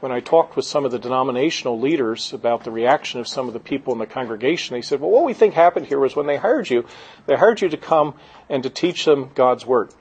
when 0.00 0.12
I 0.12 0.20
talked 0.20 0.56
with 0.56 0.64
some 0.64 0.84
of 0.84 0.90
the 0.90 0.98
denominational 0.98 1.78
leaders 1.78 2.32
about 2.32 2.64
the 2.64 2.70
reaction 2.70 3.20
of 3.20 3.28
some 3.28 3.46
of 3.46 3.54
the 3.54 3.60
people 3.60 3.92
in 3.92 3.98
the 3.98 4.06
congregation, 4.06 4.74
they 4.74 4.82
said, 4.82 5.00
well, 5.00 5.10
what 5.10 5.24
we 5.24 5.34
think 5.34 5.54
happened 5.54 5.86
here 5.86 6.00
was 6.00 6.16
when 6.16 6.26
they 6.26 6.36
hired 6.36 6.68
you, 6.68 6.86
they 7.26 7.36
hired 7.36 7.60
you 7.60 7.68
to 7.68 7.76
come 7.76 8.14
and 8.48 8.62
to 8.62 8.70
teach 8.70 9.04
them 9.04 9.30
God's 9.34 9.64
Word 9.64 9.92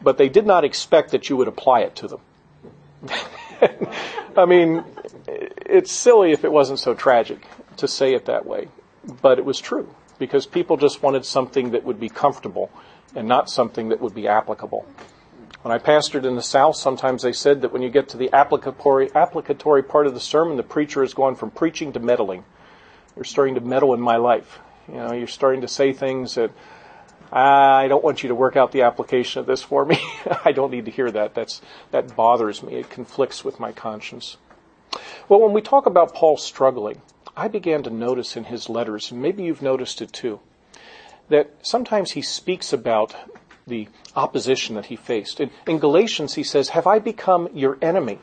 but 0.00 0.18
they 0.18 0.28
did 0.28 0.46
not 0.46 0.64
expect 0.64 1.10
that 1.10 1.28
you 1.28 1.36
would 1.36 1.48
apply 1.48 1.80
it 1.80 1.96
to 1.96 2.08
them. 2.08 2.20
I 4.36 4.44
mean, 4.44 4.84
it's 5.26 5.90
silly 5.90 6.32
if 6.32 6.44
it 6.44 6.52
wasn't 6.52 6.78
so 6.78 6.94
tragic 6.94 7.44
to 7.78 7.88
say 7.88 8.14
it 8.14 8.26
that 8.26 8.46
way, 8.46 8.68
but 9.22 9.38
it 9.38 9.44
was 9.44 9.60
true 9.60 9.92
because 10.18 10.46
people 10.46 10.76
just 10.76 11.02
wanted 11.02 11.24
something 11.24 11.70
that 11.70 11.84
would 11.84 12.00
be 12.00 12.08
comfortable 12.08 12.70
and 13.14 13.26
not 13.26 13.48
something 13.50 13.88
that 13.88 14.00
would 14.00 14.14
be 14.14 14.28
applicable. 14.28 14.86
When 15.62 15.72
I 15.72 15.78
pastored 15.78 16.24
in 16.24 16.36
the 16.36 16.42
South, 16.42 16.76
sometimes 16.76 17.22
they 17.22 17.32
said 17.32 17.62
that 17.62 17.72
when 17.72 17.82
you 17.82 17.90
get 17.90 18.08
to 18.10 18.16
the 18.16 18.32
applicatory, 18.32 19.12
applicatory 19.14 19.82
part 19.82 20.06
of 20.06 20.14
the 20.14 20.20
sermon, 20.20 20.56
the 20.56 20.62
preacher 20.62 21.02
has 21.02 21.14
gone 21.14 21.34
from 21.34 21.50
preaching 21.50 21.92
to 21.94 22.00
meddling. 22.00 22.44
You're 23.16 23.24
starting 23.24 23.56
to 23.56 23.60
meddle 23.60 23.92
in 23.92 24.00
my 24.00 24.16
life. 24.16 24.60
You 24.86 24.94
know, 24.94 25.12
you're 25.12 25.26
starting 25.26 25.62
to 25.62 25.68
say 25.68 25.92
things 25.92 26.36
that 26.36 26.52
I 27.32 27.88
don't 27.88 28.04
want 28.04 28.22
you 28.22 28.28
to 28.28 28.34
work 28.34 28.56
out 28.56 28.70
the 28.70 28.82
application 28.82 29.40
of 29.40 29.46
this 29.46 29.62
for 29.62 29.84
me. 29.84 29.98
I 30.44 30.52
don't 30.52 30.70
need 30.70 30.84
to 30.84 30.90
hear 30.92 31.10
that. 31.10 31.34
That's, 31.34 31.60
that 31.90 32.14
bothers 32.14 32.62
me. 32.62 32.76
It 32.76 32.88
conflicts 32.88 33.44
with 33.44 33.58
my 33.58 33.72
conscience. 33.72 34.36
Well, 35.28 35.40
when 35.40 35.52
we 35.52 35.60
talk 35.60 35.86
about 35.86 36.14
Paul 36.14 36.36
struggling, 36.36 37.02
I 37.36 37.48
began 37.48 37.82
to 37.82 37.90
notice 37.90 38.36
in 38.36 38.44
his 38.44 38.68
letters, 38.68 39.10
and 39.10 39.20
maybe 39.20 39.42
you've 39.42 39.60
noticed 39.60 40.00
it 40.00 40.12
too, 40.12 40.40
that 41.28 41.50
sometimes 41.62 42.12
he 42.12 42.22
speaks 42.22 42.72
about 42.72 43.14
the 43.68 43.88
opposition 44.16 44.74
that 44.74 44.86
he 44.86 44.96
faced. 44.96 45.40
In, 45.40 45.50
in 45.66 45.78
Galatians, 45.78 46.34
he 46.34 46.42
says, 46.42 46.70
Have 46.70 46.86
I 46.86 46.98
become 46.98 47.48
your 47.54 47.78
enemy? 47.82 48.18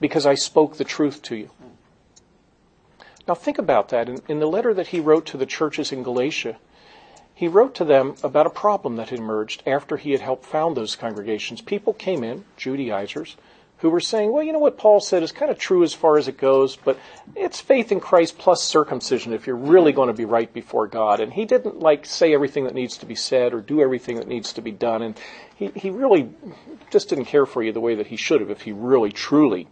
because 0.00 0.26
I 0.26 0.34
spoke 0.34 0.76
the 0.76 0.84
truth 0.84 1.22
to 1.22 1.36
you. 1.36 1.50
Now 3.26 3.34
think 3.34 3.58
about 3.58 3.88
that. 3.88 4.08
In, 4.08 4.20
in, 4.28 4.38
the 4.38 4.46
letter 4.46 4.72
that 4.74 4.88
he 4.88 5.00
wrote 5.00 5.26
to 5.26 5.36
the 5.36 5.46
churches 5.46 5.90
in 5.90 6.02
Galatia, 6.02 6.58
he 7.34 7.48
wrote 7.48 7.74
to 7.76 7.84
them 7.84 8.14
about 8.22 8.46
a 8.46 8.50
problem 8.50 8.96
that 8.96 9.10
had 9.10 9.18
emerged 9.18 9.62
after 9.66 9.96
he 9.96 10.12
had 10.12 10.20
helped 10.20 10.44
found 10.44 10.76
those 10.76 10.96
congregations. 10.96 11.60
People 11.60 11.92
came 11.92 12.22
in, 12.22 12.44
Judaizers, 12.56 13.36
who 13.78 13.90
were 13.90 14.00
saying, 14.00 14.32
well, 14.32 14.42
you 14.42 14.52
know 14.52 14.58
what 14.58 14.78
Paul 14.78 15.00
said 15.00 15.22
is 15.22 15.32
kind 15.32 15.50
of 15.50 15.58
true 15.58 15.82
as 15.82 15.92
far 15.92 16.16
as 16.16 16.28
it 16.28 16.38
goes, 16.38 16.76
but 16.76 16.98
it's 17.34 17.60
faith 17.60 17.92
in 17.92 18.00
Christ 18.00 18.38
plus 18.38 18.62
circumcision 18.62 19.34
if 19.34 19.46
you're 19.46 19.54
really 19.54 19.92
going 19.92 20.06
to 20.06 20.14
be 20.14 20.24
right 20.24 20.50
before 20.50 20.86
God. 20.86 21.20
And 21.20 21.32
he 21.32 21.44
didn't 21.44 21.80
like 21.80 22.06
say 22.06 22.32
everything 22.32 22.64
that 22.64 22.74
needs 22.74 22.96
to 22.98 23.06
be 23.06 23.14
said 23.14 23.52
or 23.52 23.60
do 23.60 23.82
everything 23.82 24.16
that 24.16 24.28
needs 24.28 24.54
to 24.54 24.62
be 24.62 24.70
done. 24.70 25.02
And 25.02 25.20
he, 25.56 25.68
he 25.74 25.90
really 25.90 26.30
just 26.90 27.10
didn't 27.10 27.26
care 27.26 27.44
for 27.44 27.62
you 27.62 27.72
the 27.72 27.80
way 27.80 27.94
that 27.96 28.06
he 28.06 28.16
should 28.16 28.40
have 28.40 28.50
if 28.50 28.62
he 28.62 28.72
really 28.72 29.12
truly, 29.12 29.68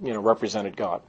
you 0.00 0.12
know, 0.12 0.20
represented 0.20 0.76
God. 0.76 1.02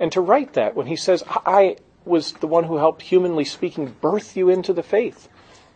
And 0.00 0.10
to 0.12 0.20
write 0.20 0.54
that 0.54 0.74
when 0.74 0.88
he 0.88 0.96
says, 0.96 1.22
I 1.28 1.76
was 2.04 2.32
the 2.32 2.48
one 2.48 2.64
who 2.64 2.76
helped, 2.76 3.02
humanly 3.02 3.44
speaking, 3.44 3.94
birth 4.00 4.36
you 4.36 4.48
into 4.48 4.72
the 4.72 4.82
faith. 4.82 5.28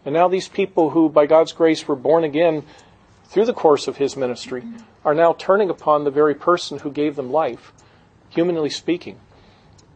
And 0.04 0.14
now 0.14 0.26
these 0.26 0.48
people 0.48 0.90
who, 0.90 1.08
by 1.08 1.26
God's 1.26 1.52
grace, 1.52 1.86
were 1.86 1.96
born 1.96 2.24
again 2.24 2.64
through 3.26 3.44
the 3.44 3.54
course 3.54 3.86
of 3.86 3.98
his 3.98 4.16
ministry 4.16 4.64
are 5.08 5.14
now 5.14 5.32
turning 5.32 5.70
upon 5.70 6.04
the 6.04 6.10
very 6.10 6.34
person 6.34 6.80
who 6.80 6.92
gave 6.92 7.16
them 7.16 7.32
life, 7.32 7.72
humanly 8.28 8.68
speaking. 8.68 9.18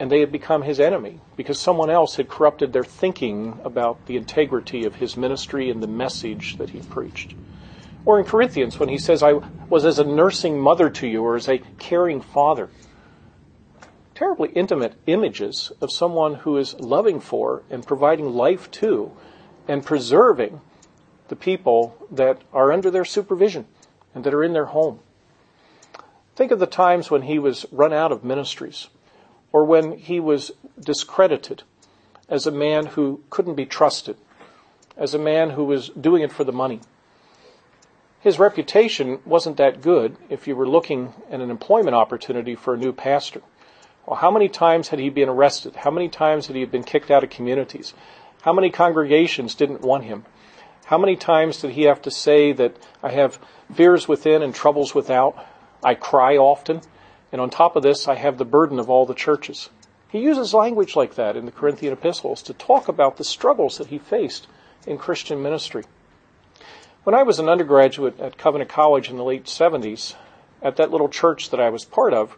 And 0.00 0.10
they 0.10 0.20
had 0.20 0.32
become 0.32 0.62
his 0.62 0.80
enemy 0.80 1.20
because 1.36 1.60
someone 1.60 1.90
else 1.90 2.16
had 2.16 2.30
corrupted 2.30 2.72
their 2.72 2.82
thinking 2.82 3.60
about 3.62 4.06
the 4.06 4.16
integrity 4.16 4.86
of 4.86 4.94
his 4.94 5.14
ministry 5.14 5.68
and 5.68 5.82
the 5.82 5.86
message 5.86 6.56
that 6.56 6.70
he 6.70 6.80
preached. 6.80 7.34
Or 8.06 8.18
in 8.18 8.24
Corinthians, 8.24 8.80
when 8.80 8.88
he 8.88 8.96
says, 8.96 9.22
I 9.22 9.34
was 9.68 9.84
as 9.84 9.98
a 9.98 10.04
nursing 10.04 10.58
mother 10.58 10.88
to 10.88 11.06
you 11.06 11.22
or 11.22 11.36
as 11.36 11.46
a 11.46 11.60
caring 11.78 12.22
father. 12.22 12.70
Terribly 14.14 14.48
intimate 14.54 14.94
images 15.04 15.72
of 15.82 15.92
someone 15.92 16.36
who 16.36 16.56
is 16.56 16.72
loving 16.80 17.20
for 17.20 17.64
and 17.68 17.86
providing 17.86 18.32
life 18.32 18.70
to 18.70 19.12
and 19.68 19.84
preserving 19.84 20.62
the 21.28 21.36
people 21.36 21.98
that 22.10 22.40
are 22.54 22.72
under 22.72 22.90
their 22.90 23.04
supervision 23.04 23.66
and 24.14 24.24
that 24.24 24.34
are 24.34 24.44
in 24.44 24.52
their 24.52 24.66
home. 24.66 25.00
Think 26.34 26.50
of 26.50 26.58
the 26.58 26.66
times 26.66 27.10
when 27.10 27.22
he 27.22 27.38
was 27.38 27.66
run 27.70 27.92
out 27.92 28.12
of 28.12 28.24
ministries 28.24 28.88
or 29.52 29.64
when 29.64 29.98
he 29.98 30.18
was 30.18 30.50
discredited 30.80 31.62
as 32.28 32.46
a 32.46 32.50
man 32.50 32.86
who 32.86 33.22
couldn't 33.28 33.54
be 33.54 33.66
trusted, 33.66 34.16
as 34.96 35.12
a 35.14 35.18
man 35.18 35.50
who 35.50 35.64
was 35.64 35.90
doing 35.90 36.22
it 36.22 36.32
for 36.32 36.44
the 36.44 36.52
money. 36.52 36.80
His 38.20 38.38
reputation 38.38 39.18
wasn't 39.24 39.56
that 39.56 39.82
good 39.82 40.16
if 40.30 40.46
you 40.46 40.56
were 40.56 40.68
looking 40.68 41.12
at 41.30 41.40
an 41.40 41.50
employment 41.50 41.96
opportunity 41.96 42.54
for 42.54 42.74
a 42.74 42.78
new 42.78 42.92
pastor. 42.92 43.42
Well, 44.06 44.16
how 44.16 44.30
many 44.30 44.48
times 44.48 44.88
had 44.88 44.98
he 44.98 45.10
been 45.10 45.28
arrested? 45.28 45.76
How 45.76 45.90
many 45.90 46.08
times 46.08 46.46
had 46.46 46.56
he 46.56 46.64
been 46.64 46.84
kicked 46.84 47.10
out 47.10 47.24
of 47.24 47.30
communities? 47.30 47.94
How 48.42 48.52
many 48.52 48.70
congregations 48.70 49.54
didn't 49.54 49.82
want 49.82 50.04
him? 50.04 50.24
How 50.92 50.98
many 50.98 51.16
times 51.16 51.62
did 51.62 51.70
he 51.70 51.84
have 51.84 52.02
to 52.02 52.10
say 52.10 52.52
that 52.52 52.76
I 53.02 53.12
have 53.12 53.38
fears 53.72 54.06
within 54.06 54.42
and 54.42 54.54
troubles 54.54 54.94
without? 54.94 55.42
I 55.82 55.94
cry 55.94 56.36
often. 56.36 56.82
And 57.32 57.40
on 57.40 57.48
top 57.48 57.76
of 57.76 57.82
this, 57.82 58.08
I 58.08 58.16
have 58.16 58.36
the 58.36 58.44
burden 58.44 58.78
of 58.78 58.90
all 58.90 59.06
the 59.06 59.14
churches. 59.14 59.70
He 60.10 60.18
uses 60.18 60.52
language 60.52 60.94
like 60.94 61.14
that 61.14 61.34
in 61.34 61.46
the 61.46 61.50
Corinthian 61.50 61.94
epistles 61.94 62.42
to 62.42 62.52
talk 62.52 62.88
about 62.88 63.16
the 63.16 63.24
struggles 63.24 63.78
that 63.78 63.86
he 63.86 63.96
faced 63.96 64.46
in 64.86 64.98
Christian 64.98 65.42
ministry. 65.42 65.84
When 67.04 67.14
I 67.14 67.22
was 67.22 67.38
an 67.38 67.48
undergraduate 67.48 68.20
at 68.20 68.36
Covenant 68.36 68.68
College 68.68 69.08
in 69.08 69.16
the 69.16 69.24
late 69.24 69.46
70s, 69.46 70.14
at 70.60 70.76
that 70.76 70.90
little 70.90 71.08
church 71.08 71.48
that 71.48 71.60
I 71.60 71.70
was 71.70 71.86
part 71.86 72.12
of, 72.12 72.36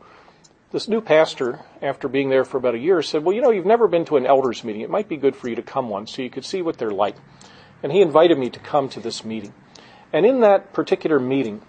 this 0.71 0.87
new 0.87 1.01
pastor, 1.01 1.59
after 1.83 2.07
being 2.07 2.31
there 2.31 2.45
for 2.45 2.59
about 2.59 2.77
a 2.77 2.79
year, 2.79 3.03
said, 3.03 3.25
Well, 3.25 3.35
you 3.35 3.43
know, 3.43 3.51
you've 3.51 3.67
never 3.67 3.89
been 3.89 4.05
to 4.05 4.17
an 4.17 4.27
elders 4.27 4.63
meeting. 4.63 4.83
It 4.83 4.91
might 4.91 5.09
be 5.09 5.17
good 5.17 5.35
for 5.35 5.49
you 5.49 5.57
to 5.57 5.63
come 5.63 5.89
one 5.89 6.07
so 6.07 6.23
you 6.23 6.31
could 6.31 6.45
see 6.45 6.63
what 6.63 6.79
they're 6.79 6.93
like. 6.93 7.17
And 7.85 7.93
he 7.93 8.01
invited 8.01 8.39
me 8.39 8.49
to 8.49 8.59
come 8.59 8.89
to 8.89 8.99
this 8.99 9.27
meeting. 9.27 9.53
And 10.11 10.25
in 10.25 10.41
that 10.41 10.73
particular 10.73 11.21
meeting, 11.21 11.61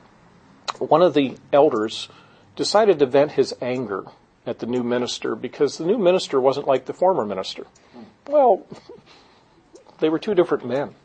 one 0.80 1.02
of 1.02 1.14
the 1.14 1.36
elders 1.52 2.08
decided 2.56 3.00
to 3.00 3.06
vent 3.06 3.34
his 3.34 3.54
anger 3.62 4.06
at 4.46 4.60
the 4.60 4.66
new 4.66 4.82
minister 4.82 5.36
because 5.36 5.78
the 5.78 5.86
new 5.86 5.98
minister 5.98 6.40
wasn't 6.40 6.68
like 6.68 6.86
the 6.86 6.94
former 6.94 7.26
minister. 7.26 7.68
Well, 8.28 8.66
they 10.00 10.08
were 10.08 10.18
two 10.18 10.34
different 10.34 10.66
men. 10.66 10.96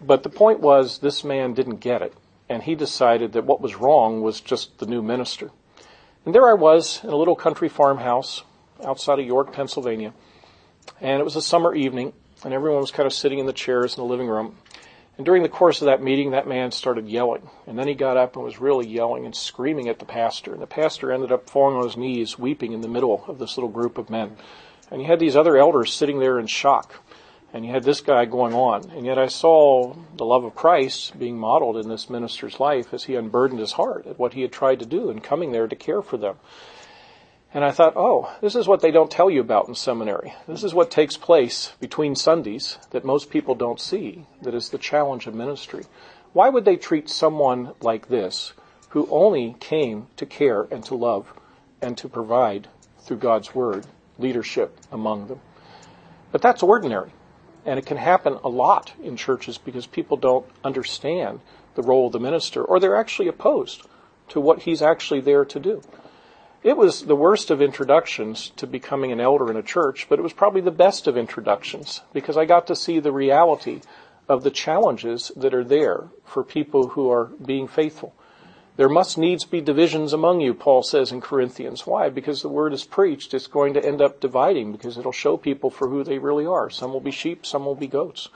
But 0.00 0.22
the 0.22 0.30
point 0.30 0.60
was, 0.60 0.98
this 0.98 1.24
man 1.24 1.52
didn't 1.52 1.78
get 1.78 2.00
it. 2.00 2.14
And 2.48 2.62
he 2.62 2.76
decided 2.76 3.32
that 3.32 3.44
what 3.44 3.60
was 3.60 3.74
wrong 3.74 4.22
was 4.22 4.40
just 4.40 4.78
the 4.78 4.86
new 4.86 5.02
minister. 5.02 5.50
And 6.24 6.32
there 6.32 6.48
I 6.48 6.54
was 6.54 7.02
in 7.02 7.10
a 7.10 7.16
little 7.16 7.34
country 7.34 7.68
farmhouse 7.68 8.44
outside 8.84 9.18
of 9.18 9.26
York, 9.26 9.52
Pennsylvania. 9.52 10.14
And 11.00 11.18
it 11.18 11.24
was 11.24 11.34
a 11.34 11.42
summer 11.42 11.74
evening 11.74 12.12
and 12.44 12.52
everyone 12.52 12.80
was 12.80 12.90
kind 12.90 13.06
of 13.06 13.12
sitting 13.12 13.38
in 13.38 13.46
the 13.46 13.52
chairs 13.52 13.96
in 13.96 14.02
the 14.02 14.08
living 14.08 14.28
room. 14.28 14.56
And 15.16 15.26
during 15.26 15.42
the 15.42 15.48
course 15.48 15.82
of 15.82 15.86
that 15.86 16.02
meeting, 16.02 16.30
that 16.30 16.48
man 16.48 16.72
started 16.72 17.08
yelling. 17.08 17.48
And 17.66 17.78
then 17.78 17.86
he 17.86 17.94
got 17.94 18.16
up 18.16 18.34
and 18.34 18.44
was 18.44 18.60
really 18.60 18.88
yelling 18.88 19.26
and 19.26 19.36
screaming 19.36 19.88
at 19.88 19.98
the 19.98 20.04
pastor. 20.06 20.52
And 20.52 20.62
the 20.62 20.66
pastor 20.66 21.12
ended 21.12 21.30
up 21.30 21.50
falling 21.50 21.76
on 21.76 21.84
his 21.84 21.96
knees, 21.96 22.38
weeping 22.38 22.72
in 22.72 22.80
the 22.80 22.88
middle 22.88 23.24
of 23.28 23.38
this 23.38 23.56
little 23.56 23.70
group 23.70 23.98
of 23.98 24.08
men. 24.08 24.36
And 24.90 25.00
you 25.00 25.06
had 25.06 25.20
these 25.20 25.36
other 25.36 25.56
elders 25.58 25.92
sitting 25.92 26.18
there 26.18 26.38
in 26.38 26.46
shock. 26.46 27.02
And 27.52 27.66
you 27.66 27.70
had 27.70 27.84
this 27.84 28.00
guy 28.00 28.24
going 28.24 28.54
on. 28.54 28.90
And 28.90 29.04
yet 29.04 29.18
I 29.18 29.26
saw 29.26 29.94
the 30.16 30.24
love 30.24 30.44
of 30.44 30.54
Christ 30.54 31.18
being 31.18 31.38
modeled 31.38 31.76
in 31.76 31.88
this 31.88 32.08
minister's 32.08 32.58
life 32.58 32.94
as 32.94 33.04
he 33.04 33.14
unburdened 33.14 33.60
his 33.60 33.72
heart 33.72 34.06
at 34.06 34.18
what 34.18 34.32
he 34.32 34.40
had 34.40 34.52
tried 34.52 34.80
to 34.80 34.86
do 34.86 35.10
and 35.10 35.22
coming 35.22 35.52
there 35.52 35.68
to 35.68 35.76
care 35.76 36.00
for 36.00 36.16
them. 36.16 36.36
And 37.54 37.64
I 37.64 37.70
thought, 37.70 37.92
oh, 37.96 38.34
this 38.40 38.54
is 38.54 38.66
what 38.66 38.80
they 38.80 38.90
don't 38.90 39.10
tell 39.10 39.28
you 39.28 39.40
about 39.40 39.68
in 39.68 39.74
seminary. 39.74 40.32
This 40.48 40.64
is 40.64 40.72
what 40.72 40.90
takes 40.90 41.18
place 41.18 41.72
between 41.80 42.16
Sundays 42.16 42.78
that 42.90 43.04
most 43.04 43.28
people 43.28 43.54
don't 43.54 43.80
see, 43.80 44.24
that 44.40 44.54
is 44.54 44.70
the 44.70 44.78
challenge 44.78 45.26
of 45.26 45.34
ministry. 45.34 45.84
Why 46.32 46.48
would 46.48 46.64
they 46.64 46.76
treat 46.76 47.10
someone 47.10 47.74
like 47.82 48.08
this, 48.08 48.54
who 48.90 49.06
only 49.10 49.54
came 49.60 50.06
to 50.16 50.24
care 50.24 50.62
and 50.70 50.82
to 50.86 50.94
love 50.94 51.30
and 51.82 51.96
to 51.98 52.08
provide 52.08 52.68
through 53.00 53.18
God's 53.18 53.54
Word 53.54 53.86
leadership 54.18 54.78
among 54.90 55.26
them? 55.26 55.40
But 56.30 56.40
that's 56.40 56.62
ordinary. 56.62 57.12
And 57.66 57.78
it 57.78 57.84
can 57.84 57.98
happen 57.98 58.38
a 58.42 58.48
lot 58.48 58.94
in 59.02 59.16
churches 59.16 59.58
because 59.58 59.86
people 59.86 60.16
don't 60.16 60.46
understand 60.64 61.40
the 61.74 61.82
role 61.82 62.06
of 62.06 62.12
the 62.12 62.18
minister 62.18 62.64
or 62.64 62.80
they're 62.80 62.96
actually 62.96 63.28
opposed 63.28 63.82
to 64.28 64.40
what 64.40 64.62
he's 64.62 64.80
actually 64.80 65.20
there 65.20 65.44
to 65.44 65.60
do. 65.60 65.82
It 66.62 66.76
was 66.76 67.06
the 67.06 67.16
worst 67.16 67.50
of 67.50 67.60
introductions 67.60 68.52
to 68.56 68.68
becoming 68.68 69.10
an 69.10 69.20
elder 69.20 69.50
in 69.50 69.56
a 69.56 69.64
church, 69.64 70.06
but 70.08 70.20
it 70.20 70.22
was 70.22 70.32
probably 70.32 70.60
the 70.60 70.70
best 70.70 71.08
of 71.08 71.16
introductions 71.16 72.02
because 72.12 72.36
I 72.36 72.44
got 72.44 72.68
to 72.68 72.76
see 72.76 73.00
the 73.00 73.10
reality 73.10 73.80
of 74.28 74.44
the 74.44 74.50
challenges 74.50 75.32
that 75.34 75.54
are 75.54 75.64
there 75.64 76.04
for 76.24 76.44
people 76.44 76.88
who 76.88 77.10
are 77.10 77.24
being 77.44 77.66
faithful. 77.66 78.14
There 78.76 78.88
must 78.88 79.18
needs 79.18 79.44
be 79.44 79.60
divisions 79.60 80.12
among 80.12 80.40
you, 80.40 80.54
Paul 80.54 80.84
says 80.84 81.10
in 81.10 81.20
Corinthians. 81.20 81.84
Why? 81.84 82.08
Because 82.08 82.42
the 82.42 82.48
word 82.48 82.72
is 82.72 82.84
preached. 82.84 83.34
It's 83.34 83.48
going 83.48 83.74
to 83.74 83.84
end 83.84 84.00
up 84.00 84.20
dividing 84.20 84.70
because 84.70 84.96
it'll 84.96 85.12
show 85.12 85.36
people 85.36 85.68
for 85.68 85.88
who 85.88 86.04
they 86.04 86.18
really 86.18 86.46
are. 86.46 86.70
Some 86.70 86.92
will 86.92 87.00
be 87.00 87.10
sheep, 87.10 87.44
some 87.44 87.66
will 87.66 87.74
be 87.74 87.88
goats. 87.88 88.28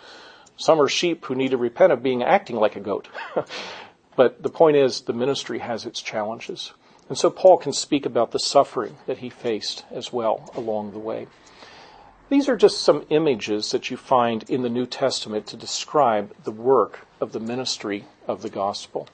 Some 0.56 0.80
are 0.80 0.88
sheep 0.88 1.24
who 1.26 1.36
need 1.36 1.52
to 1.52 1.56
repent 1.56 1.92
of 1.92 2.02
being 2.02 2.24
acting 2.24 2.56
like 2.56 2.74
a 2.74 2.80
goat. 2.80 3.08
but 4.16 4.42
the 4.42 4.50
point 4.50 4.76
is, 4.76 5.02
the 5.02 5.12
ministry 5.12 5.60
has 5.60 5.86
its 5.86 6.02
challenges. 6.02 6.72
And 7.08 7.16
so 7.16 7.30
Paul 7.30 7.58
can 7.58 7.72
speak 7.72 8.04
about 8.04 8.32
the 8.32 8.38
suffering 8.38 8.96
that 9.06 9.18
he 9.18 9.30
faced 9.30 9.84
as 9.90 10.12
well 10.12 10.50
along 10.54 10.92
the 10.92 10.98
way. 10.98 11.28
These 12.28 12.48
are 12.48 12.56
just 12.56 12.80
some 12.80 13.06
images 13.08 13.70
that 13.70 13.90
you 13.90 13.96
find 13.96 14.42
in 14.50 14.62
the 14.62 14.68
New 14.68 14.86
Testament 14.86 15.46
to 15.46 15.56
describe 15.56 16.34
the 16.42 16.50
work 16.50 17.06
of 17.20 17.30
the 17.30 17.38
ministry 17.38 18.06
of 18.26 18.42
the 18.42 18.50
gospel. 18.50 19.08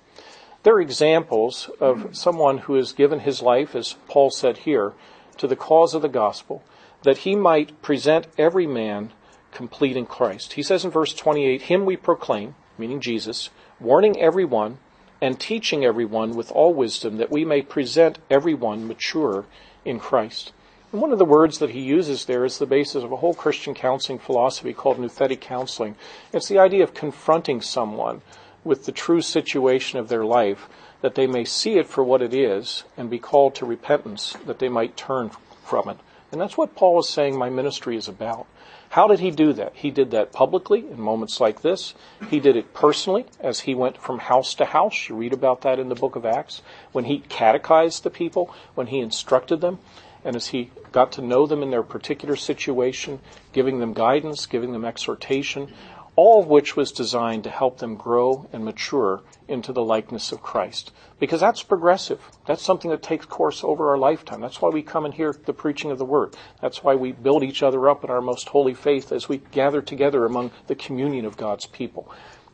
They're 0.62 0.80
examples 0.80 1.68
of 1.80 2.16
someone 2.16 2.58
who 2.58 2.74
has 2.74 2.92
given 2.92 3.20
his 3.20 3.42
life, 3.42 3.74
as 3.74 3.96
Paul 4.08 4.30
said 4.30 4.58
here, 4.58 4.94
to 5.36 5.46
the 5.46 5.56
cause 5.56 5.92
of 5.92 6.02
the 6.02 6.08
gospel, 6.08 6.62
that 7.02 7.18
he 7.18 7.34
might 7.34 7.82
present 7.82 8.28
every 8.38 8.66
man 8.66 9.10
complete 9.50 9.96
in 9.96 10.06
Christ. 10.06 10.54
He 10.54 10.62
says 10.62 10.84
in 10.84 10.90
verse 10.90 11.12
28, 11.12 11.62
Him 11.62 11.84
we 11.84 11.96
proclaim, 11.96 12.54
meaning 12.78 13.00
Jesus, 13.00 13.50
warning 13.78 14.18
everyone 14.18 14.78
and 15.22 15.38
teaching 15.38 15.84
everyone 15.84 16.34
with 16.34 16.50
all 16.50 16.74
wisdom 16.74 17.16
that 17.18 17.30
we 17.30 17.44
may 17.44 17.62
present 17.62 18.18
everyone 18.28 18.88
mature 18.88 19.46
in 19.84 20.00
Christ. 20.00 20.52
And 20.90 21.00
one 21.00 21.12
of 21.12 21.18
the 21.18 21.24
words 21.24 21.60
that 21.60 21.70
he 21.70 21.80
uses 21.80 22.24
there 22.24 22.44
is 22.44 22.58
the 22.58 22.66
basis 22.66 23.04
of 23.04 23.12
a 23.12 23.16
whole 23.16 23.32
Christian 23.32 23.72
counseling 23.72 24.18
philosophy 24.18 24.72
called 24.72 24.98
nouthetic 24.98 25.40
counseling. 25.40 25.94
It's 26.32 26.48
the 26.48 26.58
idea 26.58 26.82
of 26.82 26.92
confronting 26.92 27.62
someone 27.62 28.20
with 28.64 28.84
the 28.84 28.92
true 28.92 29.22
situation 29.22 30.00
of 30.00 30.08
their 30.08 30.24
life, 30.24 30.68
that 31.02 31.14
they 31.14 31.28
may 31.28 31.44
see 31.44 31.78
it 31.78 31.86
for 31.86 32.02
what 32.02 32.20
it 32.20 32.34
is 32.34 32.82
and 32.96 33.08
be 33.08 33.18
called 33.18 33.54
to 33.54 33.64
repentance, 33.64 34.36
that 34.46 34.58
they 34.58 34.68
might 34.68 34.96
turn 34.96 35.30
from 35.64 35.88
it. 35.88 35.98
And 36.32 36.40
that's 36.40 36.56
what 36.56 36.74
Paul 36.74 36.98
is 37.00 37.08
saying 37.08 37.38
my 37.38 37.48
ministry 37.48 37.96
is 37.96 38.08
about. 38.08 38.46
How 38.92 39.08
did 39.08 39.20
he 39.20 39.30
do 39.30 39.54
that? 39.54 39.72
He 39.74 39.90
did 39.90 40.10
that 40.10 40.34
publicly 40.34 40.80
in 40.80 41.00
moments 41.00 41.40
like 41.40 41.62
this. 41.62 41.94
He 42.28 42.40
did 42.40 42.56
it 42.56 42.74
personally 42.74 43.24
as 43.40 43.60
he 43.60 43.74
went 43.74 43.96
from 43.96 44.18
house 44.18 44.52
to 44.56 44.66
house. 44.66 45.08
You 45.08 45.14
read 45.14 45.32
about 45.32 45.62
that 45.62 45.78
in 45.78 45.88
the 45.88 45.94
book 45.94 46.14
of 46.14 46.26
Acts. 46.26 46.60
When 46.92 47.06
he 47.06 47.20
catechized 47.20 48.02
the 48.02 48.10
people, 48.10 48.54
when 48.74 48.88
he 48.88 48.98
instructed 48.98 49.62
them, 49.62 49.78
and 50.26 50.36
as 50.36 50.48
he 50.48 50.72
got 50.92 51.10
to 51.12 51.22
know 51.22 51.46
them 51.46 51.62
in 51.62 51.70
their 51.70 51.82
particular 51.82 52.36
situation, 52.36 53.20
giving 53.54 53.78
them 53.78 53.94
guidance, 53.94 54.44
giving 54.44 54.72
them 54.72 54.84
exhortation, 54.84 55.72
all 56.14 56.42
of 56.42 56.46
which 56.46 56.76
was 56.76 56.92
designed 56.92 57.44
to 57.44 57.50
help 57.50 57.78
them 57.78 57.96
grow 57.96 58.48
and 58.52 58.64
mature 58.64 59.22
into 59.48 59.72
the 59.72 59.82
likeness 59.82 60.30
of 60.30 60.42
Christ. 60.42 60.92
Because 61.18 61.40
that's 61.40 61.62
progressive. 61.62 62.20
That's 62.46 62.62
something 62.62 62.90
that 62.90 63.02
takes 63.02 63.26
course 63.26 63.64
over 63.64 63.90
our 63.90 63.98
lifetime. 63.98 64.40
That's 64.40 64.60
why 64.60 64.68
we 64.68 64.82
come 64.82 65.04
and 65.04 65.14
hear 65.14 65.34
the 65.46 65.52
preaching 65.52 65.90
of 65.90 65.98
the 65.98 66.04
Word. 66.04 66.36
That's 66.60 66.82
why 66.82 66.96
we 66.96 67.12
build 67.12 67.42
each 67.42 67.62
other 67.62 67.88
up 67.88 68.04
in 68.04 68.10
our 68.10 68.20
most 68.20 68.48
holy 68.48 68.74
faith 68.74 69.12
as 69.12 69.28
we 69.28 69.38
gather 69.38 69.80
together 69.80 70.24
among 70.24 70.50
the 70.66 70.74
communion 70.74 71.24
of 71.24 71.36
God's 71.36 71.66
people. 71.66 72.10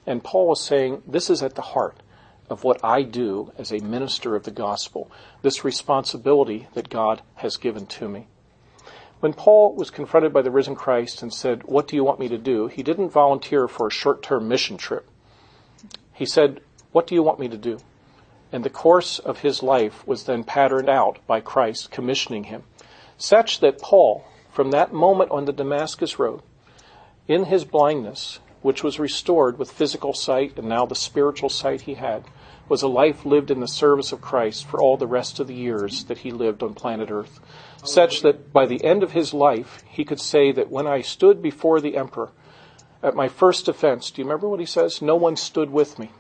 And 0.07 0.23
Paul 0.23 0.49
was 0.49 0.63
saying, 0.63 1.03
this 1.07 1.29
is 1.29 1.43
at 1.43 1.55
the 1.55 1.63
heart 1.63 1.97
of 2.49 2.65
what 2.65 2.83
I 2.85 3.03
do 3.03 3.53
as 3.59 3.73
a 3.73 3.79
minister 3.79 4.37
of 4.37 4.45
the 4.45 4.51
gospel, 4.51 5.11
this 5.43 5.65
responsibility 5.65 6.69
that 6.75 6.89
God 6.89 7.23
has 7.37 7.57
given 7.57 7.87
to 7.87 8.09
me. 8.09 8.29
When 9.21 9.33
Paul 9.33 9.75
was 9.75 9.91
confronted 9.91 10.33
by 10.33 10.43
the 10.43 10.51
risen 10.51 10.77
Christ 10.77 11.23
and 11.23 11.35
said, 11.35 11.65
What 11.65 11.89
do 11.89 11.97
you 11.97 12.05
want 12.05 12.21
me 12.21 12.29
to 12.29 12.39
do? 12.39 12.69
he 12.69 12.85
didn't 12.85 13.09
volunteer 13.09 13.67
for 13.67 13.89
a 13.89 13.91
short 13.91 14.23
term 14.23 14.47
mission 14.47 14.77
trip. 14.77 15.09
He 16.13 16.25
said, 16.25 16.61
What 16.93 17.09
do 17.09 17.17
you 17.17 17.23
want 17.25 17.41
me 17.41 17.49
to 17.49 17.57
do? 17.57 17.81
And 18.53 18.65
the 18.65 18.71
course 18.71 19.19
of 19.19 19.41
his 19.41 19.63
life 19.63 20.07
was 20.07 20.25
then 20.25 20.45
patterned 20.45 20.89
out 20.89 21.19
by 21.27 21.41
Christ 21.41 21.91
commissioning 21.91 22.45
him, 22.45 22.63
such 23.17 23.59
that 23.59 23.83
Paul, 23.83 24.25
from 24.53 24.71
that 24.71 24.93
moment 24.93 25.33
on 25.33 25.47
the 25.47 25.53
Damascus 25.53 26.19
Road, 26.19 26.43
in 27.27 27.47
his 27.47 27.65
blindness, 27.65 28.39
which 28.63 28.85
was 28.85 29.01
restored 29.01 29.59
with 29.59 29.73
physical 29.73 30.15
sight 30.15 30.59
and 30.59 30.69
now 30.69 30.87
the 30.87 30.95
spiritual 30.95 31.49
sight 31.49 31.83
he 31.83 31.95
had, 31.95 32.25
was 32.69 32.83
a 32.83 32.89
life 32.89 33.27
lived 33.27 33.51
in 33.51 33.61
the 33.61 33.69
service 33.69 34.13
of 34.13 34.21
Christ 34.21 34.65
for 34.65 34.81
all 34.81 34.97
the 34.97 35.07
rest 35.07 35.41
of 35.41 35.49
the 35.49 35.55
years 35.55 36.05
that 36.05 36.19
he 36.19 36.31
lived 36.31 36.63
on 36.63 36.75
planet 36.75 37.11
Earth, 37.11 37.41
such 37.85 38.23
that 38.23 38.53
by 38.53 38.67
the 38.67 38.85
end 38.85 39.03
of 39.03 39.13
his 39.13 39.33
life, 39.33 39.83
he 39.89 40.05
could 40.05 40.21
say 40.21 40.53
that 40.53 40.71
when 40.71 40.87
I 40.87 41.01
stood 41.01 41.43
before 41.43 41.81
the 41.81 41.97
emperor 41.97 42.31
at 43.03 43.15
my 43.15 43.29
first 43.29 43.67
defense, 43.67 44.11
do 44.11 44.21
you 44.21 44.27
remember 44.27 44.49
what 44.49 44.61
he 44.61 44.67
says? 44.67 45.01
No 45.01 45.17
one 45.17 45.37
stood 45.37 45.71
with 45.71 45.99
me. 45.99 46.11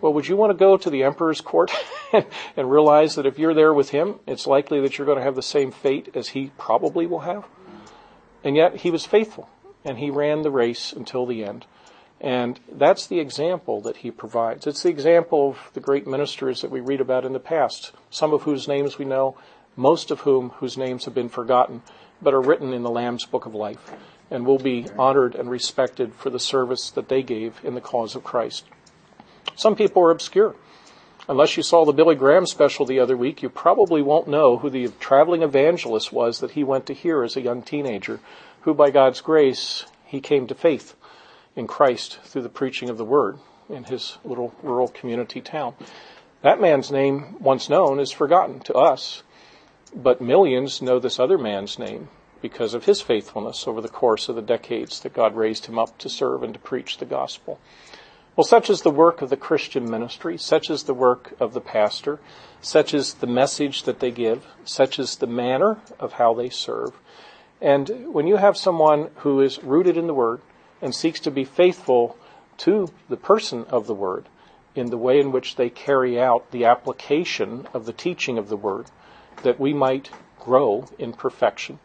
Well, 0.00 0.12
would 0.12 0.28
you 0.28 0.36
want 0.36 0.50
to 0.50 0.58
go 0.58 0.76
to 0.76 0.90
the 0.90 1.04
emperor's 1.04 1.40
court 1.40 1.72
and 2.12 2.70
realize 2.70 3.14
that 3.14 3.26
if 3.26 3.38
you're 3.38 3.54
there 3.54 3.72
with 3.72 3.90
him, 3.90 4.16
it's 4.26 4.46
likely 4.46 4.80
that 4.82 4.98
you're 4.98 5.06
going 5.06 5.18
to 5.18 5.24
have 5.24 5.34
the 5.34 5.42
same 5.42 5.72
fate 5.72 6.10
as 6.14 6.28
he 6.28 6.52
probably 6.58 7.06
will 7.06 7.20
have? 7.20 7.46
And 8.44 8.54
yet, 8.54 8.76
he 8.76 8.90
was 8.90 9.06
faithful, 9.06 9.48
and 9.84 9.98
he 9.98 10.10
ran 10.10 10.42
the 10.42 10.50
race 10.50 10.92
until 10.92 11.26
the 11.26 11.44
end. 11.44 11.66
And 12.20 12.60
that's 12.70 13.06
the 13.06 13.20
example 13.20 13.80
that 13.82 13.98
he 13.98 14.10
provides. 14.10 14.66
It's 14.66 14.82
the 14.82 14.90
example 14.90 15.50
of 15.50 15.70
the 15.74 15.80
great 15.80 16.06
ministers 16.06 16.62
that 16.62 16.70
we 16.70 16.80
read 16.80 17.00
about 17.00 17.24
in 17.24 17.32
the 17.32 17.40
past, 17.40 17.92
some 18.10 18.32
of 18.32 18.42
whose 18.42 18.68
names 18.68 18.98
we 18.98 19.04
know, 19.04 19.36
most 19.76 20.10
of 20.10 20.20
whom 20.20 20.50
whose 20.50 20.76
names 20.76 21.04
have 21.04 21.14
been 21.14 21.28
forgotten, 21.28 21.82
but 22.20 22.34
are 22.34 22.40
written 22.40 22.72
in 22.72 22.82
the 22.82 22.90
Lamb's 22.90 23.26
Book 23.26 23.46
of 23.46 23.54
Life, 23.54 23.92
and 24.30 24.46
will 24.46 24.58
be 24.58 24.86
honored 24.98 25.34
and 25.34 25.50
respected 25.50 26.14
for 26.14 26.30
the 26.30 26.40
service 26.40 26.90
that 26.90 27.08
they 27.08 27.22
gave 27.22 27.60
in 27.62 27.74
the 27.74 27.80
cause 27.80 28.16
of 28.16 28.24
Christ. 28.24 28.64
Some 29.54 29.76
people 29.76 30.02
are 30.02 30.10
obscure. 30.10 30.56
Unless 31.28 31.56
you 31.56 31.62
saw 31.62 31.84
the 31.84 31.92
Billy 31.92 32.14
Graham 32.14 32.46
special 32.46 32.86
the 32.86 33.00
other 33.00 33.16
week, 33.16 33.42
you 33.42 33.48
probably 33.48 34.00
won't 34.00 34.28
know 34.28 34.58
who 34.58 34.70
the 34.70 34.88
traveling 35.00 35.42
evangelist 35.42 36.12
was 36.12 36.38
that 36.38 36.52
he 36.52 36.62
went 36.62 36.86
to 36.86 36.94
hear 36.94 37.22
as 37.22 37.36
a 37.36 37.40
young 37.40 37.62
teenager, 37.62 38.20
who 38.60 38.74
by 38.74 38.90
God's 38.90 39.20
grace, 39.20 39.84
he 40.04 40.20
came 40.20 40.46
to 40.46 40.54
faith 40.54 40.94
in 41.56 41.66
Christ 41.66 42.20
through 42.22 42.42
the 42.42 42.48
preaching 42.48 42.88
of 42.88 42.96
the 42.96 43.04
word 43.04 43.38
in 43.68 43.84
his 43.84 44.18
little 44.24 44.54
rural 44.62 44.88
community 44.88 45.40
town. 45.40 45.74
That 46.42 46.60
man's 46.60 46.92
name, 46.92 47.36
once 47.40 47.68
known, 47.68 47.98
is 47.98 48.12
forgotten 48.12 48.60
to 48.60 48.74
us, 48.74 49.22
but 49.94 50.20
millions 50.20 50.82
know 50.82 50.98
this 50.98 51.18
other 51.18 51.38
man's 51.38 51.78
name 51.78 52.08
because 52.42 52.74
of 52.74 52.84
his 52.84 53.00
faithfulness 53.00 53.66
over 53.66 53.80
the 53.80 53.88
course 53.88 54.28
of 54.28 54.36
the 54.36 54.42
decades 54.42 55.00
that 55.00 55.14
God 55.14 55.36
raised 55.36 55.66
him 55.66 55.78
up 55.78 55.96
to 55.98 56.08
serve 56.08 56.42
and 56.42 56.54
to 56.54 56.60
preach 56.60 56.98
the 56.98 57.06
gospel. 57.06 57.58
Well, 58.36 58.44
such 58.44 58.68
is 58.68 58.82
the 58.82 58.90
work 58.90 59.22
of 59.22 59.30
the 59.30 59.36
Christian 59.36 59.90
ministry, 59.90 60.36
such 60.36 60.68
is 60.68 60.82
the 60.82 60.92
work 60.92 61.34
of 61.40 61.54
the 61.54 61.60
pastor, 61.60 62.20
such 62.60 62.92
is 62.92 63.14
the 63.14 63.26
message 63.26 63.84
that 63.84 64.00
they 64.00 64.10
give, 64.10 64.46
such 64.64 64.98
is 64.98 65.16
the 65.16 65.26
manner 65.26 65.78
of 65.98 66.14
how 66.14 66.34
they 66.34 66.50
serve. 66.50 66.92
And 67.62 68.12
when 68.12 68.26
you 68.26 68.36
have 68.36 68.58
someone 68.58 69.08
who 69.16 69.40
is 69.40 69.62
rooted 69.64 69.96
in 69.96 70.06
the 70.06 70.14
Word, 70.14 70.42
and 70.82 70.94
seeks 70.94 71.20
to 71.20 71.30
be 71.30 71.44
faithful 71.44 72.16
to 72.58 72.90
the 73.08 73.16
person 73.16 73.64
of 73.68 73.86
the 73.86 73.94
Word 73.94 74.26
in 74.74 74.90
the 74.90 74.98
way 74.98 75.18
in 75.18 75.32
which 75.32 75.56
they 75.56 75.70
carry 75.70 76.20
out 76.20 76.50
the 76.50 76.66
application 76.66 77.66
of 77.72 77.86
the 77.86 77.92
teaching 77.92 78.36
of 78.36 78.48
the 78.50 78.56
Word, 78.56 78.86
that 79.42 79.60
we 79.60 79.72
might 79.72 80.10
grow 80.38 80.88
in 80.98 81.12
perfection. 81.12 81.78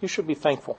You 0.00 0.08
should 0.08 0.26
be 0.26 0.34
thankful. 0.34 0.78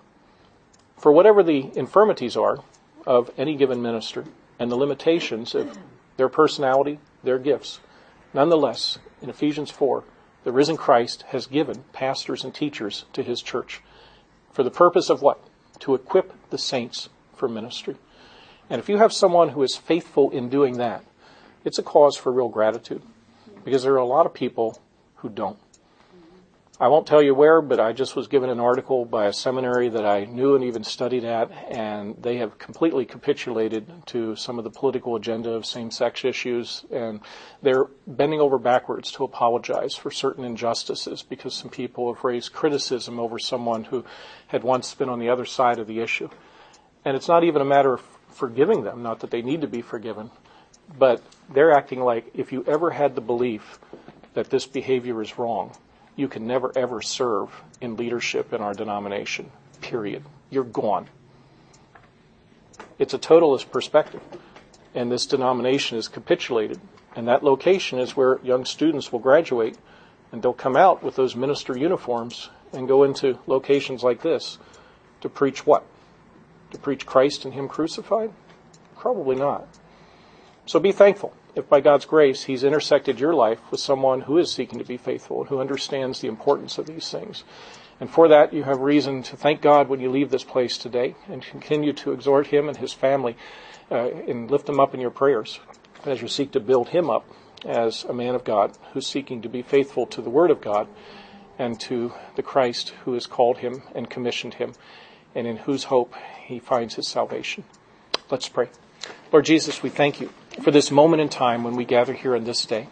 For 0.98 1.12
whatever 1.12 1.44
the 1.44 1.72
infirmities 1.76 2.36
are 2.38 2.60
of 3.06 3.32
any 3.38 3.56
given 3.56 3.82
minister 3.82 4.26
and 4.60 4.72
the 4.72 4.76
limitations 4.76 5.56
of 5.56 5.78
their 6.18 6.30
personality, 6.30 7.00
their 7.24 7.40
gifts, 7.40 7.80
nonetheless, 8.34 9.00
in 9.22 9.30
Ephesians 9.30 9.72
4, 9.72 10.04
the 10.44 10.52
risen 10.52 10.78
Christ 10.78 11.24
has 11.30 11.48
given 11.48 11.84
pastors 11.94 12.44
and 12.44 12.54
teachers 12.54 13.06
to 13.14 13.24
his 13.24 13.42
church. 13.42 13.82
For 14.52 14.64
the 14.64 14.72
purpose 14.72 15.10
of 15.10 15.22
what? 15.22 15.40
to 15.84 15.96
equip 15.96 16.32
the 16.50 16.58
saints 16.58 17.10
for 17.36 17.50
ministry. 17.50 17.98
And 18.70 18.80
if 18.80 18.88
you 18.88 18.98
have 18.98 19.12
someone 19.12 19.50
who 19.50 19.64
is 19.64 19.76
faithful 19.76 20.32
in 20.32 20.50
doing 20.50 20.78
that, 20.78 21.04
it's 21.66 21.78
a 21.78 21.84
cause 21.84 22.16
for 22.16 22.32
real 22.32 22.50
gratitude 22.50 23.02
because 23.66 23.84
there 23.84 23.94
are 23.94 23.98
a 23.98 24.06
lot 24.06 24.26
of 24.26 24.34
people 24.34 24.82
who 25.24 25.30
don't. 25.30 25.58
I 26.80 26.88
won't 26.88 27.08
tell 27.08 27.22
you 27.22 27.34
where, 27.34 27.62
but 27.62 27.80
I 27.80 27.94
just 27.94 28.16
was 28.16 28.28
given 28.28 28.50
an 28.50 28.60
article 28.60 29.06
by 29.06 29.28
a 29.28 29.34
seminary 29.34 29.90
that 29.90 30.06
I 30.06 30.26
knew 30.26 30.56
and 30.56 30.64
even 30.66 30.84
studied 30.84 31.24
at, 31.24 31.50
and 31.70 32.22
they 32.22 32.38
have 32.38 32.58
completely 32.58 33.06
capitulated 33.06 33.88
to 34.08 34.36
some 34.36 34.58
of 34.58 34.64
the 34.64 34.70
political 34.70 35.16
agenda 35.16 35.52
of 35.52 35.66
same-sex 35.66 36.26
issues, 36.26 36.84
and 36.92 37.22
they're 37.62 37.86
bending 38.06 38.42
over 38.42 38.58
backwards 38.58 39.12
to 39.12 39.24
apologize 39.24 39.96
for 39.96 40.12
certain 40.12 40.44
injustices 40.44 41.22
because 41.22 41.54
some 41.54 41.70
people 41.70 42.14
have 42.14 42.24
raised 42.24 42.52
criticism 42.52 43.20
over 43.20 43.40
someone 43.40 43.86
who 43.86 44.04
had 44.48 44.64
once 44.64 44.94
been 44.94 45.10
on 45.10 45.20
the 45.20 45.30
other 45.30 45.46
side 45.46 45.80
of 45.80 45.88
the 45.88 46.02
issue. 46.02 46.28
And 47.06 47.16
it's 47.16 47.30
not 47.30 47.46
even 47.46 47.62
a 47.62 47.66
matter 47.66 47.94
of 47.94 48.02
forgiving 48.30 48.84
them, 48.84 49.04
not 49.04 49.22
that 49.22 49.32
they 49.32 49.42
need 49.42 49.62
to 49.62 49.68
be 49.68 49.84
forgiven, 49.84 50.32
but 50.98 51.22
they're 51.54 51.72
acting 51.72 52.02
like 52.02 52.32
if 52.34 52.52
you 52.52 52.66
ever 52.68 52.90
had 52.90 53.16
the 53.16 53.22
belief 53.22 53.80
that 54.34 54.50
this 54.50 54.66
behavior 54.66 55.22
is 55.22 55.38
wrong, 55.38 55.72
you 56.16 56.28
can 56.28 56.46
never 56.46 56.72
ever 56.76 57.02
serve 57.02 57.50
in 57.82 57.98
leadership 57.98 58.54
in 58.54 58.62
our 58.62 58.74
denomination. 58.74 59.52
Period. 59.82 60.24
You're 60.50 60.64
gone. 60.64 61.08
It's 63.00 63.14
a 63.14 63.18
totalist 63.18 63.72
perspective. 63.72 64.22
And 64.96 65.12
this 65.12 65.26
denomination 65.26 65.98
is 65.98 66.08
capitulated. 66.08 66.80
And 67.16 67.28
that 67.28 67.44
location 67.44 68.00
is 68.00 68.16
where 68.16 68.40
young 68.44 68.66
students 68.66 69.12
will 69.12 69.20
graduate 69.20 69.78
and 70.32 70.42
they'll 70.42 70.54
come 70.54 70.76
out 70.76 71.04
with 71.04 71.16
those 71.16 71.36
minister 71.36 71.78
uniforms 71.78 72.50
and 72.72 72.88
go 72.88 73.04
into 73.04 73.38
locations 73.46 74.04
like 74.04 74.22
this 74.22 74.58
to 75.22 75.30
preach 75.30 75.66
what? 75.66 75.86
To 76.72 76.78
preach 76.80 77.06
Christ 77.06 77.46
and 77.46 77.54
Him 77.54 77.68
crucified? 77.68 78.32
Probably 78.98 79.36
not. 79.36 79.68
So 80.66 80.80
be 80.80 80.92
thankful 80.92 81.34
if 81.56 81.70
by 81.70 81.82
God's 81.82 82.06
grace 82.06 82.44
He's 82.44 82.64
intersected 82.64 83.20
your 83.20 83.34
life 83.34 83.60
with 83.72 83.80
someone 83.80 84.22
who 84.22 84.38
is 84.38 84.52
seeking 84.52 84.80
to 84.80 84.86
be 84.86 84.98
faithful 84.98 85.42
and 85.42 85.50
who 85.50 85.60
understands 85.60 86.20
the 86.20 86.28
importance 86.28 86.78
of 86.78 86.86
these 86.86 87.10
things. 87.10 87.44
And 88.00 88.10
for 88.10 88.28
that, 88.28 88.54
you 88.54 88.64
have 88.64 88.80
reason 88.80 89.24
to 89.24 89.38
thank 89.38 89.62
God 89.62 89.88
when 89.88 90.00
you 90.00 90.10
leave 90.10 90.30
this 90.30 90.44
place 90.44 90.78
today 90.78 91.16
and 91.28 91.42
continue 91.42 91.94
to 91.94 92.12
exhort 92.12 92.48
Him 92.48 92.68
and 92.68 92.78
His 92.78 92.94
family 92.94 93.38
uh, 93.92 94.10
and 94.28 94.50
lift 94.50 94.66
them 94.66 94.80
up 94.80 94.94
in 94.94 95.00
your 95.00 95.12
prayers 95.12 95.60
as 96.06 96.22
you 96.22 96.28
seek 96.28 96.52
to 96.52 96.60
build 96.60 96.90
Him 96.90 97.10
up 97.10 97.30
as 97.66 98.04
a 98.04 98.14
man 98.14 98.36
of 98.36 98.44
God 98.44 98.78
who's 98.94 99.08
seeking 99.08 99.42
to 99.42 99.50
be 99.50 99.62
faithful 99.62 100.06
to 100.08 100.22
the 100.22 100.30
Word 100.30 100.52
of 100.52 100.62
God 100.62 100.88
and 101.58 101.80
to 101.80 102.14
the 102.36 102.44
Christ 102.44 102.90
who 103.06 103.14
has 103.14 103.28
called 103.28 103.60
him 103.60 103.84
and 103.94 104.10
commissioned 104.10 104.56
him 104.56 104.74
and 105.36 105.48
in 105.48 105.58
whose 105.58 105.86
hope 105.86 106.14
he 106.46 106.60
finds 106.60 106.96
his 106.96 107.08
salvation. 107.08 107.64
Let's 108.30 108.50
pray. 108.50 108.70
Lord 109.32 109.46
Jesus, 109.46 109.84
we 109.84 109.90
thank 109.90 110.22
you 110.22 110.30
for 110.62 110.72
this 110.72 110.92
moment 110.92 111.22
in 111.22 111.30
time 111.30 111.64
when 111.64 111.76
we 111.76 111.86
gather 111.86 112.14
here 112.14 112.36
on 112.36 112.44
this 112.44 112.66
day. 112.66 112.88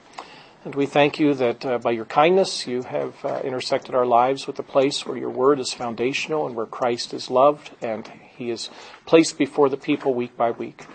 And 0.64 0.76
we 0.76 0.86
thank 0.86 1.20
you 1.20 1.34
that 1.36 1.66
uh, 1.66 1.78
by 1.80 1.92
your 1.92 2.06
kindness 2.06 2.68
you 2.68 2.84
have 2.84 3.16
uh, 3.26 3.42
intersected 3.44 3.96
our 3.96 4.06
lives 4.06 4.46
with 4.46 4.60
a 4.60 4.64
place 4.64 5.06
where 5.06 5.18
your 5.18 5.30
word 5.30 5.60
is 5.60 5.74
foundational 5.74 6.46
and 6.46 6.56
where 6.56 6.68
Christ 6.68 7.14
is 7.14 7.32
loved 7.32 7.72
and 7.82 8.08
he 8.36 8.52
is 8.52 8.70
placed 9.06 9.38
before 9.38 9.70
the 9.70 9.78
people 9.78 10.14
week 10.14 10.38
by 10.38 10.52
week. 10.52 10.86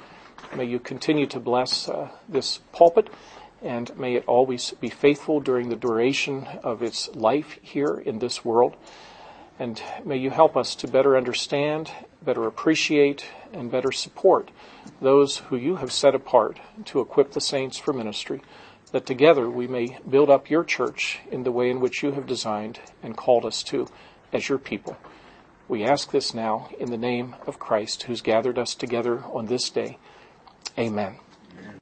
May 0.54 0.66
you 0.66 0.78
continue 0.78 1.26
to 1.26 1.40
bless 1.40 1.88
uh, 1.88 2.10
this 2.28 2.58
pulpit 2.72 3.10
and 3.62 3.96
may 3.98 4.14
it 4.14 4.24
always 4.26 4.72
be 4.80 4.88
faithful 4.88 5.40
during 5.40 5.68
the 5.68 5.76
duration 5.76 6.46
of 6.62 6.82
its 6.82 7.08
life 7.14 7.58
here 7.62 7.94
in 7.94 8.20
this 8.20 8.44
world. 8.44 8.76
And 9.58 9.82
may 10.04 10.18
you 10.18 10.30
help 10.30 10.56
us 10.56 10.74
to 10.76 10.88
better 10.88 11.16
understand, 11.16 11.90
better 12.22 12.46
appreciate, 12.46 13.26
and 13.52 13.70
better 13.70 13.92
support 13.92 14.50
those 15.00 15.38
who 15.38 15.56
you 15.56 15.76
have 15.76 15.92
set 15.92 16.14
apart 16.14 16.58
to 16.84 17.00
equip 17.00 17.32
the 17.32 17.40
saints 17.40 17.78
for 17.78 17.92
ministry, 17.92 18.42
that 18.92 19.06
together 19.06 19.50
we 19.50 19.66
may 19.66 19.98
build 20.08 20.30
up 20.30 20.50
your 20.50 20.64
church 20.64 21.20
in 21.30 21.42
the 21.42 21.52
way 21.52 21.70
in 21.70 21.80
which 21.80 22.02
you 22.02 22.12
have 22.12 22.26
designed 22.26 22.80
and 23.02 23.16
called 23.16 23.44
us 23.44 23.62
to 23.62 23.88
as 24.32 24.48
your 24.48 24.58
people. 24.58 24.96
We 25.68 25.84
ask 25.84 26.12
this 26.12 26.32
now 26.32 26.68
in 26.78 26.90
the 26.90 26.96
name 26.96 27.34
of 27.46 27.58
Christ, 27.58 28.04
who's 28.04 28.20
gathered 28.20 28.58
us 28.58 28.74
together 28.74 29.24
on 29.24 29.46
this 29.46 29.68
day. 29.68 29.98
Amen. 30.78 31.18